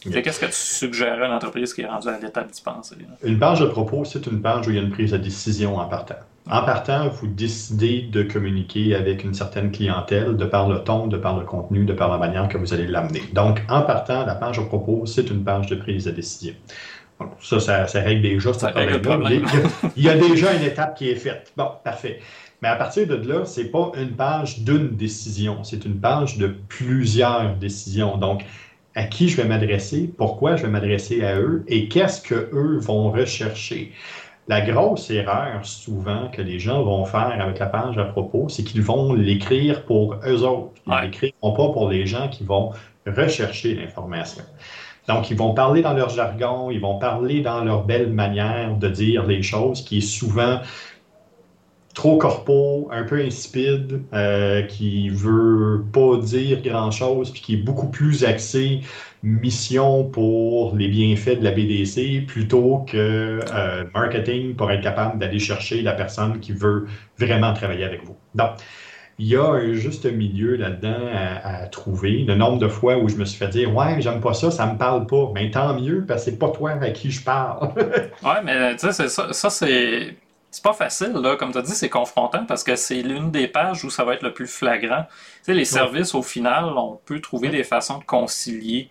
Qu'est-ce 0.00 0.40
que 0.40 0.46
tu 0.46 0.52
suggérerais 0.52 1.24
à 1.24 1.26
une 1.26 1.34
entreprise 1.34 1.74
qui 1.74 1.82
est 1.82 1.86
rendue 1.86 2.08
à 2.08 2.18
l'étape 2.18 2.50
d'y 2.50 2.62
penser? 2.62 2.96
Une 3.22 3.38
page 3.38 3.60
de 3.60 3.66
propos, 3.66 4.06
c'est 4.06 4.26
une 4.26 4.40
page 4.40 4.66
où 4.66 4.70
il 4.70 4.76
y 4.76 4.78
a 4.78 4.82
une 4.82 4.90
prise 4.90 5.10
de 5.10 5.18
décision 5.18 5.76
en 5.76 5.86
partant. 5.86 6.14
En 6.50 6.64
partant, 6.64 7.08
vous 7.08 7.28
décidez 7.28 8.02
de 8.02 8.24
communiquer 8.24 8.96
avec 8.96 9.22
une 9.22 9.34
certaine 9.34 9.70
clientèle 9.70 10.36
de 10.36 10.44
par 10.44 10.68
le 10.68 10.82
ton, 10.82 11.06
de 11.06 11.16
par 11.16 11.38
le 11.38 11.44
contenu, 11.44 11.84
de 11.84 11.92
par 11.92 12.10
la 12.10 12.18
manière 12.18 12.48
que 12.48 12.58
vous 12.58 12.74
allez 12.74 12.88
l'amener. 12.88 13.22
Donc, 13.32 13.62
en 13.68 13.82
partant, 13.82 14.26
la 14.26 14.34
page 14.34 14.58
de 14.58 14.64
propos, 14.64 15.06
c'est 15.06 15.30
une 15.30 15.44
page 15.44 15.68
de 15.68 15.76
prise 15.76 16.06
de 16.06 16.10
décision. 16.10 16.54
ça, 17.40 17.86
ça, 17.86 18.00
règle 18.00 18.22
déjà 18.22 18.52
ce 18.52 18.66
problème-là. 18.66 19.30
Il, 19.30 19.90
il 19.96 20.02
y 20.02 20.08
a 20.08 20.16
déjà 20.16 20.52
une 20.54 20.64
étape 20.64 20.96
qui 20.96 21.08
est 21.08 21.14
faite. 21.14 21.52
Bon, 21.56 21.68
parfait. 21.84 22.18
Mais 22.62 22.68
à 22.68 22.74
partir 22.74 23.06
de 23.06 23.14
là, 23.14 23.44
c'est 23.44 23.70
pas 23.70 23.92
une 23.96 24.16
page 24.16 24.60
d'une 24.60 24.96
décision, 24.96 25.62
c'est 25.62 25.84
une 25.84 26.00
page 26.00 26.36
de 26.36 26.48
plusieurs 26.68 27.54
décisions. 27.54 28.16
Donc, 28.16 28.44
à 28.96 29.04
qui 29.04 29.28
je 29.28 29.36
vais 29.36 29.44
m'adresser, 29.44 30.12
pourquoi 30.18 30.56
je 30.56 30.62
vais 30.62 30.68
m'adresser 30.68 31.24
à 31.24 31.38
eux 31.38 31.64
et 31.68 31.88
qu'est-ce 31.88 32.20
qu'eux 32.20 32.78
vont 32.80 33.12
rechercher? 33.12 33.92
La 34.50 34.62
grosse 34.62 35.08
erreur 35.12 35.64
souvent 35.64 36.26
que 36.26 36.42
les 36.42 36.58
gens 36.58 36.82
vont 36.82 37.04
faire 37.04 37.36
avec 37.40 37.60
la 37.60 37.66
page 37.66 37.96
à 37.98 38.04
propos, 38.04 38.48
c'est 38.48 38.64
qu'ils 38.64 38.82
vont 38.82 39.12
l'écrire 39.12 39.84
pour 39.84 40.16
eux 40.26 40.42
autres. 40.42 40.72
Ils 40.88 40.92
ne 40.92 41.02
l'écriront 41.02 41.52
pas 41.52 41.68
pour 41.72 41.88
les 41.88 42.04
gens 42.04 42.26
qui 42.28 42.42
vont 42.42 42.72
rechercher 43.06 43.76
l'information. 43.76 44.42
Donc, 45.06 45.30
ils 45.30 45.36
vont 45.36 45.54
parler 45.54 45.82
dans 45.82 45.92
leur 45.92 46.08
jargon, 46.08 46.72
ils 46.72 46.80
vont 46.80 46.98
parler 46.98 47.42
dans 47.42 47.62
leur 47.62 47.84
belle 47.84 48.12
manière 48.12 48.74
de 48.76 48.88
dire 48.88 49.24
les 49.24 49.44
choses, 49.44 49.82
qui 49.84 49.98
est 49.98 50.00
souvent 50.00 50.58
trop 51.94 52.18
corpo, 52.18 52.88
un 52.90 53.04
peu 53.04 53.20
insipide, 53.20 54.02
euh, 54.12 54.62
qui 54.62 55.10
veut 55.10 55.84
pas 55.92 56.16
dire 56.16 56.60
grand-chose, 56.60 57.30
puis 57.30 57.40
qui 57.40 57.54
est 57.54 57.62
beaucoup 57.62 57.88
plus 57.88 58.24
axé 58.24 58.80
mission 59.22 60.04
pour 60.04 60.74
les 60.76 60.88
bienfaits 60.88 61.40
de 61.40 61.44
la 61.44 61.50
BDC 61.50 62.26
plutôt 62.26 62.84
que 62.86 63.40
euh, 63.52 63.84
marketing 63.94 64.54
pour 64.54 64.70
être 64.70 64.82
capable 64.82 65.18
d'aller 65.18 65.38
chercher 65.38 65.82
la 65.82 65.92
personne 65.92 66.40
qui 66.40 66.52
veut 66.52 66.86
vraiment 67.18 67.52
travailler 67.52 67.84
avec 67.84 68.04
vous. 68.04 68.16
Donc, 68.34 68.52
il 69.18 69.26
y 69.26 69.36
a 69.36 69.44
un 69.44 69.74
juste 69.74 70.06
milieu 70.10 70.56
là-dedans 70.56 70.96
à, 71.44 71.66
trouver. 71.66 72.24
Le 72.26 72.34
nombre 72.36 72.58
de 72.58 72.68
fois 72.68 72.96
où 72.96 73.08
je 73.10 73.16
me 73.16 73.26
suis 73.26 73.38
fait 73.38 73.48
dire 73.48 73.74
Ouais, 73.76 74.00
j'aime 74.00 74.22
pas 74.22 74.32
ça, 74.32 74.50
ça 74.50 74.64
me 74.72 74.78
parle 74.78 75.06
pas. 75.06 75.30
Mais 75.34 75.50
tant 75.50 75.78
mieux, 75.78 76.06
parce 76.08 76.24
que 76.24 76.30
c'est 76.30 76.38
pas 76.38 76.48
toi 76.48 76.70
à 76.80 76.90
qui 76.90 77.10
je 77.10 77.22
parle. 77.22 77.68
ouais, 77.76 78.42
mais 78.42 78.76
tu 78.76 78.90
sais, 78.90 79.08
ça 79.08 79.50
c'est 79.50 80.16
c'est 80.50 80.64
pas 80.64 80.72
facile, 80.72 81.12
là. 81.12 81.36
Comme 81.36 81.52
tu 81.52 81.58
as 81.58 81.62
dit, 81.62 81.74
c'est 81.74 81.88
confrontant 81.88 82.44
parce 82.44 82.64
que 82.64 82.74
c'est 82.74 83.02
l'une 83.02 83.30
des 83.30 83.46
pages 83.46 83.84
où 83.84 83.90
ça 83.90 84.04
va 84.04 84.14
être 84.14 84.22
le 84.22 84.32
plus 84.32 84.48
flagrant. 84.48 85.04
Tu 85.04 85.44
sais, 85.44 85.54
les 85.54 85.64
services, 85.64 86.14
au 86.14 86.22
final, 86.22 86.64
on 86.76 86.98
peut 87.04 87.20
trouver 87.20 87.50
des 87.50 87.62
façons 87.62 87.98
de 87.98 88.04
concilier 88.04 88.90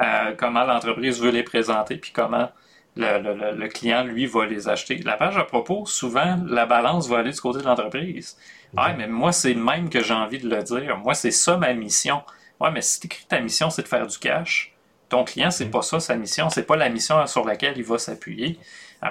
euh, 0.00 0.34
comment 0.36 0.64
l'entreprise 0.64 1.20
veut 1.20 1.30
les 1.30 1.42
présenter 1.42 1.96
puis 1.96 2.12
comment 2.12 2.48
le, 2.96 3.68
client, 3.68 4.04
lui, 4.04 4.26
va 4.26 4.46
les 4.46 4.68
acheter. 4.68 4.98
La 4.98 5.16
page 5.16 5.36
à 5.36 5.44
propos, 5.44 5.86
souvent, 5.86 6.38
la 6.46 6.66
balance 6.66 7.08
va 7.08 7.18
aller 7.18 7.32
du 7.32 7.40
côté 7.40 7.60
de 7.60 7.64
l'entreprise. 7.64 8.36
Ouais, 8.76 8.94
mais 8.96 9.06
moi, 9.06 9.32
c'est 9.32 9.54
le 9.54 9.62
même 9.62 9.90
que 9.90 10.02
j'ai 10.02 10.14
envie 10.14 10.38
de 10.38 10.48
le 10.48 10.62
dire. 10.62 10.98
Moi, 10.98 11.14
c'est 11.14 11.30
ça 11.30 11.56
ma 11.56 11.72
mission. 11.72 12.22
Ouais, 12.60 12.70
mais 12.70 12.82
si 12.82 13.00
tu 13.00 13.06
écris 13.06 13.24
ta 13.28 13.40
mission, 13.40 13.70
c'est 13.70 13.82
de 13.82 13.88
faire 13.88 14.06
du 14.06 14.18
cash. 14.18 14.74
Ton 15.08 15.24
client, 15.24 15.50
c'est 15.50 15.70
pas 15.70 15.82
ça 15.82 15.98
sa 15.98 16.14
mission. 16.16 16.50
C'est 16.50 16.64
pas 16.64 16.76
la 16.76 16.88
mission 16.88 17.26
sur 17.26 17.44
laquelle 17.44 17.74
il 17.76 17.84
va 17.84 17.98
s'appuyer. 17.98 18.58
Euh, 19.04 19.08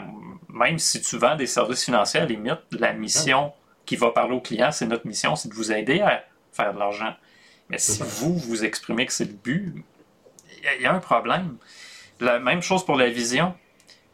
même 0.49 0.79
si 0.79 1.01
tu 1.01 1.17
vends 1.17 1.35
des 1.35 1.47
services 1.47 1.85
financiers, 1.85 2.19
à 2.19 2.23
la 2.23 2.29
limite, 2.29 2.59
la 2.71 2.93
mission 2.93 3.53
qui 3.85 3.95
va 3.95 4.11
parler 4.11 4.35
au 4.35 4.41
client, 4.41 4.71
c'est 4.71 4.85
notre 4.85 5.07
mission, 5.07 5.35
c'est 5.35 5.49
de 5.49 5.53
vous 5.53 5.71
aider 5.71 6.01
à 6.01 6.23
faire 6.51 6.73
de 6.73 6.79
l'argent. 6.79 7.13
Mais 7.69 7.77
si 7.77 8.01
vous, 8.03 8.35
vous 8.37 8.65
exprimez 8.65 9.05
que 9.05 9.13
c'est 9.13 9.25
le 9.25 9.33
but, 9.33 9.73
il 10.77 10.81
y, 10.81 10.85
a 10.85 10.93
un 10.93 10.99
problème. 10.99 11.57
La 12.19 12.39
même 12.39 12.61
chose 12.61 12.85
pour 12.85 12.97
la 12.97 13.09
vision. 13.09 13.53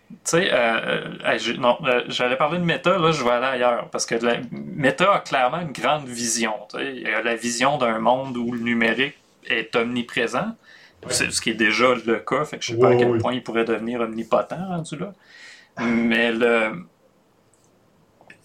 Tu 0.09 0.15
sais, 0.25 0.49
euh, 0.51 1.09
euh, 1.25 1.57
non, 1.57 1.79
j'allais 2.07 2.35
parler 2.35 2.59
de 2.59 2.63
Meta, 2.63 2.97
là, 2.97 3.11
je 3.11 3.23
vais 3.23 3.31
aller 3.31 3.45
ailleurs. 3.45 3.89
Parce 3.89 4.05
que 4.05 4.15
la, 4.15 4.37
Meta 4.51 5.15
a 5.15 5.19
clairement 5.19 5.61
une 5.61 5.71
grande 5.71 6.07
vision. 6.07 6.53
Il 6.75 7.01
y 7.01 7.07
a 7.07 7.21
la 7.21 7.35
vision 7.35 7.77
d'un 7.77 7.99
monde 7.99 8.37
où 8.37 8.51
le 8.51 8.59
numérique 8.59 9.15
est 9.47 9.75
omniprésent. 9.75 10.55
Ce 11.09 11.41
qui 11.41 11.51
est 11.51 11.55
déjà 11.55 11.93
le 12.05 12.19
cas, 12.19 12.45
fait 12.45 12.57
que 12.57 12.65
je 12.65 12.73
ne 12.73 12.77
sais 12.77 12.81
pas 12.81 12.93
à 12.93 12.95
quel 12.95 13.17
point 13.17 13.33
il 13.33 13.43
pourrait 13.43 13.65
devenir 13.65 14.01
omnipotent 14.01 14.55
rendu 14.55 14.97
là. 14.97 15.13
Mais 15.77 16.31
le, 16.31 16.85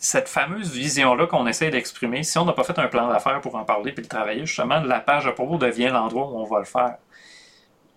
cette 0.01 0.29
fameuse 0.29 0.73
vision-là 0.73 1.27
qu'on 1.27 1.47
essaie 1.47 1.71
d'exprimer, 1.71 2.23
si 2.23 2.39
on 2.39 2.47
n'a 2.47 2.55
pas 2.55 2.65
fait 2.65 2.79
un 2.79 2.89
plan 2.89 3.09
d'affaires 3.09 3.41
pour 3.43 3.55
en 3.55 3.65
parler 3.65 3.93
puis 3.93 4.03
le 4.03 4.09
travailler, 4.09 4.47
justement, 4.47 4.81
la 4.81 5.01
page 5.01 5.27
à 5.27 5.33
propos 5.33 5.59
devient 5.59 5.89
l'endroit 5.89 6.27
où 6.29 6.39
on 6.39 6.45
va 6.45 6.59
le 6.59 6.65
faire. 6.65 6.97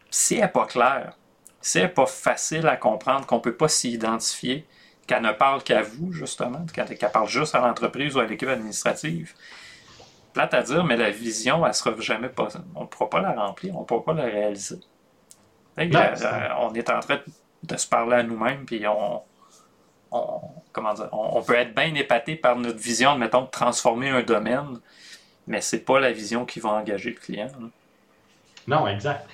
Si 0.09 0.35
elle 0.35 0.41
n'est 0.41 0.47
pas 0.49 0.65
claire, 0.65 1.17
si 1.61 1.77
elle 1.77 1.85
n'est 1.85 1.89
pas 1.89 2.05
facile 2.05 2.67
à 2.67 2.75
comprendre, 2.75 3.25
qu'on 3.25 3.37
ne 3.37 3.41
peut 3.41 3.55
pas 3.55 3.69
s'y 3.69 3.91
identifier, 3.93 4.67
qu'elle 5.07 5.21
ne 5.23 5.31
parle 5.31 5.63
qu'à 5.63 5.81
vous, 5.81 6.11
justement, 6.11 6.65
qu'elle 6.73 6.97
parle 7.11 7.27
juste 7.29 7.55
à 7.55 7.59
l'entreprise 7.59 8.15
ou 8.15 8.19
à 8.19 8.25
l'équipe 8.25 8.49
administrative, 8.49 9.33
plate 10.33 10.53
à 10.53 10.61
dire, 10.61 10.83
mais 10.83 10.97
la 10.97 11.09
vision, 11.09 11.65
elle 11.65 11.73
sera 11.73 11.93
jamais 11.99 12.29
pas. 12.29 12.49
On 12.75 12.81
ne 12.81 12.87
pourra 12.87 13.09
pas 13.09 13.21
la 13.21 13.31
remplir, 13.31 13.75
on 13.77 13.81
ne 13.81 13.85
pourra 13.85 14.03
pas 14.03 14.13
la 14.13 14.23
réaliser. 14.25 14.79
On 15.77 16.73
est 16.73 16.89
en 16.89 16.99
train 16.99 17.15
de 17.15 17.23
de 17.63 17.77
se 17.77 17.87
parler 17.87 18.17
à 18.17 18.23
nous-mêmes, 18.23 18.65
puis 18.65 18.83
on, 18.87 19.21
comment 20.71 20.93
dire, 20.93 21.09
on, 21.11 21.41
peut 21.41 21.55
être 21.55 21.75
bien 21.75 21.93
épaté 21.95 22.35
par 22.35 22.57
notre 22.57 22.79
vision, 22.79 23.17
mettons, 23.17 23.43
de 23.43 23.49
transformer 23.49 24.09
un 24.09 24.21
domaine, 24.21 24.79
mais 25.47 25.61
c'est 25.61 25.85
pas 25.85 25.99
la 25.99 26.11
vision 26.11 26.45
qui 26.45 26.59
va 26.59 26.69
engager 26.69 27.11
le 27.11 27.15
client. 27.15 27.47
Non, 28.67 28.87
exact. 28.87 29.27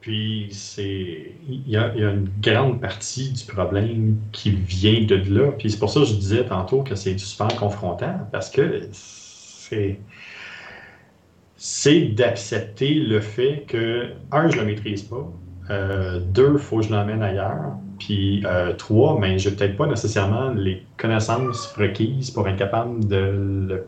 Puis 0.00 0.48
c'est 0.52 1.32
il 1.48 1.66
y, 1.66 1.78
a, 1.78 1.94
une 1.94 2.28
grande 2.42 2.80
partie 2.80 3.32
du 3.32 3.44
problème 3.44 4.18
qui 4.32 4.50
vient 4.50 5.02
de 5.02 5.14
là. 5.14 5.52
Puis 5.52 5.70
c'est 5.70 5.78
pour 5.78 5.88
ça 5.88 6.00
que 6.00 6.06
je 6.06 6.14
disais 6.14 6.44
tantôt 6.44 6.82
que 6.82 6.94
c'est 6.94 7.16
super 7.16 7.48
confrontant 7.56 8.28
parce 8.30 8.50
que 8.50 8.86
c'est 8.92 9.98
c'est 11.56 12.02
d'accepter 12.02 12.92
le 12.92 13.20
fait 13.20 13.64
que 13.66 14.12
un 14.30 14.50
je 14.50 14.58
le 14.58 14.66
maîtrise 14.66 15.04
pas, 15.04 15.26
euh, 15.70 16.20
deux, 16.20 16.52
il 16.54 16.58
faut 16.58 16.78
que 16.78 16.82
je 16.82 16.92
l'emmène 16.92 17.22
ailleurs. 17.22 17.76
Puis 17.98 18.44
euh, 18.44 18.72
trois, 18.74 19.18
mais 19.18 19.38
je 19.38 19.48
n'ai 19.48 19.56
peut-être 19.56 19.76
pas 19.76 19.86
nécessairement 19.86 20.50
les 20.50 20.84
connaissances 20.96 21.66
requises 21.78 22.30
pour 22.30 22.48
être 22.48 22.56
capable 22.56 23.06
de 23.06 23.84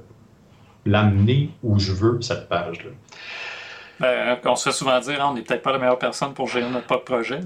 l'amener 0.85 1.51
où 1.63 1.79
je 1.79 1.93
veux, 1.93 2.21
cette 2.23 2.49
page-là. 2.49 2.91
Ben, 3.99 4.39
on 4.45 4.57
se 4.57 4.69
fait 4.69 4.75
souvent 4.75 5.01
dire, 5.01 5.23
hein, 5.23 5.29
on 5.31 5.35
n'est 5.35 5.43
peut-être 5.43 5.63
pas 5.63 5.73
la 5.73 5.79
meilleure 5.79 5.99
personne 5.99 6.35
pour 6.35 6.49
gérer 6.49 6.71
notre 6.71 6.87
propre 6.87 7.05
projet. 7.05 7.41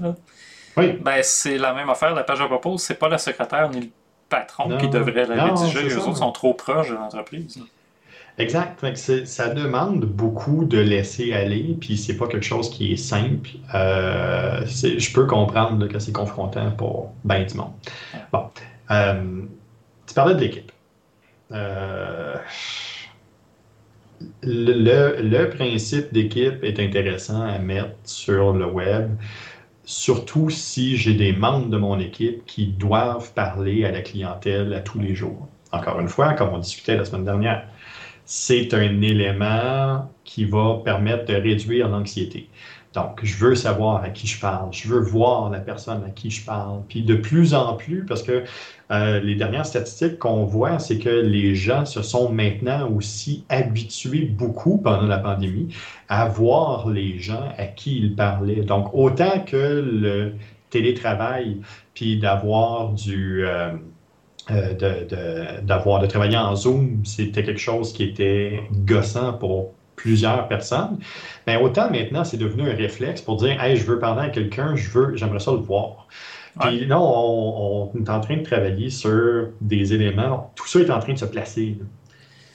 Oui. 0.77 0.93
Ben, 1.01 1.21
c'est 1.23 1.57
la 1.57 1.73
même 1.73 1.89
affaire. 1.89 2.13
La 2.13 2.23
page 2.23 2.41
à 2.41 2.45
propos, 2.45 2.77
c'est 2.77 2.95
pas 2.95 3.09
la 3.09 3.17
secrétaire 3.17 3.69
ni 3.69 3.81
le 3.81 3.89
patron 4.29 4.77
qui 4.77 4.87
devrait 4.87 5.25
la 5.25 5.45
rédiger. 5.45 5.83
Les 5.83 5.97
autres 5.97 6.17
sont 6.17 6.31
trop 6.31 6.53
proches 6.53 6.89
de 6.89 6.95
l'entreprise. 6.95 7.61
Exact. 8.37 8.85
Ça 9.25 9.49
demande 9.49 10.05
beaucoup 10.05 10.65
de 10.65 10.79
laisser 10.79 11.33
aller, 11.33 11.77
puis 11.79 11.97
c'est 11.97 12.17
pas 12.17 12.27
quelque 12.27 12.45
chose 12.45 12.69
qui 12.69 12.93
est 12.93 12.97
simple. 12.97 13.49
Euh, 13.73 14.65
je 14.65 15.13
peux 15.13 15.25
comprendre 15.25 15.87
que 15.87 15.99
c'est 15.99 16.13
confrontant 16.13 16.71
pour 16.71 17.11
bien 17.23 17.43
du 17.43 17.55
monde. 17.55 17.73
Bon. 18.31 18.45
Euh, 18.89 19.41
tu 20.07 20.13
parlais 20.13 20.35
de 20.35 20.39
l'équipe. 20.39 20.71
Euh, 21.51 22.35
le, 24.43 25.21
le, 25.21 25.49
principe 25.49 26.13
d'équipe 26.13 26.63
est 26.63 26.79
intéressant 26.79 27.41
à 27.41 27.57
mettre 27.59 27.95
sur 28.03 28.53
le 28.53 28.65
web, 28.65 29.11
surtout 29.83 30.49
si 30.49 30.95
j'ai 30.97 31.13
des 31.13 31.33
membres 31.33 31.67
de 31.67 31.77
mon 31.77 31.99
équipe 31.99 32.45
qui 32.45 32.67
doivent 32.67 33.33
parler 33.33 33.83
à 33.85 33.91
la 33.91 34.01
clientèle 34.01 34.73
à 34.73 34.79
tous 34.79 34.99
les 34.99 35.15
jours. 35.15 35.47
Encore 35.71 35.99
une 35.99 36.09
fois, 36.09 36.33
comme 36.33 36.49
on 36.49 36.59
discutait 36.59 36.97
la 36.97 37.05
semaine 37.05 37.25
dernière, 37.25 37.67
c'est 38.33 38.73
un 38.73 39.01
élément 39.01 40.09
qui 40.23 40.45
va 40.45 40.79
permettre 40.85 41.25
de 41.25 41.33
réduire 41.33 41.89
l'anxiété. 41.89 42.47
Donc, 42.93 43.19
je 43.23 43.35
veux 43.35 43.55
savoir 43.55 44.05
à 44.05 44.09
qui 44.09 44.25
je 44.25 44.39
parle, 44.39 44.71
je 44.71 44.87
veux 44.87 45.01
voir 45.01 45.49
la 45.49 45.59
personne 45.59 46.01
à 46.07 46.11
qui 46.11 46.31
je 46.31 46.45
parle. 46.45 46.81
Puis 46.87 47.01
de 47.01 47.15
plus 47.15 47.53
en 47.53 47.73
plus, 47.75 48.05
parce 48.05 48.23
que 48.23 48.45
euh, 48.91 49.19
les 49.19 49.35
dernières 49.35 49.65
statistiques 49.65 50.17
qu'on 50.17 50.45
voit, 50.45 50.79
c'est 50.79 50.97
que 50.97 51.09
les 51.09 51.55
gens 51.55 51.83
se 51.85 52.01
sont 52.01 52.31
maintenant 52.31 52.89
aussi 52.89 53.43
habitués 53.49 54.23
beaucoup 54.23 54.77
pendant 54.77 55.07
la 55.07 55.17
pandémie 55.17 55.75
à 56.07 56.29
voir 56.29 56.87
les 56.89 57.19
gens 57.19 57.51
à 57.57 57.65
qui 57.65 57.97
ils 57.97 58.15
parlaient. 58.15 58.63
Donc, 58.63 58.93
autant 58.93 59.41
que 59.45 59.57
le 59.57 60.35
télétravail, 60.69 61.57
puis 61.93 62.17
d'avoir 62.17 62.93
du... 62.93 63.45
Euh, 63.45 63.73
euh, 64.49 64.73
de, 64.73 65.61
d'avoir 65.61 66.01
de, 66.01 66.07
travailler 66.07 66.37
en 66.37 66.55
Zoom, 66.55 67.05
c'était 67.05 67.43
quelque 67.43 67.59
chose 67.59 67.93
qui 67.93 68.03
était 68.03 68.63
gossant 68.71 69.33
pour 69.33 69.73
plusieurs 69.95 70.47
personnes. 70.47 70.97
Mais 71.45 71.57
autant 71.57 71.91
maintenant, 71.91 72.23
c'est 72.23 72.37
devenu 72.37 72.69
un 72.69 72.75
réflexe 72.75 73.21
pour 73.21 73.37
dire 73.37 73.61
Hey, 73.61 73.77
je 73.77 73.85
veux 73.85 73.99
parler 73.99 74.27
à 74.27 74.29
quelqu'un, 74.29 74.75
je 74.75 74.89
veux, 74.89 75.15
j'aimerais 75.15 75.39
ça 75.39 75.51
le 75.51 75.57
voir. 75.57 76.07
Puis 76.59 76.85
là, 76.85 76.99
on, 76.99 77.91
est 77.95 78.09
en 78.09 78.19
train 78.19 78.37
de 78.37 78.43
travailler 78.43 78.89
sur 78.89 79.49
des 79.61 79.93
éléments. 79.93 80.51
Tout 80.55 80.67
ça 80.67 80.79
est 80.79 80.89
en 80.89 80.99
train 80.99 81.13
de 81.13 81.17
se 81.17 81.25
placer. 81.25 81.77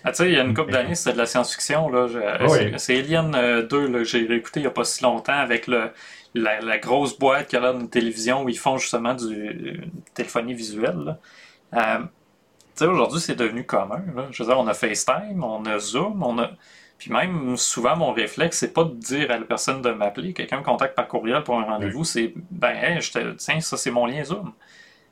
Ah, 0.04 0.10
tu 0.10 0.18
sais, 0.18 0.28
il 0.28 0.34
y 0.34 0.38
a 0.38 0.44
une 0.44 0.54
couple 0.54 0.72
d'années, 0.72 0.94
c'était 0.94 1.14
de 1.14 1.18
la 1.18 1.26
science-fiction. 1.26 1.88
Là. 1.88 2.06
Ah 2.40 2.46
c'est, 2.76 2.98
Alien 2.98 3.32
2 3.32 3.36
euh, 3.36 3.92
que 3.92 4.04
j'ai 4.04 4.26
réécouté 4.26 4.60
il 4.60 4.64
n'y 4.64 4.68
a 4.68 4.70
pas 4.70 4.84
si 4.84 5.02
longtemps 5.02 5.32
avec 5.32 5.66
le, 5.66 5.90
la, 6.34 6.78
grosse 6.78 7.18
boîte 7.18 7.48
qu'il 7.48 7.58
y 7.58 7.62
a 7.62 7.64
là 7.64 7.72
dans 7.72 7.80
une 7.80 7.90
télévision 7.90 8.44
où 8.44 8.48
ils 8.48 8.58
font 8.58 8.76
justement 8.76 9.14
du 9.14 9.80
téléphonie 10.14 10.54
visuelle. 10.54 10.98
Là. 11.04 11.18
Euh, 11.74 12.86
aujourd'hui, 12.86 13.20
c'est 13.20 13.36
devenu 13.36 13.64
commun. 13.64 14.02
Je 14.30 14.42
veux 14.42 14.48
dire, 14.48 14.58
on 14.58 14.66
a 14.66 14.74
FaceTime, 14.74 15.42
on 15.42 15.64
a 15.64 15.78
Zoom, 15.78 16.22
on 16.22 16.38
a. 16.38 16.50
Puis 16.98 17.12
même, 17.12 17.56
souvent, 17.56 17.96
mon 17.96 18.12
réflexe, 18.12 18.58
c'est 18.58 18.72
pas 18.72 18.84
de 18.84 18.94
dire 18.94 19.30
à 19.30 19.38
la 19.38 19.44
personne 19.44 19.82
de 19.82 19.90
m'appeler. 19.90 20.32
Quelqu'un 20.32 20.58
me 20.58 20.64
contacte 20.64 20.94
par 20.94 21.06
courriel 21.08 21.42
pour 21.42 21.58
un 21.58 21.64
rendez-vous, 21.64 22.04
c'est 22.04 22.32
ben, 22.50 22.74
hey, 22.74 23.00
je 23.02 23.12
te... 23.12 23.32
tiens, 23.32 23.60
ça, 23.60 23.76
c'est 23.76 23.90
mon 23.90 24.06
lien 24.06 24.24
Zoom. 24.24 24.52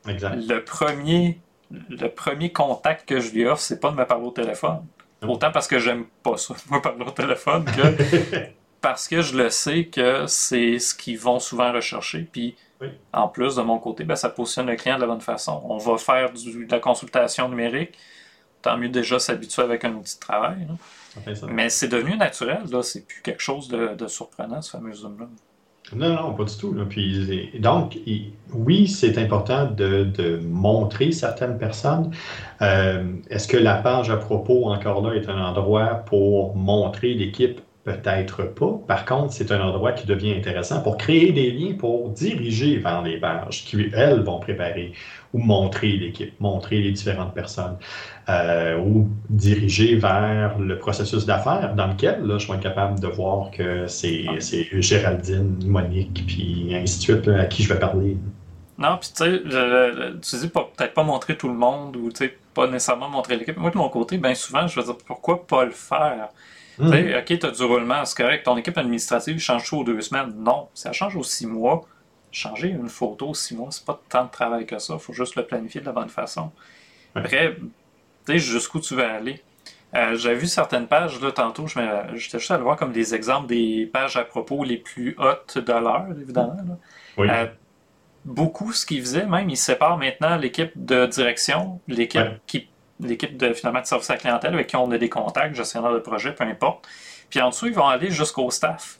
Exact. 0.07 0.35
Le 0.35 0.63
premier 0.63 1.39
le 1.89 2.07
premier 2.07 2.51
contact 2.51 3.07
que 3.07 3.19
je 3.19 3.31
lui 3.31 3.45
offre, 3.45 3.61
c'est 3.61 3.79
pas 3.79 3.91
de 3.91 3.95
me 3.95 4.05
parler 4.05 4.25
au 4.25 4.31
téléphone. 4.31 4.85
Autant 5.27 5.51
parce 5.51 5.67
que 5.67 5.79
j'aime 5.79 6.05
pas 6.23 6.37
ça, 6.37 6.53
me 6.71 6.79
parler 6.79 7.03
au 7.05 7.11
téléphone, 7.11 7.65
que 7.65 8.47
parce 8.81 9.07
que 9.07 9.21
je 9.21 9.35
le 9.35 9.49
sais 9.49 9.85
que 9.85 10.27
c'est 10.27 10.77
ce 10.77 10.93
qu'ils 10.93 11.17
vont 11.17 11.39
souvent 11.39 11.71
rechercher. 11.71 12.27
Puis 12.31 12.55
en 13.13 13.27
plus, 13.27 13.55
de 13.55 13.61
mon 13.61 13.79
côté, 13.79 14.03
ben, 14.03 14.15
ça 14.15 14.29
positionne 14.29 14.67
le 14.67 14.75
client 14.75 14.95
de 14.95 15.01
la 15.01 15.07
bonne 15.07 15.21
façon. 15.21 15.61
On 15.67 15.77
va 15.77 15.97
faire 15.97 16.33
du, 16.33 16.65
de 16.65 16.71
la 16.71 16.79
consultation 16.79 17.49
numérique. 17.49 17.97
Tant 18.61 18.77
mieux 18.77 18.89
déjà 18.89 19.19
s'habituer 19.19 19.61
avec 19.61 19.85
un 19.85 19.93
outil 19.93 20.15
de 20.15 20.19
travail. 20.19 20.67
Mais 21.47 21.69
c'est 21.69 21.87
devenu 21.87 22.17
naturel, 22.17 22.63
là. 22.71 22.81
C'est 22.83 23.07
plus 23.07 23.21
quelque 23.21 23.41
chose 23.41 23.67
de, 23.69 24.07
surprenant, 24.07 24.61
ce 24.61 24.71
fameux 24.71 24.93
Zoom-là. 24.93 25.27
Non, 25.93 26.15
non, 26.15 26.33
pas 26.33 26.45
du 26.45 26.57
tout. 26.57 26.75
Puis, 26.89 27.51
donc, 27.59 27.97
oui, 28.51 28.87
c'est 28.87 29.19
important 29.19 29.65
de, 29.65 30.39
montrer 30.43 31.11
certaines 31.11 31.57
personnes. 31.59 32.11
Euh, 32.61 33.13
est-ce 33.29 33.47
que 33.47 33.57
la 33.57 33.75
page 33.75 34.09
à 34.09 34.17
propos, 34.17 34.65
encore 34.65 35.07
là, 35.07 35.15
est 35.15 35.29
un 35.29 35.39
endroit 35.39 36.03
pour 36.05 36.55
montrer 36.55 37.13
l'équipe 37.13 37.61
Peut-être 37.85 38.41
pas. 38.55 38.79
Par 38.87 39.05
contre, 39.05 39.31
c'est 39.31 39.51
un 39.51 39.61
endroit 39.61 39.91
qui 39.91 40.07
devient 40.07 40.33
intéressant 40.33 40.81
pour 40.81 40.97
créer 40.97 41.31
des 41.31 41.51
liens, 41.51 41.75
pour 41.77 42.09
diriger 42.09 42.77
vers 42.77 43.03
les 43.03 43.17
pages 43.17 43.63
qui, 43.63 43.91
elles, 43.93 44.21
vont 44.21 44.39
préparer 44.39 44.93
ou 45.33 45.37
montrer 45.37 45.91
l'équipe, 45.91 46.33
montrer 46.39 46.81
les 46.81 46.91
différentes 46.91 47.35
personnes, 47.35 47.77
euh, 48.27 48.79
ou 48.79 49.07
diriger 49.29 49.97
vers 49.97 50.57
le 50.57 50.79
processus 50.79 51.27
d'affaires 51.27 51.75
dans 51.75 51.85
lequel 51.85 52.25
là, 52.25 52.39
je 52.39 52.47
vais 52.47 52.55
être 52.55 52.63
capable 52.63 52.99
de 52.99 53.07
voir 53.07 53.51
que 53.51 53.85
c'est 53.85 54.25
Géraldine, 54.81 55.59
Monique, 55.67 56.23
puis 56.25 56.73
ainsi 56.73 56.97
de 56.97 57.03
suite, 57.03 57.27
à 57.27 57.45
qui 57.45 57.61
je 57.61 57.71
vais 57.71 57.79
parler. 57.79 58.17
Non, 58.79 58.97
puis 58.99 59.09
tu 59.15 59.23
sais, 59.23 59.41
tu 60.23 60.35
dis 60.37 60.49
peut-être 60.49 60.93
pas 60.95 61.03
montrer 61.03 61.37
tout 61.37 61.49
le 61.49 61.53
monde 61.53 61.95
ou 61.97 62.09
pas 62.55 62.65
nécessairement 62.65 63.09
montrer 63.09 63.37
l'équipe. 63.37 63.57
Moi, 63.57 63.69
de 63.69 63.77
mon 63.77 63.89
côté, 63.89 64.17
bien 64.17 64.33
souvent, 64.33 64.65
je 64.65 64.79
vais 64.79 64.85
dire 64.87 64.97
pourquoi 65.05 65.45
pas 65.45 65.65
le 65.65 65.71
faire? 65.71 66.29
Hmm. 66.77 66.91
OK, 66.93 67.25
tu 67.39 67.45
as 67.45 67.51
du 67.51 67.63
roulement, 67.63 68.03
c'est 68.05 68.17
correct. 68.17 68.43
Ton 68.43 68.57
équipe 68.57 68.77
administrative 68.77 69.39
change 69.39 69.69
tout 69.69 69.77
aux 69.77 69.83
deux 69.83 70.01
semaines? 70.01 70.33
Non, 70.35 70.67
ça 70.73 70.91
change 70.91 71.15
aux 71.15 71.23
six 71.23 71.47
mois. 71.47 71.85
Changer 72.31 72.67
une 72.67 72.89
photo 72.89 73.29
aux 73.29 73.33
six 73.33 73.55
mois, 73.55 73.69
c'est 73.71 73.85
pas 73.85 73.97
tant 74.09 74.25
de 74.25 74.29
travail 74.29 74.65
que 74.65 74.77
ça. 74.77 74.95
Il 74.95 74.99
faut 74.99 75.13
juste 75.13 75.35
le 75.35 75.45
planifier 75.45 75.79
de 75.79 75.85
la 75.85 75.93
bonne 75.93 76.09
façon. 76.09 76.51
Après, 77.15 77.55
tu 77.55 78.33
sais 78.33 78.39
jusqu'où 78.39 78.81
tu 78.81 78.95
veux 78.95 79.05
aller. 79.05 79.41
Euh, 79.95 80.15
J'ai 80.17 80.35
vu 80.35 80.47
certaines 80.47 80.87
pages, 80.87 81.21
là, 81.21 81.31
tantôt, 81.31 81.65
j'étais 81.67 82.37
juste 82.37 82.51
allé 82.51 82.63
voir 82.63 82.75
comme 82.75 82.91
des 82.91 83.15
exemples 83.15 83.47
des 83.47 83.89
pages 83.91 84.17
à 84.17 84.25
propos 84.25 84.65
les 84.65 84.75
plus 84.75 85.15
hautes 85.17 85.57
de 85.57 85.71
l'heure, 85.71 86.07
évidemment. 86.19 86.57
Euh, 87.19 87.47
beaucoup, 88.25 88.73
ce 88.73 88.85
qu'ils 88.85 88.99
faisaient, 88.99 89.25
même, 89.25 89.49
ils 89.49 89.55
séparent 89.55 89.97
maintenant 89.97 90.35
l'équipe 90.35 90.71
de 90.75 91.05
direction, 91.05 91.79
l'équipe 91.87 92.21
qui 92.45 92.67
l'équipe 92.99 93.37
de 93.37 93.53
finalement 93.53 93.81
de 93.81 93.85
service 93.85 94.09
à 94.09 94.13
la 94.13 94.19
clientèle 94.19 94.53
avec 94.53 94.67
qui 94.67 94.75
on 94.75 94.89
a 94.91 94.97
des 94.97 95.09
contacts, 95.09 95.55
gestionnaire 95.55 95.93
de 95.93 95.99
projet, 95.99 96.33
peu 96.33 96.43
importe. 96.43 96.87
Puis 97.29 97.41
en 97.41 97.49
dessous, 97.49 97.67
ils 97.67 97.73
vont 97.73 97.87
aller 97.87 98.11
jusqu'au 98.11 98.49
staff. 98.51 98.99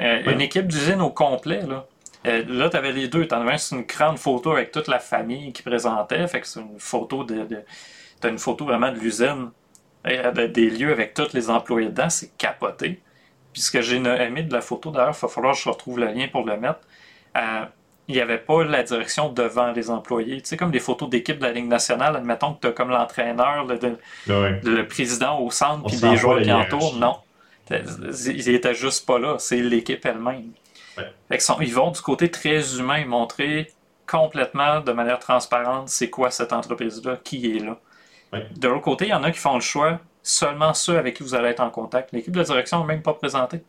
Euh, 0.00 0.22
une 0.32 0.40
équipe 0.40 0.66
d'usine 0.66 1.00
au 1.00 1.10
complet, 1.10 1.62
là. 1.66 1.86
Euh, 2.26 2.44
là, 2.46 2.70
tu 2.70 2.76
avais 2.76 2.92
les 2.92 3.08
deux. 3.08 3.26
Tu 3.26 3.34
en 3.34 3.40
avais 3.40 3.56
une 3.72 3.82
grande 3.82 4.18
photo 4.18 4.52
avec 4.52 4.70
toute 4.70 4.88
la 4.88 5.00
famille 5.00 5.52
qui 5.52 5.62
présentait. 5.62 6.26
Fait 6.28 6.40
que 6.40 6.46
c'est 6.46 6.60
une 6.60 6.78
photo 6.78 7.24
de. 7.24 7.64
as 8.22 8.28
une 8.28 8.38
photo 8.38 8.64
vraiment 8.64 8.92
de 8.92 8.98
l'usine, 8.98 9.50
euh, 10.06 10.48
des 10.48 10.70
lieux 10.70 10.92
avec 10.92 11.14
tous 11.14 11.32
les 11.32 11.50
employés 11.50 11.88
dedans. 11.88 12.10
C'est 12.10 12.36
capoté. 12.36 13.00
Puis 13.52 13.62
ce 13.62 13.70
que 13.70 13.82
j'ai 13.82 13.96
aimé 13.96 14.44
de 14.44 14.52
la 14.52 14.60
photo, 14.60 14.90
d'ailleurs, 14.90 15.14
il 15.16 15.20
va 15.20 15.28
falloir 15.28 15.54
que 15.54 15.60
je 15.60 15.68
retrouve 15.68 15.98
le 15.98 16.06
lien 16.06 16.28
pour 16.28 16.46
le 16.46 16.56
mettre 16.56 16.80
il 18.08 18.16
n'y 18.16 18.20
avait 18.20 18.38
pas 18.38 18.64
la 18.64 18.82
direction 18.82 19.30
devant 19.30 19.72
les 19.72 19.90
employés. 19.90 20.40
Tu 20.42 20.48
sais, 20.48 20.56
comme 20.56 20.70
des 20.70 20.80
photos 20.80 21.08
d'équipe 21.08 21.38
de 21.38 21.44
la 21.44 21.52
Ligue 21.52 21.68
nationale, 21.68 22.16
admettons 22.16 22.54
que 22.54 22.60
tu 22.60 22.66
as 22.66 22.72
comme 22.72 22.90
l'entraîneur, 22.90 23.66
le, 23.66 24.82
président 24.86 25.38
au 25.40 25.50
centre, 25.50 25.86
puis 25.86 25.96
des 25.98 26.16
joueurs 26.16 26.42
qui 26.42 26.52
entourent. 26.52 26.96
Non. 26.96 27.16
Ils 27.70 28.52
n'étaient 28.52 28.74
juste 28.74 29.06
pas 29.06 29.18
là. 29.18 29.36
C'est 29.38 29.60
l'équipe 29.60 30.04
elle-même. 30.04 30.50
Ils 31.60 31.74
vont 31.74 31.90
du 31.90 32.00
côté 32.00 32.30
très 32.30 32.78
humain, 32.78 33.04
montrer 33.06 33.70
complètement, 34.06 34.80
de 34.80 34.92
manière 34.92 35.18
transparente, 35.18 35.88
c'est 35.88 36.10
quoi 36.10 36.30
cette 36.30 36.52
entreprise-là, 36.52 37.18
qui 37.22 37.56
est 37.56 37.60
là. 37.60 37.78
De 38.56 38.68
l'autre 38.68 38.82
côté, 38.82 39.06
il 39.06 39.10
y 39.10 39.14
en 39.14 39.22
a 39.22 39.30
qui 39.30 39.38
font 39.38 39.54
le 39.54 39.60
choix, 39.60 40.00
seulement 40.22 40.74
ceux 40.74 40.98
avec 40.98 41.16
qui 41.16 41.22
vous 41.22 41.34
allez 41.34 41.48
être 41.48 41.60
en 41.60 41.70
contact. 41.70 42.12
L'équipe 42.12 42.34
de 42.34 42.42
direction 42.42 42.80
n'est 42.80 42.94
même 42.94 43.02
pas 43.02 43.14
présentée. 43.14 43.62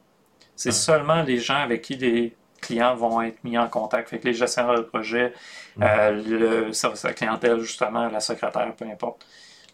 C'est 0.55 0.71
seulement 0.71 1.23
les 1.23 1.39
gens 1.39 1.57
avec 1.57 1.81
qui 1.81 1.95
les 1.95 2.35
clients 2.63 2.95
vont 2.95 3.21
être 3.21 3.43
mis 3.43 3.57
en 3.57 3.67
contact. 3.67 4.11
avec 4.11 4.23
les 4.23 4.33
gestionnaires 4.33 4.77
de 4.77 4.81
projet, 4.81 5.33
mhm. 5.77 5.83
euh, 5.83 6.11
le 6.11 6.73
service 6.73 7.05
à 7.05 7.09
la 7.09 7.13
clientèle, 7.13 7.59
justement, 7.59 8.07
la 8.07 8.19
secrétaire, 8.19 8.73
peu 8.75 8.85
importe. 8.85 9.25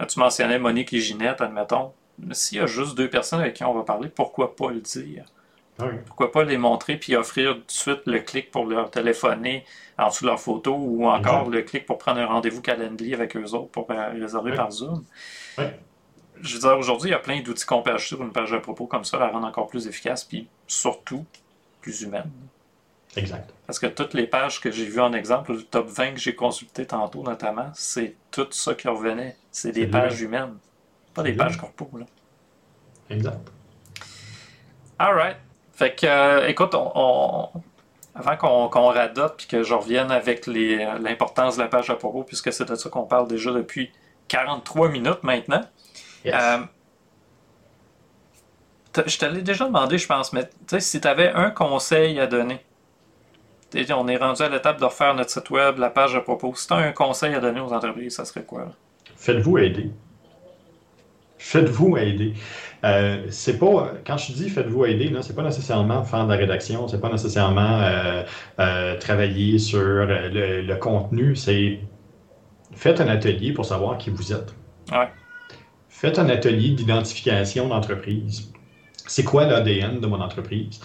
tu 0.07 0.19
mentionnais 0.19 0.59
Monique 0.59 0.93
et 0.93 0.99
Ginette, 0.99 1.41
admettons. 1.41 1.93
S'il 2.31 2.57
y 2.57 2.61
a 2.61 2.65
juste 2.65 2.97
deux 2.97 3.09
personnes 3.09 3.39
avec 3.39 3.55
qui 3.55 3.63
on 3.63 3.73
va 3.73 3.83
parler, 3.83 4.09
pourquoi 4.09 4.55
pas 4.55 4.71
le 4.71 4.81
dire? 4.81 5.25
Ah 5.81 5.85
pourquoi 6.05 6.31
pas 6.31 6.43
les 6.43 6.57
montrer 6.57 6.97
puis 6.97 7.15
offrir 7.15 7.53
tout 7.53 7.59
de 7.59 7.71
suite 7.71 8.01
le 8.05 8.19
clic 8.19 8.51
pour 8.51 8.65
leur 8.65 8.91
téléphoner 8.91 9.63
en 9.97 10.09
dessous 10.09 10.25
de 10.25 10.29
leur 10.29 10.39
photo 10.39 10.75
ou 10.75 11.07
encore 11.07 11.49
le 11.49 11.61
clic 11.61 11.85
pour 11.85 11.97
prendre 11.97 12.19
un 12.19 12.25
rendez-vous 12.25 12.61
Calendly 12.61 13.13
avec 13.13 13.35
eux 13.37 13.53
autres 13.53 13.71
pour 13.71 13.89
euh, 13.89 14.09
réserver 14.09 14.53
par 14.55 14.71
Zoom? 14.71 15.05
Je 16.41 16.53
veux 16.53 16.59
dire, 16.61 16.77
aujourd'hui, 16.77 17.09
il 17.09 17.11
y 17.11 17.15
a 17.15 17.19
plein 17.19 17.41
d'outils 17.41 17.65
qu'on 17.65 17.81
peut 17.81 17.91
ajouter 17.91 18.15
sur 18.15 18.23
une 18.23 18.31
page 18.31 18.53
à 18.53 18.59
propos 18.59 18.87
comme 18.87 19.03
ça, 19.03 19.19
la 19.19 19.27
rendre 19.27 19.47
encore 19.47 19.67
plus 19.67 19.87
efficace 19.87 20.23
puis 20.23 20.47
surtout 20.67 21.25
plus 21.81 22.01
humaine. 22.01 22.31
Exact. 23.15 23.51
Parce 23.65 23.79
que 23.79 23.87
toutes 23.87 24.13
les 24.13 24.27
pages 24.27 24.59
que 24.61 24.71
j'ai 24.71 24.85
vues 24.85 24.99
en 24.99 25.13
exemple, 25.13 25.53
le 25.53 25.63
top 25.63 25.87
20 25.87 26.13
que 26.13 26.19
j'ai 26.19 26.35
consulté 26.35 26.85
tantôt 26.85 27.23
notamment, 27.23 27.71
c'est 27.73 28.15
tout 28.31 28.47
ça 28.51 28.75
qui 28.75 28.87
revenait. 28.87 29.35
C'est 29.51 29.71
des 29.71 29.87
pages 29.87 30.21
humaines, 30.21 30.57
pas 31.13 31.23
des 31.23 31.33
pages 31.33 31.57
corpo. 31.57 31.89
Là. 31.97 32.05
Exact. 33.09 33.51
Alright. 34.97 35.37
Fait 35.73 35.95
que, 35.95 36.05
euh, 36.05 36.47
écoute, 36.47 36.75
on, 36.75 37.49
avant 38.13 38.37
qu'on 38.69 38.87
radote 38.87 39.37
puis 39.37 39.47
que 39.47 39.63
je 39.63 39.73
revienne 39.73 40.11
avec 40.11 40.45
l'importance 40.45 41.55
de 41.55 41.61
la 41.61 41.67
page 41.67 41.89
à 41.89 41.95
propos, 41.95 42.23
puisque 42.23 42.51
c'est 42.51 42.67
de 42.67 42.75
ça 42.75 42.89
qu'on 42.89 43.05
parle 43.05 43.27
déjà 43.27 43.51
depuis 43.51 43.91
43 44.27 44.89
minutes 44.89 45.23
maintenant. 45.23 45.61
Euh, 46.25 46.59
je 49.05 49.17
te 49.17 49.25
l'ai 49.25 49.41
déjà 49.41 49.65
demandé, 49.65 49.97
je 49.97 50.07
pense, 50.07 50.33
mais 50.33 50.49
si 50.79 50.99
tu 50.99 51.07
avais 51.07 51.31
un 51.31 51.49
conseil 51.49 52.19
à 52.19 52.27
donner 52.27 52.59
on 53.91 54.07
est 54.07 54.17
rendu 54.17 54.41
à 54.41 54.49
l'étape 54.49 54.79
de 54.79 54.85
refaire 54.85 55.13
notre 55.15 55.29
site 55.29 55.49
web, 55.49 55.77
la 55.77 55.89
page 55.89 56.15
à 56.15 56.21
propos. 56.21 56.53
Si 56.55 56.67
tu 56.67 56.73
as 56.73 56.77
un 56.77 56.91
conseil 56.91 57.33
à 57.35 57.39
donner 57.39 57.59
aux 57.59 57.71
entreprises, 57.71 58.15
ça 58.15 58.25
serait 58.25 58.43
quoi? 58.43 58.69
Faites-vous 59.15 59.57
aider. 59.57 59.91
Faites-vous 61.37 61.97
aider. 61.97 62.33
Euh, 62.83 63.25
c'est 63.29 63.57
pas 63.57 63.93
quand 64.05 64.17
je 64.17 64.33
dis 64.33 64.49
faites-vous 64.49 64.85
aider, 64.85 65.09
là, 65.09 65.21
c'est 65.21 65.35
pas 65.35 65.43
nécessairement 65.43 66.03
faire 66.03 66.25
de 66.25 66.31
la 66.31 66.37
rédaction, 66.37 66.87
c'est 66.87 66.99
pas 66.99 67.09
nécessairement 67.09 67.81
euh, 67.81 68.23
euh, 68.59 68.97
travailler 68.97 69.57
sur 69.57 69.79
le, 69.79 70.75
contenu, 70.75 71.35
c'est 71.35 71.79
faites 72.73 73.01
un 73.01 73.07
atelier 73.07 73.53
pour 73.53 73.65
savoir 73.65 73.97
qui 73.97 74.09
vous 74.09 74.33
êtes. 74.33 74.53
Faites 75.89 76.19
un 76.19 76.29
atelier 76.29 76.69
d'identification 76.69 77.67
d'entreprise. 77.67 78.51
C'est 79.07 79.23
quoi 79.23 79.45
l'ADN 79.45 79.99
de 79.99 80.07
mon 80.07 80.21
entreprise? 80.21 80.79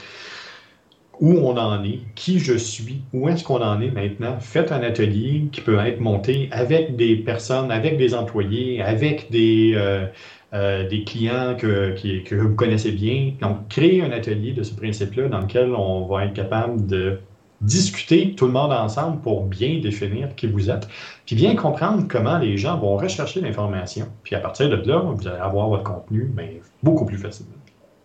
Où 1.20 1.32
on 1.32 1.56
en 1.56 1.82
est, 1.84 2.00
qui 2.14 2.38
je 2.38 2.54
suis, 2.54 3.02
où 3.12 3.28
est-ce 3.28 3.44
qu'on 3.44 3.62
en 3.62 3.80
est 3.80 3.90
maintenant. 3.90 4.36
Faites 4.40 4.72
un 4.72 4.82
atelier 4.82 5.48
qui 5.52 5.60
peut 5.60 5.78
être 5.78 6.00
monté 6.00 6.48
avec 6.52 6.96
des 6.96 7.16
personnes, 7.16 7.70
avec 7.70 7.96
des 7.96 8.14
employés, 8.14 8.82
avec 8.82 9.30
des, 9.30 9.72
euh, 9.76 10.06
euh, 10.52 10.88
des 10.88 11.04
clients 11.04 11.56
que, 11.56 11.94
que, 12.24 12.34
vous 12.34 12.54
connaissez 12.54 12.92
bien. 12.92 13.32
Donc, 13.40 13.68
créez 13.68 14.02
un 14.02 14.10
atelier 14.12 14.52
de 14.52 14.62
ce 14.62 14.74
principe-là 14.74 15.28
dans 15.28 15.40
lequel 15.40 15.72
on 15.74 16.06
va 16.06 16.26
être 16.26 16.34
capable 16.34 16.86
de 16.86 17.18
discuter 17.60 18.34
tout 18.34 18.46
le 18.46 18.52
monde 18.52 18.72
ensemble 18.72 19.20
pour 19.20 19.46
bien 19.46 19.80
définir 19.80 20.34
qui 20.34 20.46
vous 20.46 20.70
êtes, 20.70 20.86
puis 21.24 21.34
bien 21.34 21.54
comprendre 21.54 22.04
comment 22.08 22.38
les 22.38 22.58
gens 22.58 22.78
vont 22.78 22.96
rechercher 22.96 23.40
l'information. 23.40 24.06
Puis 24.22 24.34
à 24.34 24.40
partir 24.40 24.68
de 24.68 24.76
là, 24.76 24.98
vous 24.98 25.26
allez 25.26 25.38
avoir 25.38 25.68
votre 25.68 25.84
contenu 25.84 26.30
mais 26.34 26.60
beaucoup 26.82 27.06
plus 27.06 27.16
facilement 27.16 27.63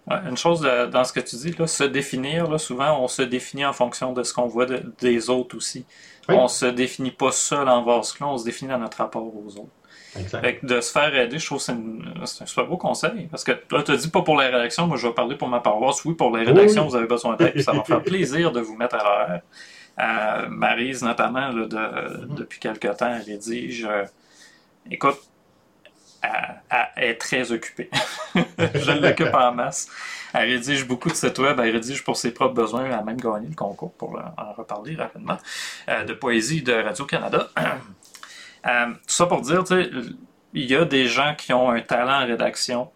une 0.10 0.38
chose 0.38 0.62
dans 0.92 1.04
ce 1.04 1.14
que 1.14 1.20
tu 1.20 1.36
dis, 1.36 1.52
là, 1.58 1.68
se 1.68 1.84
définir, 1.84 2.50
là, 2.50 2.58
souvent 2.58 3.02
on 3.02 3.08
se 3.08 3.22
définit 3.22 3.66
en 3.66 3.74
fonction 3.74 4.14
de 4.14 4.24
ce 4.24 4.34
qu'on 4.34 4.48
voit 4.48 4.66
des 5.00 5.30
autres 5.30 5.56
aussi. 5.58 5.86
On 6.28 6.48
se 6.48 6.66
définit 6.66 7.12
pas 7.12 7.32
seul 7.32 7.68
en 7.68 7.84
vase 7.84 8.14
clos, 8.14 8.28
on 8.28 8.38
se 8.38 8.46
définit 8.46 8.72
dans 8.72 8.80
notre 8.80 8.98
rapport 8.98 9.26
aux 9.26 9.58
autres. 9.58 9.72
Exact. 10.18 10.66
de 10.66 10.82
se 10.82 10.92
faire 10.92 11.16
aider, 11.16 11.38
je 11.38 11.46
trouve 11.46 11.60
que 11.60 11.64
c'est 12.26 12.44
un 12.44 12.46
super 12.48 12.66
beau 12.66 12.78
conseil. 12.78 13.28
Parce 13.30 13.44
que 13.44 13.52
là, 13.52 13.84
tu 13.84 13.96
dit 13.96 14.10
pas 14.10 14.24
pour 14.24 14.38
la 14.38 14.46
rédaction, 14.46 14.88
moi 14.88 14.98
je 14.98 15.08
vais 15.08 15.14
parler 15.14 15.36
pour 15.36 15.48
ma 15.48 15.60
paroisse. 15.60 16.04
Oui, 16.04 16.16
pour 16.16 16.36
la 16.36 16.44
rédaction, 16.44 16.88
vous 16.88 16.96
avez 16.96 17.08
besoin 17.08 17.36
d'aide, 17.36 17.62
ça 17.62 17.74
va 17.74 17.84
faire 17.84 18.02
plaisir 18.04 18.52
de 18.52 18.60
vous 18.60 18.76
mettre 18.76 18.96
à 18.96 19.04
l'heure. 19.04 19.42
Euh, 20.00 20.48
Marise, 20.50 21.04
notamment, 21.04 21.54
de, 21.54 21.66
mm-hmm. 21.66 22.34
depuis 22.36 22.60
quelque 22.60 22.88
temps, 22.88 23.14
elle 23.14 23.22
rédige. 23.22 23.86
Euh, 23.86 24.06
écoute, 24.90 25.20
est 26.98 27.16
très 27.16 27.52
occupée. 27.52 27.90
je 28.36 28.92
l'occupe 28.92 29.34
en 29.34 29.54
masse. 29.54 29.88
Elle 30.34 30.50
rédige 30.50 30.86
beaucoup 30.86 31.10
de 31.10 31.16
sites 31.16 31.40
web, 31.40 31.60
elle 31.60 31.72
rédige 31.72 32.04
pour 32.04 32.18
ses 32.18 32.32
propres 32.32 32.54
besoins, 32.54 32.86
elle 32.86 32.94
a 32.94 33.02
même 33.02 33.20
gagné 33.20 33.48
le 33.48 33.56
concours 33.56 33.94
pour 33.94 34.20
en 34.38 34.54
reparler 34.54 34.96
rapidement, 34.96 35.38
euh, 35.88 36.04
de 36.04 36.14
poésie 36.14 36.62
de 36.62 36.74
Radio-Canada. 36.74 37.50
Euh, 38.68 38.88
tout 38.88 39.14
ça 39.14 39.26
pour 39.26 39.40
dire, 39.40 39.64
il 40.54 40.66
y 40.66 40.76
a 40.76 40.84
des 40.84 41.06
gens 41.08 41.34
qui 41.34 41.54
ont 41.54 41.72
un 41.72 41.80
talent 41.80 42.24
en 42.24 42.28
rédaction 42.28 42.92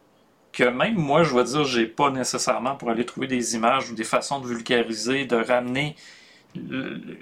que 0.52 0.66
même 0.66 0.96
moi, 0.96 1.24
je 1.24 1.34
vais 1.34 1.46
dire, 1.46 1.64
j'ai 1.64 1.88
pas 1.88 2.10
nécessairement 2.10 2.76
pour 2.76 2.90
aller 2.90 3.06
trouver 3.06 3.28
des 3.28 3.56
images 3.56 3.90
ou 3.90 3.96
des 3.96 4.04
façons 4.04 4.42
de 4.42 4.48
vulgariser, 4.48 5.24
de 5.24 5.38
ramener 5.38 5.96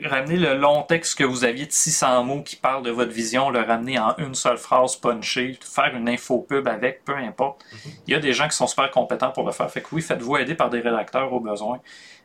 ramener 0.04 0.36
le 0.36 0.56
long 0.56 0.84
texte 0.84 1.18
que 1.18 1.24
vous 1.24 1.46
aviez 1.46 1.66
de 1.66 1.72
600 1.72 2.24
mots 2.24 2.42
qui 2.42 2.56
parle 2.58 2.84
de 2.84 2.92
votre 2.92 3.12
vision, 3.12 3.50
le 3.50 3.62
ramener 3.62 3.98
en 3.98 4.16
une 4.18 4.36
seule 4.36 4.58
phrase 4.58 4.96
punchée, 4.98 5.58
faire 5.62 5.96
une 5.96 6.10
info 6.10 6.40
pub 6.40 6.68
avec, 6.68 7.06
peu 7.06 7.16
importe. 7.16 7.64
Mhm. 7.72 7.92
Il 8.08 8.14
y 8.14 8.16
a 8.16 8.20
des 8.20 8.34
gens 8.34 8.48
qui 8.48 8.56
sont 8.56 8.68
super 8.68 8.92
compétents 8.92 9.32
pour 9.32 9.46
le 9.46 9.52
faire. 9.52 9.70
Fait 9.72 9.82
que 9.82 9.88
oui, 9.94 10.02
faites-vous 10.02 10.38
aider 10.38 10.56
par 10.56 10.70
des 10.70 10.82
rédacteurs 10.82 11.32
au 11.32 11.40
besoin. 11.40 11.80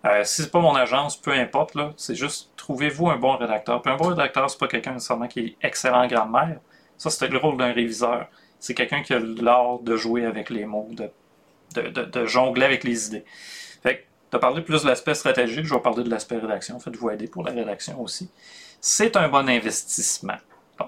Euh, 0.04 0.24
si 0.24 0.42
c'est 0.42 0.50
pas 0.50 0.60
mon 0.60 0.74
agence, 0.74 1.16
peu 1.16 1.32
importe, 1.32 1.74
là, 1.74 1.92
c'est 1.96 2.14
juste 2.14 2.50
trouvez-vous 2.56 3.08
un 3.08 3.16
bon 3.16 3.36
rédacteur. 3.36 3.80
Puis 3.82 3.92
un 3.92 3.96
bon 3.96 4.08
rédacteur, 4.08 4.50
c'est 4.50 4.58
pas 4.58 4.68
quelqu'un 4.68 4.92
nécessairement 4.94 5.28
qui 5.28 5.40
est 5.40 5.56
excellent 5.62 6.02
en 6.02 6.06
grammaire. 6.06 6.58
Ça, 6.98 7.10
c'est 7.10 7.28
le 7.28 7.38
rôle 7.38 7.56
d'un 7.56 7.72
réviseur. 7.72 8.26
C'est 8.58 8.74
quelqu'un 8.74 9.02
qui 9.02 9.14
a 9.14 9.20
l'art 9.20 9.78
de 9.80 9.96
jouer 9.96 10.24
avec 10.24 10.50
les 10.50 10.64
mots, 10.64 10.88
de, 10.90 11.10
de, 11.80 12.04
de 12.04 12.26
jongler 12.26 12.64
avec 12.64 12.84
les 12.84 13.08
idées. 13.08 13.24
Fait 14.26 14.30
tu 14.30 14.36
as 14.36 14.40
parlé 14.40 14.62
plus 14.62 14.82
de 14.82 14.88
l'aspect 14.88 15.14
stratégique, 15.14 15.64
je 15.64 15.74
vais 15.74 15.80
parler 15.80 16.02
de 16.02 16.10
l'aspect 16.10 16.38
rédaction. 16.38 16.80
Faites-vous 16.80 17.10
aider 17.10 17.28
pour 17.28 17.44
la 17.44 17.52
rédaction 17.52 18.00
aussi. 18.00 18.28
C'est 18.80 19.16
un 19.16 19.28
bon 19.28 19.48
investissement. 19.48 20.38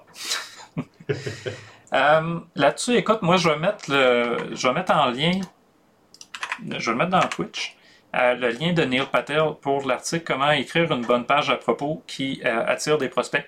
Euh, 1.94 2.40
là-dessus, 2.54 2.96
écoute, 2.96 3.22
moi, 3.22 3.38
je 3.38 3.48
vais 3.48 3.56
mettre 3.56 3.90
le, 3.90 4.54
je 4.54 4.68
vais 4.68 4.74
mettre 4.74 4.94
en 4.94 5.06
lien, 5.06 5.40
je 6.62 6.84
vais 6.84 6.92
le 6.92 6.94
mettre 6.98 7.12
dans 7.12 7.26
Twitch, 7.26 7.78
euh, 8.14 8.34
le 8.34 8.50
lien 8.50 8.74
de 8.74 8.82
Neil 8.82 9.06
Patel 9.10 9.54
pour 9.62 9.88
l'article 9.88 10.22
Comment 10.22 10.50
écrire 10.50 10.92
une 10.92 11.06
bonne 11.06 11.24
page 11.24 11.48
à 11.48 11.56
propos 11.56 12.02
qui 12.06 12.42
euh, 12.44 12.62
attire 12.66 12.98
des 12.98 13.08
prospects. 13.08 13.42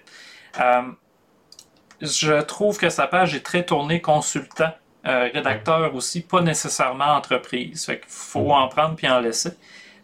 je 2.01 2.41
trouve 2.41 2.79
que 2.79 2.89
sa 2.89 3.07
page 3.07 3.35
est 3.35 3.45
très 3.45 3.67
tournée 3.67 4.01
consultant, 4.01 4.73
rédacteur 5.05 5.95
aussi, 5.95 6.23
pas 6.23 6.41
nécessairement 6.41 7.17
entreprise. 7.17 7.85
Fait 7.85 8.01
qu'il 8.01 8.09
faut 8.09 8.53
en 8.53 8.69
prendre 8.69 8.97
puis 8.97 9.07
en 9.07 9.21
laisser. 9.21 9.51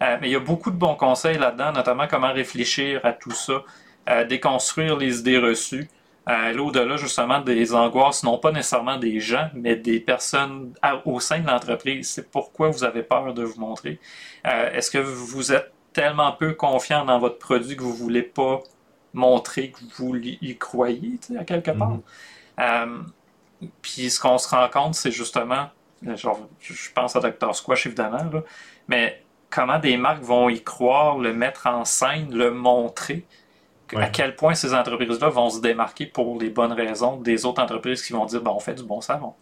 Euh, 0.02 0.18
mais 0.20 0.28
il 0.28 0.32
y 0.32 0.36
a 0.36 0.40
beaucoup 0.40 0.70
de 0.70 0.76
bons 0.76 0.94
conseils 0.94 1.38
là-dedans, 1.38 1.72
notamment 1.72 2.06
comment 2.06 2.32
réfléchir 2.32 3.00
à 3.04 3.12
tout 3.12 3.30
ça, 3.30 3.62
euh, 4.08 4.24
déconstruire 4.24 4.96
les 4.96 5.20
idées 5.20 5.38
reçues, 5.38 5.88
euh, 6.28 6.50
aller 6.50 6.58
au-delà 6.58 6.96
justement 6.96 7.40
des 7.40 7.74
angoisses, 7.74 8.22
non 8.22 8.38
pas 8.38 8.52
nécessairement 8.52 8.98
des 8.98 9.20
gens, 9.20 9.48
mais 9.54 9.76
des 9.76 10.00
personnes 10.00 10.74
au 11.04 11.20
sein 11.20 11.40
de 11.40 11.46
l'entreprise. 11.46 12.10
C'est 12.10 12.30
pourquoi 12.30 12.68
vous 12.68 12.84
avez 12.84 13.02
peur 13.02 13.32
de 13.32 13.42
vous 13.44 13.60
montrer. 13.60 14.00
Est-ce 14.44 14.90
que 14.90 14.98
vous 14.98 15.52
êtes 15.52 15.72
tellement 15.92 16.32
peu 16.32 16.52
confiant 16.52 17.04
dans 17.04 17.18
votre 17.18 17.38
produit 17.38 17.76
que 17.76 17.82
vous 17.82 17.92
ne 17.92 17.96
voulez 17.96 18.22
pas 18.22 18.62
montrer 19.14 19.70
que 19.70 19.78
vous 19.96 20.14
y 20.16 20.56
croyez, 20.58 21.18
à 21.38 21.44
quelque 21.44 21.70
part? 21.70 21.98
Mm-hmm. 22.58 23.02
puis 23.82 24.10
ce 24.10 24.20
qu'on 24.20 24.38
se 24.38 24.48
rend 24.48 24.68
compte, 24.68 24.94
c'est 24.94 25.10
justement, 25.10 25.68
genre, 26.02 26.48
je 26.60 26.90
pense 26.92 27.16
à 27.16 27.20
Dr. 27.20 27.54
Squash 27.54 27.86
évidemment, 27.86 28.24
là, 28.32 28.42
mais 28.88 29.22
comment 29.56 29.78
des 29.78 29.96
marques 29.96 30.22
vont 30.22 30.50
y 30.50 30.62
croire, 30.62 31.16
le 31.16 31.32
mettre 31.32 31.66
en 31.66 31.86
scène, 31.86 32.28
le 32.30 32.50
montrer, 32.50 33.24
à 33.94 34.08
quel 34.08 34.36
point 34.36 34.54
ces 34.54 34.74
entreprises-là 34.74 35.30
vont 35.30 35.48
se 35.48 35.60
démarquer 35.62 36.04
pour 36.04 36.38
les 36.38 36.50
bonnes 36.50 36.72
raisons 36.72 37.16
des 37.16 37.46
autres 37.46 37.62
entreprises 37.62 38.02
qui 38.02 38.12
vont 38.12 38.26
dire 38.26 38.42
ben, 38.42 38.50
on 38.50 38.60
fait 38.60 38.74
du 38.74 38.82
bon 38.82 39.00
savon. 39.00 39.32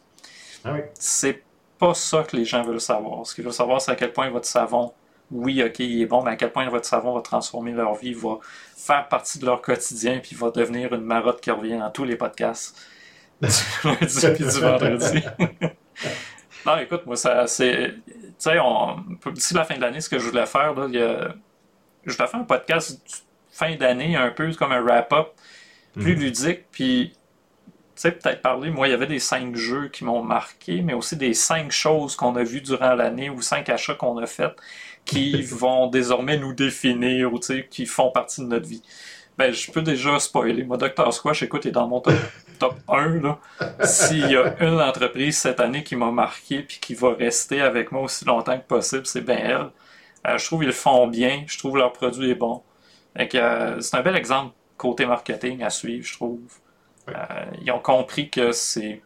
Ah 0.65 0.77
c'est 0.95 1.43
pas 1.79 1.95
ça 1.95 2.23
que 2.23 2.37
les 2.37 2.45
gens 2.45 2.63
veulent 2.63 2.81
savoir. 2.81 3.27
Ce 3.27 3.35
qu'ils 3.35 3.43
veulent 3.43 3.53
savoir, 3.53 3.81
c'est 3.81 3.91
à 3.91 3.97
quel 3.97 4.13
point 4.13 4.31
votre 4.31 4.47
savon, 4.47 4.93
oui, 5.33 5.61
ok, 5.65 5.81
il 5.81 6.03
est 6.03 6.07
bon, 6.07 6.23
mais 6.23 6.31
à 6.31 6.37
quel 6.37 6.53
point 6.53 6.69
votre 6.69 6.87
savon 6.87 7.13
va 7.13 7.21
transformer 7.21 7.73
leur 7.73 7.97
vie, 7.97 8.15
va 8.15 8.39
faire 8.77 9.09
partie 9.09 9.41
de 9.41 9.47
leur 9.47 9.63
quotidien, 9.63 10.21
puis 10.23 10.37
va 10.37 10.51
devenir 10.51 10.93
une 10.95 11.05
marotte 11.05 11.41
qui 11.41 11.51
revient 11.51 11.79
dans 11.79 11.91
tous 11.91 12.05
les 12.05 12.17
podcasts 12.17 12.79
du 13.43 13.49
lundi 13.85 14.27
puis 14.37 14.45
du 14.45 14.61
vendredi. 14.61 15.25
non, 16.67 16.79
écoute, 16.79 17.05
moi, 17.05 17.17
ça, 17.17 17.49
c'est 17.49 17.95
sais, 18.39 18.57
d'ici 19.33 19.55
la 19.55 19.65
fin 19.65 19.77
de 19.77 19.81
l'année, 19.81 20.01
ce 20.01 20.09
que 20.09 20.19
je 20.19 20.29
voulais 20.29 20.47
faire, 20.47 20.75
là, 20.75 20.87
il 20.89 20.95
y 20.95 21.03
a, 21.03 21.35
je 22.05 22.13
voulais 22.13 22.29
faire 22.29 22.41
un 22.41 22.45
podcast 22.45 23.27
fin 23.51 23.77
d'année, 23.77 24.17
un 24.17 24.31
peu 24.31 24.53
comme 24.55 24.73
un 24.73 24.81
wrap-up, 24.81 25.29
plus 25.95 26.17
mhm. 26.17 26.23
ludique, 26.23 26.71
puis 26.71 27.13
tu 27.95 28.01
sais, 28.01 28.11
peut-être 28.11 28.43
parler, 28.43 28.71
moi, 28.71 28.89
il 28.89 28.91
y 28.91 28.95
avait 28.95 29.07
des 29.07 29.21
cinq 29.21 29.55
jeux 29.55 29.89
qui 29.89 30.03
m'ont 30.05 30.23
marqué, 30.23 30.83
mais 30.83 30.95
aussi 30.95 31.17
des 31.17 31.33
cinq 31.33 31.71
choses 31.71 32.17
qu'on 32.17 32.35
a 32.35 32.43
vues 32.43 32.61
durant 32.61 32.95
l'année 32.95 33.31
ou 33.31 33.41
cinq 33.41 33.69
achats 33.69 33.95
qu'on 33.95 34.19
a 34.19 34.27
faits 34.27 34.53
qui 35.05 35.43
vont 35.43 35.87
désormais 35.87 36.37
nous 36.37 36.53
définir 36.53 37.33
ou 37.33 37.39
qui 37.39 37.87
font 37.87 38.11
partie 38.11 38.41
de 38.41 38.47
notre 38.47 38.67
vie. 38.67 38.83
Ben, 39.37 39.53
je 39.53 39.71
peux 39.71 39.83
déjà 39.83 40.19
spoiler. 40.19 40.65
Moi, 40.65 40.77
Dr. 40.77 41.13
Squash, 41.13 41.43
écoute, 41.43 41.67
est 41.67 41.73
dans 41.73 41.89
mon 41.89 42.01
top, 42.01 42.15
top 42.59 42.77
1. 42.89 43.39
S'il 43.85 44.31
y 44.31 44.37
a 44.37 44.55
une 44.63 44.81
entreprise 44.81 45.39
cette 45.39 45.61
année 45.61 45.83
qui 45.83 45.97
m'a 45.97 46.11
marqué 46.11 46.63
puis 46.63 46.79
qui 46.81 46.95
va 46.95 47.15
rester 47.15 47.61
avec 47.61 47.91
moi 47.91 48.03
aussi 48.03 48.25
longtemps 48.25 48.57
que 48.57 48.65
possible, 48.65 49.07
c'est 49.07 49.23
bien 49.23 49.39
elle. 49.39 49.71
Euh, 50.27 50.39
je 50.39 50.47
trouve 50.47 50.61
qu'ils 50.61 50.69
le 50.69 50.73
font 50.73 51.07
bien. 51.09 51.45
Je 51.47 51.59
trouve 51.59 51.77
leur 51.77 51.93
produit 51.93 52.31
est 52.31 52.37
bon. 52.37 52.63
Euh, 53.19 53.81
c'est 53.81 53.97
un 53.97 54.03
bel 54.03 54.17
exemple 54.17 54.55
côté 54.77 55.07
marketing 55.07 55.63
à 55.63 55.71
suivre, 55.71 56.07
je 56.07 56.15
trouve. 56.15 56.41
Euh, 57.09 57.13
ils 57.63 57.71
ont 57.71 57.81
compris 57.81 58.31
que 58.31 58.53
c'est 58.53 59.03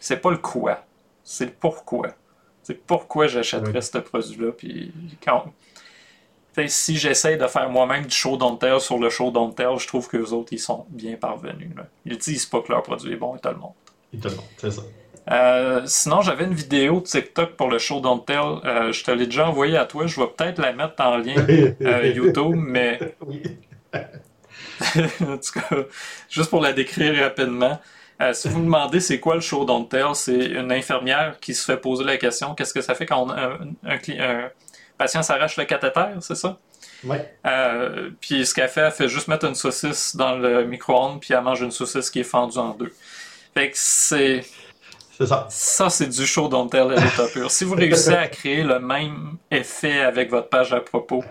c'est 0.00 0.16
pas 0.16 0.30
le 0.30 0.38
quoi, 0.38 0.84
c'est 1.22 1.46
le 1.46 1.52
pourquoi. 1.52 2.08
C'est 2.62 2.74
pourquoi 2.86 3.26
j'achèterais 3.26 3.80
ce 3.80 3.98
produit-là. 3.98 4.52
Puis 4.52 4.92
quand, 5.24 5.52
si 6.66 6.96
j'essaie 6.96 7.36
de 7.36 7.46
faire 7.46 7.68
moi-même 7.70 8.06
du 8.06 8.14
show 8.14 8.36
don't 8.36 8.58
tell 8.58 8.80
sur 8.80 8.98
le 8.98 9.10
show 9.10 9.30
don't 9.30 9.54
tell, 9.54 9.78
je 9.78 9.86
trouve 9.86 10.08
que 10.08 10.16
les 10.16 10.32
autres, 10.32 10.52
ils 10.52 10.58
sont 10.58 10.86
bien 10.90 11.16
parvenus. 11.16 11.70
Ils 12.04 12.18
disent 12.18 12.46
pas 12.46 12.60
que 12.60 12.72
leur 12.72 12.82
produit 12.82 13.12
est 13.12 13.16
bon, 13.16 13.34
ils 13.36 13.40
te 13.40 13.48
le 13.48 13.56
montrent. 13.56 13.74
Ils 14.12 14.20
te 14.20 14.28
le 14.28 14.36
montrent, 14.36 14.48
c'est 14.58 14.70
ça. 14.70 14.82
Euh, 15.30 15.82
sinon, 15.86 16.20
j'avais 16.20 16.44
une 16.44 16.54
vidéo 16.54 17.00
de 17.00 17.06
TikTok 17.06 17.52
pour 17.52 17.70
le 17.70 17.78
show 17.78 18.00
Don't 18.00 18.24
Tell. 18.24 18.58
Euh, 18.64 18.92
je 18.92 19.04
te 19.04 19.10
l'ai 19.10 19.26
déjà 19.26 19.48
envoyée 19.48 19.76
à 19.76 19.84
toi. 19.84 20.06
Je 20.06 20.20
vais 20.20 20.26
peut-être 20.26 20.58
la 20.58 20.72
mettre 20.72 20.94
en 20.98 21.16
lien 21.18 21.36
euh, 21.80 22.12
YouTube, 22.14 22.56
mais. 22.56 22.98
en 25.20 25.36
tout 25.36 25.60
cas, 25.60 25.76
juste 26.28 26.50
pour 26.50 26.60
la 26.60 26.72
décrire 26.72 27.22
rapidement. 27.22 27.78
si 28.32 28.48
vous 28.48 28.58
me 28.58 28.64
demandez 28.64 29.00
c'est 29.00 29.20
quoi 29.20 29.36
le 29.36 29.40
show 29.40 29.64
Don't 29.64 29.86
Tell, 29.88 30.14
c'est 30.14 30.46
une 30.46 30.72
infirmière 30.72 31.36
qui 31.40 31.54
se 31.54 31.64
fait 31.64 31.76
poser 31.76 32.04
la 32.04 32.16
question 32.16 32.54
qu'est-ce 32.54 32.74
que 32.74 32.80
ça 32.80 32.94
fait 32.94 33.06
quand 33.06 33.22
on 33.22 33.30
a 33.30 33.40
un, 33.40 33.58
un, 33.84 34.48
patient 35.02 35.22
s'arrache 35.24 35.56
le 35.56 35.64
cathéter, 35.64 36.14
c'est 36.20 36.36
ça? 36.36 36.58
Oui. 37.02 37.16
Euh, 37.44 38.10
puis 38.20 38.46
ce 38.46 38.54
qu'elle 38.54 38.68
fait, 38.68 38.82
elle 38.82 38.92
fait 38.92 39.08
juste 39.08 39.26
mettre 39.26 39.46
une 39.46 39.56
saucisse 39.56 40.14
dans 40.14 40.36
le 40.36 40.64
micro-ondes, 40.64 41.20
puis 41.20 41.34
elle 41.34 41.42
mange 41.42 41.60
une 41.60 41.72
saucisse 41.72 42.08
qui 42.08 42.20
est 42.20 42.24
fendue 42.24 42.58
en 42.58 42.70
deux. 42.70 42.92
Fait 43.52 43.70
que 43.70 43.76
c'est. 43.76 44.44
C'est 45.18 45.26
ça. 45.26 45.46
Ça, 45.50 45.90
c'est 45.90 46.06
du 46.06 46.24
show 46.24 46.46
dont 46.48 46.70
elle 46.70 46.92
est 46.92 47.32
pur. 47.32 47.50
Si 47.50 47.64
vous 47.64 47.74
réussissez 47.74 48.14
à 48.14 48.28
créer 48.28 48.62
le 48.62 48.78
même 48.78 49.38
effet 49.50 50.02
avec 50.02 50.30
votre 50.30 50.48
page 50.48 50.72
à 50.72 50.80
propos 50.80 51.24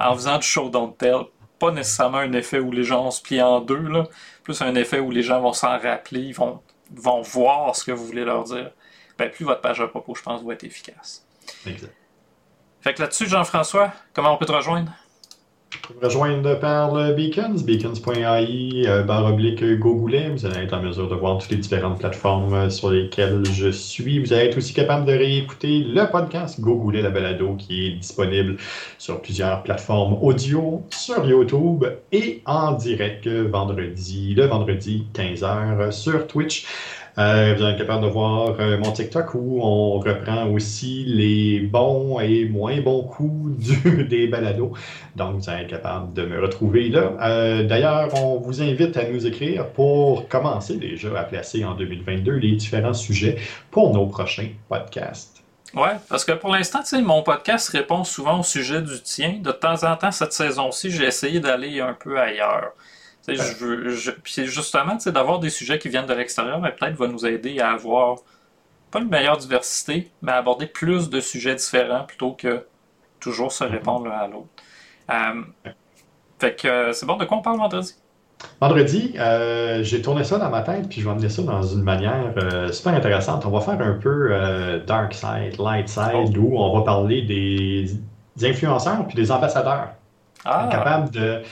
en 0.00 0.14
faisant 0.14 0.38
du 0.38 0.46
show 0.46 0.70
don't 0.70 0.96
tell, 0.96 1.24
pas 1.58 1.70
nécessairement 1.70 2.18
un 2.18 2.32
effet 2.32 2.58
où 2.58 2.72
les 2.72 2.82
gens 2.82 3.04
vont 3.04 3.10
se 3.10 3.20
plier 3.20 3.42
en 3.42 3.60
deux, 3.60 3.76
là, 3.76 4.04
plus 4.42 4.60
un 4.62 4.74
effet 4.74 5.00
où 5.00 5.10
les 5.10 5.22
gens 5.22 5.40
vont 5.40 5.52
s'en 5.52 5.78
rappeler, 5.78 6.20
ils 6.20 6.34
vont, 6.34 6.60
vont 6.94 7.20
voir 7.20 7.76
ce 7.76 7.84
que 7.84 7.92
vous 7.92 8.06
voulez 8.06 8.24
leur 8.24 8.44
dire, 8.44 8.70
ben, 9.18 9.30
plus 9.30 9.44
votre 9.44 9.60
page 9.60 9.80
à 9.80 9.88
propos, 9.88 10.14
je 10.14 10.22
pense, 10.22 10.42
va 10.42 10.54
être 10.54 10.64
efficace. 10.64 11.26
Exact. 11.66 11.92
Fait 12.80 12.94
que 12.94 13.02
là-dessus, 13.02 13.26
Jean-François, 13.26 13.92
comment 14.14 14.34
on 14.34 14.36
peut 14.36 14.46
te 14.46 14.52
rejoindre? 14.52 14.92
me 16.00 16.06
rejoindre 16.06 16.58
par 16.60 16.94
le 16.94 17.14
Beacons, 17.14 17.62
beacons.ai, 17.64 18.86
euh, 18.86 19.02
barre 19.02 19.26
oblique. 19.26 19.62
Vous 19.62 20.08
allez 20.46 20.64
être 20.64 20.74
en 20.74 20.82
mesure 20.82 21.08
de 21.08 21.14
voir 21.14 21.38
toutes 21.38 21.50
les 21.50 21.56
différentes 21.56 21.98
plateformes 21.98 22.54
euh, 22.54 22.70
sur 22.70 22.90
lesquelles 22.90 23.44
je 23.52 23.68
suis. 23.68 24.18
Vous 24.18 24.32
allez 24.32 24.46
être 24.46 24.58
aussi 24.58 24.74
capable 24.74 25.06
de 25.06 25.12
réécouter 25.12 25.80
le 25.80 26.10
podcast 26.10 26.60
Gogoulet, 26.60 27.02
la 27.02 27.10
balado, 27.10 27.54
qui 27.56 27.86
est 27.86 27.90
disponible 27.92 28.56
sur 28.98 29.20
plusieurs 29.20 29.62
plateformes 29.62 30.18
audio, 30.22 30.82
sur 30.90 31.24
YouTube 31.24 31.84
et 32.12 32.42
en 32.46 32.72
direct 32.72 33.26
vendredi, 33.26 34.34
le 34.34 34.46
vendredi 34.46 35.06
15h 35.14 35.90
sur 35.90 36.26
Twitch. 36.26 36.66
Euh, 37.18 37.54
vous 37.56 37.64
êtes 37.64 37.78
capable 37.78 38.04
de 38.04 38.10
voir 38.10 38.54
euh, 38.60 38.78
mon 38.78 38.92
TikTok 38.92 39.34
où 39.34 39.60
on 39.60 39.98
reprend 39.98 40.48
aussi 40.50 41.04
les 41.04 41.58
bons 41.58 42.20
et 42.20 42.44
moins 42.44 42.80
bons 42.80 43.02
coups 43.02 43.58
du, 43.82 44.04
des 44.04 44.28
balados. 44.28 44.72
Donc, 45.16 45.40
vous 45.40 45.50
êtes 45.50 45.66
capable 45.66 46.12
de 46.12 46.22
me 46.22 46.40
retrouver 46.40 46.88
là. 46.90 47.12
Euh, 47.20 47.64
d'ailleurs, 47.64 48.14
on 48.14 48.38
vous 48.38 48.62
invite 48.62 48.96
à 48.96 49.08
nous 49.08 49.26
écrire 49.26 49.66
pour 49.70 50.28
commencer 50.28 50.76
déjà 50.76 51.18
à 51.18 51.24
placer 51.24 51.64
en 51.64 51.74
2022 51.74 52.34
les 52.34 52.52
différents 52.52 52.94
sujets 52.94 53.36
pour 53.72 53.92
nos 53.92 54.06
prochains 54.06 54.50
podcasts. 54.68 55.42
Ouais, 55.74 55.96
parce 56.08 56.24
que 56.24 56.32
pour 56.32 56.52
l'instant, 56.52 56.80
mon 57.02 57.22
podcast 57.22 57.68
répond 57.70 58.04
souvent 58.04 58.40
au 58.40 58.42
sujet 58.44 58.80
du 58.80 59.02
tien. 59.02 59.40
De 59.42 59.50
temps 59.50 59.82
en 59.82 59.96
temps, 59.96 60.12
cette 60.12 60.32
saison-ci, 60.32 60.90
j'ai 60.90 61.04
essayé 61.04 61.40
d'aller 61.40 61.80
un 61.80 61.94
peu 61.94 62.18
ailleurs. 62.18 62.72
Je 63.36 63.64
veux, 63.64 63.90
je, 63.90 64.10
puis 64.10 64.46
justement, 64.46 64.96
d'avoir 65.06 65.38
des 65.38 65.50
sujets 65.50 65.78
qui 65.78 65.88
viennent 65.88 66.06
de 66.06 66.14
l'extérieur, 66.14 66.60
mais 66.60 66.72
peut-être 66.72 66.96
va 66.96 67.06
nous 67.08 67.26
aider 67.26 67.60
à 67.60 67.72
avoir 67.72 68.18
pas 68.90 69.00
une 69.00 69.08
meilleure 69.08 69.36
diversité, 69.36 70.10
mais 70.22 70.32
à 70.32 70.36
aborder 70.36 70.66
plus 70.66 71.10
de 71.10 71.20
sujets 71.20 71.54
différents 71.54 72.04
plutôt 72.04 72.32
que 72.32 72.64
toujours 73.20 73.52
se 73.52 73.64
répondre 73.64 74.06
l'un 74.06 74.18
à 74.18 74.28
l'autre. 74.28 74.48
Euh, 75.10 75.72
fait 76.38 76.54
que 76.54 76.68
euh, 76.68 76.92
c'est 76.92 77.06
bon, 77.06 77.16
de 77.16 77.24
quoi 77.24 77.38
on 77.38 77.42
parle 77.42 77.58
vendredi? 77.58 77.94
Vendredi, 78.60 79.14
euh, 79.18 79.82
j'ai 79.82 80.00
tourné 80.00 80.22
ça 80.22 80.38
dans 80.38 80.50
ma 80.50 80.62
tête, 80.62 80.88
puis 80.88 81.00
je 81.00 81.04
vais 81.04 81.10
amener 81.10 81.28
ça 81.28 81.42
dans 81.42 81.62
une 81.62 81.82
manière 81.82 82.32
euh, 82.36 82.70
super 82.70 82.94
intéressante. 82.94 83.44
On 83.44 83.50
va 83.50 83.60
faire 83.60 83.80
un 83.80 83.94
peu 83.94 84.80
dark 84.86 85.12
side, 85.12 85.58
light 85.58 85.88
side, 85.88 86.36
où 86.38 86.56
on 86.56 86.78
va 86.78 86.84
parler 86.84 87.22
des, 87.22 87.96
influenceurs 88.48 89.04
puis 89.08 89.16
des 89.16 89.32
ambassadeurs. 89.32 89.88
Ah, 90.44 90.68
Capable 90.70 91.10
de, 91.10 91.42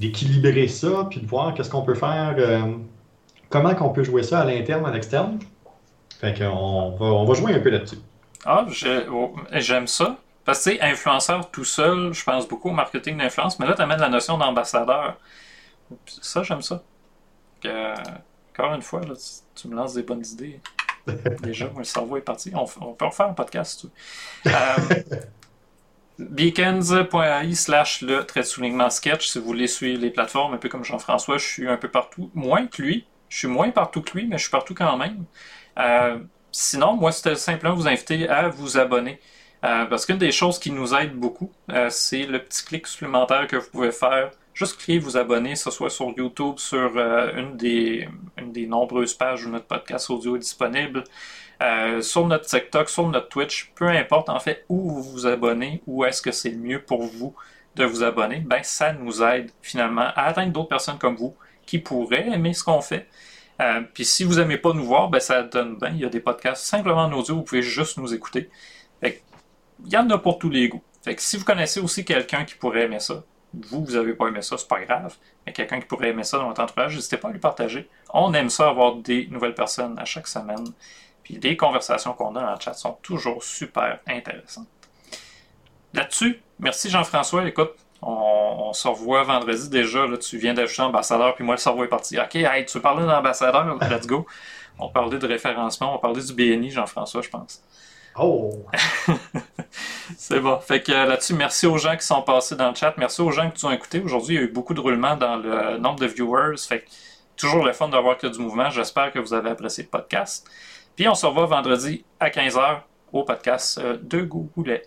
d'équilibrer 0.00 0.66
ça, 0.66 1.06
puis 1.08 1.20
de 1.20 1.26
voir 1.26 1.54
qu'est-ce 1.54 1.70
qu'on 1.70 1.82
peut 1.82 1.94
faire, 1.94 2.36
comment 3.50 3.74
qu'on 3.74 3.90
peut 3.90 4.02
jouer 4.02 4.22
ça 4.22 4.40
à 4.40 4.44
l'interne, 4.44 4.86
à 4.86 4.90
l'externe. 4.90 5.38
Fait 6.20 6.36
qu'on 6.36 6.96
va, 6.96 7.06
on 7.06 7.24
va 7.24 7.34
jouer 7.34 7.54
un 7.54 7.60
peu 7.60 7.70
là-dessus. 7.70 7.98
ah 8.44 8.66
oh, 9.12 9.34
j'aime 9.52 9.86
ça. 9.86 10.16
Parce 10.44 10.64
que, 10.64 10.70
tu 10.70 10.76
sais, 10.76 10.82
influenceur 10.82 11.50
tout 11.50 11.64
seul, 11.64 12.12
je 12.14 12.24
pense 12.24 12.48
beaucoup 12.48 12.70
au 12.70 12.72
marketing 12.72 13.18
d'influence, 13.18 13.58
mais 13.58 13.66
là, 13.66 13.74
tu 13.74 13.82
amènes 13.82 14.00
la 14.00 14.08
notion 14.08 14.38
d'ambassadeur. 14.38 15.18
Ça, 16.06 16.42
j'aime 16.42 16.62
ça. 16.62 16.82
Encore 17.64 18.74
une 18.74 18.82
fois, 18.82 19.00
là, 19.02 19.14
tu, 19.14 19.60
tu 19.60 19.68
me 19.68 19.76
lances 19.76 19.94
des 19.94 20.02
bonnes 20.02 20.24
idées. 20.24 20.60
Déjà, 21.42 21.66
moi, 21.66 21.78
le 21.78 21.84
cerveau 21.84 22.16
est 22.16 22.22
parti. 22.22 22.52
On, 22.54 22.94
peut 22.94 23.04
en 23.04 23.10
faire 23.10 23.26
un 23.26 23.34
podcast, 23.34 23.80
si 23.80 23.86
tu 23.86 24.48
veux. 24.48 24.54
Euh, 24.54 25.18
Beacons.ai 26.28 27.54
slash 27.54 28.02
le 28.02 28.24
trait 28.24 28.40
de 28.40 28.46
soulignement 28.46 28.90
sketch 28.90 29.28
si 29.28 29.38
vous 29.38 29.44
voulez 29.44 29.66
suivre 29.66 30.00
les 30.00 30.10
plateformes, 30.10 30.54
un 30.54 30.58
peu 30.58 30.68
comme 30.68 30.84
Jean-François, 30.84 31.38
je 31.38 31.46
suis 31.46 31.68
un 31.68 31.76
peu 31.76 31.88
partout. 31.88 32.30
Moins 32.34 32.66
que 32.66 32.82
lui. 32.82 33.06
Je 33.28 33.38
suis 33.38 33.48
moins 33.48 33.70
partout 33.70 34.02
que 34.02 34.18
lui, 34.18 34.26
mais 34.26 34.36
je 34.38 34.42
suis 34.42 34.50
partout 34.50 34.74
quand 34.74 34.96
même. 34.96 35.24
Euh, 35.78 36.18
sinon, 36.50 36.94
moi, 36.94 37.12
c'était 37.12 37.36
simplement 37.36 37.74
vous 37.74 37.88
inviter 37.88 38.28
à 38.28 38.48
vous 38.48 38.76
abonner. 38.76 39.20
Euh, 39.64 39.84
parce 39.86 40.06
qu'une 40.06 40.18
des 40.18 40.32
choses 40.32 40.58
qui 40.58 40.72
nous 40.72 40.94
aide 40.94 41.14
beaucoup, 41.14 41.52
euh, 41.70 41.88
c'est 41.90 42.24
le 42.24 42.42
petit 42.42 42.64
clic 42.64 42.86
supplémentaire 42.86 43.46
que 43.46 43.56
vous 43.56 43.70
pouvez 43.70 43.92
faire. 43.92 44.30
Juste 44.52 44.78
cliquer 44.78 44.98
vous 44.98 45.16
abonner, 45.16 45.52
que 45.52 45.58
ce 45.58 45.70
soit 45.70 45.90
sur 45.90 46.12
YouTube, 46.16 46.58
sur 46.58 46.98
une, 46.98 47.56
des, 47.56 48.08
une 48.36 48.52
des 48.52 48.66
nombreuses 48.66 49.14
pages 49.14 49.46
où 49.46 49.50
notre 49.50 49.66
podcast 49.66 50.10
audio 50.10 50.36
est 50.36 50.40
disponible, 50.40 51.04
euh, 51.62 52.00
sur 52.00 52.26
notre 52.26 52.46
TikTok, 52.46 52.88
sur 52.88 53.06
notre 53.08 53.28
Twitch, 53.28 53.72
peu 53.74 53.88
importe 53.88 54.28
en 54.28 54.40
fait 54.40 54.64
où 54.68 54.90
vous 54.90 55.02
vous 55.02 55.26
abonnez, 55.26 55.82
où 55.86 56.04
est-ce 56.04 56.22
que 56.22 56.32
c'est 56.32 56.50
le 56.50 56.58
mieux 56.58 56.82
pour 56.82 57.02
vous 57.02 57.34
de 57.76 57.84
vous 57.84 58.02
abonner, 58.02 58.38
ben 58.38 58.62
ça 58.62 58.92
nous 58.92 59.22
aide 59.22 59.50
finalement 59.62 60.08
à 60.14 60.22
atteindre 60.24 60.52
d'autres 60.52 60.68
personnes 60.68 60.98
comme 60.98 61.16
vous 61.16 61.36
qui 61.66 61.78
pourraient 61.78 62.28
aimer 62.28 62.54
ce 62.54 62.64
qu'on 62.64 62.80
fait. 62.80 63.06
Euh, 63.60 63.82
Puis 63.94 64.04
si 64.04 64.24
vous 64.24 64.40
aimez 64.40 64.56
pas 64.56 64.72
nous 64.72 64.84
voir, 64.84 65.08
ben 65.08 65.20
ça 65.20 65.42
donne 65.42 65.76
bien. 65.76 65.90
Il 65.90 66.00
y 66.00 66.04
a 66.04 66.08
des 66.08 66.20
podcasts 66.20 66.64
simplement 66.64 67.04
en 67.04 67.12
audio, 67.12 67.36
vous 67.36 67.42
pouvez 67.42 67.62
juste 67.62 67.98
nous 67.98 68.12
écouter. 68.14 68.50
Fait 69.00 69.22
il 69.84 69.92
y 69.92 69.96
en 69.96 70.08
a 70.10 70.18
pour 70.18 70.38
tous 70.38 70.50
les 70.50 70.68
goûts. 70.68 70.82
Fait 71.02 71.14
que 71.14 71.22
si 71.22 71.36
vous 71.36 71.44
connaissez 71.44 71.80
aussi 71.80 72.04
quelqu'un 72.04 72.44
qui 72.44 72.54
pourrait 72.54 72.82
aimer 72.82 73.00
ça, 73.00 73.24
vous, 73.54 73.84
vous 73.84 73.96
avez 73.96 74.14
pas 74.14 74.28
aimé 74.28 74.42
ça, 74.42 74.56
c'est 74.58 74.68
pas 74.68 74.80
grave, 74.84 75.16
mais 75.46 75.52
quelqu'un 75.52 75.80
qui 75.80 75.86
pourrait 75.86 76.10
aimer 76.10 76.24
ça 76.24 76.38
dans 76.38 76.48
votre 76.48 76.62
entourage, 76.62 76.94
n'hésitez 76.94 77.16
pas 77.16 77.28
à 77.28 77.32
lui 77.32 77.40
partager. 77.40 77.88
On 78.12 78.32
aime 78.34 78.50
ça 78.50 78.68
avoir 78.68 78.96
des 78.96 79.26
nouvelles 79.28 79.54
personnes 79.54 79.98
à 79.98 80.04
chaque 80.04 80.28
semaine. 80.28 80.66
Puis 81.30 81.38
les 81.40 81.56
conversations 81.56 82.12
qu'on 82.12 82.34
a 82.34 82.40
dans 82.40 82.50
le 82.52 82.60
chat 82.60 82.74
sont 82.74 82.98
toujours 83.02 83.42
super 83.44 84.00
intéressantes. 84.08 84.66
Là-dessus, 85.94 86.40
merci 86.58 86.90
Jean-François. 86.90 87.46
Écoute, 87.46 87.72
on, 88.02 88.10
on 88.10 88.72
se 88.72 88.88
revoit 88.88 89.22
vendredi 89.22 89.68
déjà. 89.68 90.06
Là, 90.06 90.16
tu 90.16 90.38
viens 90.38 90.54
d'ajouter 90.54 90.82
ambassadeur, 90.82 91.34
puis 91.34 91.44
moi, 91.44 91.54
le 91.54 91.60
cerveau 91.60 91.84
est 91.84 91.88
parti. 91.88 92.18
OK, 92.18 92.34
hey, 92.34 92.64
tu 92.64 92.78
veux 92.78 92.82
parler 92.82 93.06
d'ambassadeur? 93.06 93.78
Let's 93.88 94.06
go. 94.06 94.26
On 94.78 94.88
parlait 94.88 95.18
de 95.18 95.26
référencement, 95.26 95.94
on 95.94 95.98
parlait 95.98 96.22
du 96.22 96.32
BNI, 96.32 96.70
Jean-François, 96.70 97.22
je 97.22 97.28
pense. 97.28 97.62
Oh! 98.18 98.66
C'est 100.16 100.40
bon. 100.40 100.58
Fait 100.58 100.82
que 100.82 100.90
euh, 100.90 101.06
là-dessus, 101.06 101.34
merci 101.34 101.66
aux 101.66 101.78
gens 101.78 101.96
qui 101.96 102.04
sont 102.04 102.22
passés 102.22 102.56
dans 102.56 102.70
le 102.70 102.74
chat. 102.74 102.94
Merci 102.96 103.20
aux 103.20 103.30
gens 103.30 103.50
qui 103.50 103.64
nous 103.64 103.70
ont 103.70 103.74
écoutés. 103.74 104.00
Aujourd'hui, 104.00 104.34
il 104.34 104.40
y 104.40 104.42
a 104.42 104.46
eu 104.46 104.50
beaucoup 104.50 104.74
de 104.74 104.80
roulements 104.80 105.16
dans 105.16 105.36
le 105.36 105.78
nombre 105.78 106.00
de 106.00 106.06
viewers. 106.06 106.56
Fait 106.58 106.80
que 106.80 106.90
toujours 107.36 107.64
le 107.64 107.72
fun 107.72 107.88
d'avoir 107.88 108.18
que 108.18 108.26
du 108.26 108.38
mouvement. 108.38 108.68
J'espère 108.70 109.12
que 109.12 109.18
vous 109.18 109.32
avez 109.32 109.50
apprécié 109.50 109.84
le 109.84 109.90
podcast. 109.90 110.48
Puis 110.96 111.08
on 111.08 111.14
se 111.14 111.26
revoit 111.26 111.46
vendredi 111.46 112.04
à 112.18 112.28
15h 112.28 112.82
au 113.12 113.24
podcast 113.24 113.78
euh, 113.78 113.98
de 114.00 114.22
Goulet. 114.22 114.82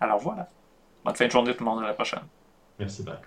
Alors 0.00 0.18
voilà. 0.18 0.48
Bonne 1.04 1.14
fin 1.14 1.26
de 1.26 1.30
journée 1.30 1.54
tout 1.54 1.64
le 1.64 1.70
monde. 1.70 1.82
À 1.82 1.88
la 1.88 1.94
prochaine. 1.94 2.22
Merci, 2.78 3.02
Bach. 3.02 3.18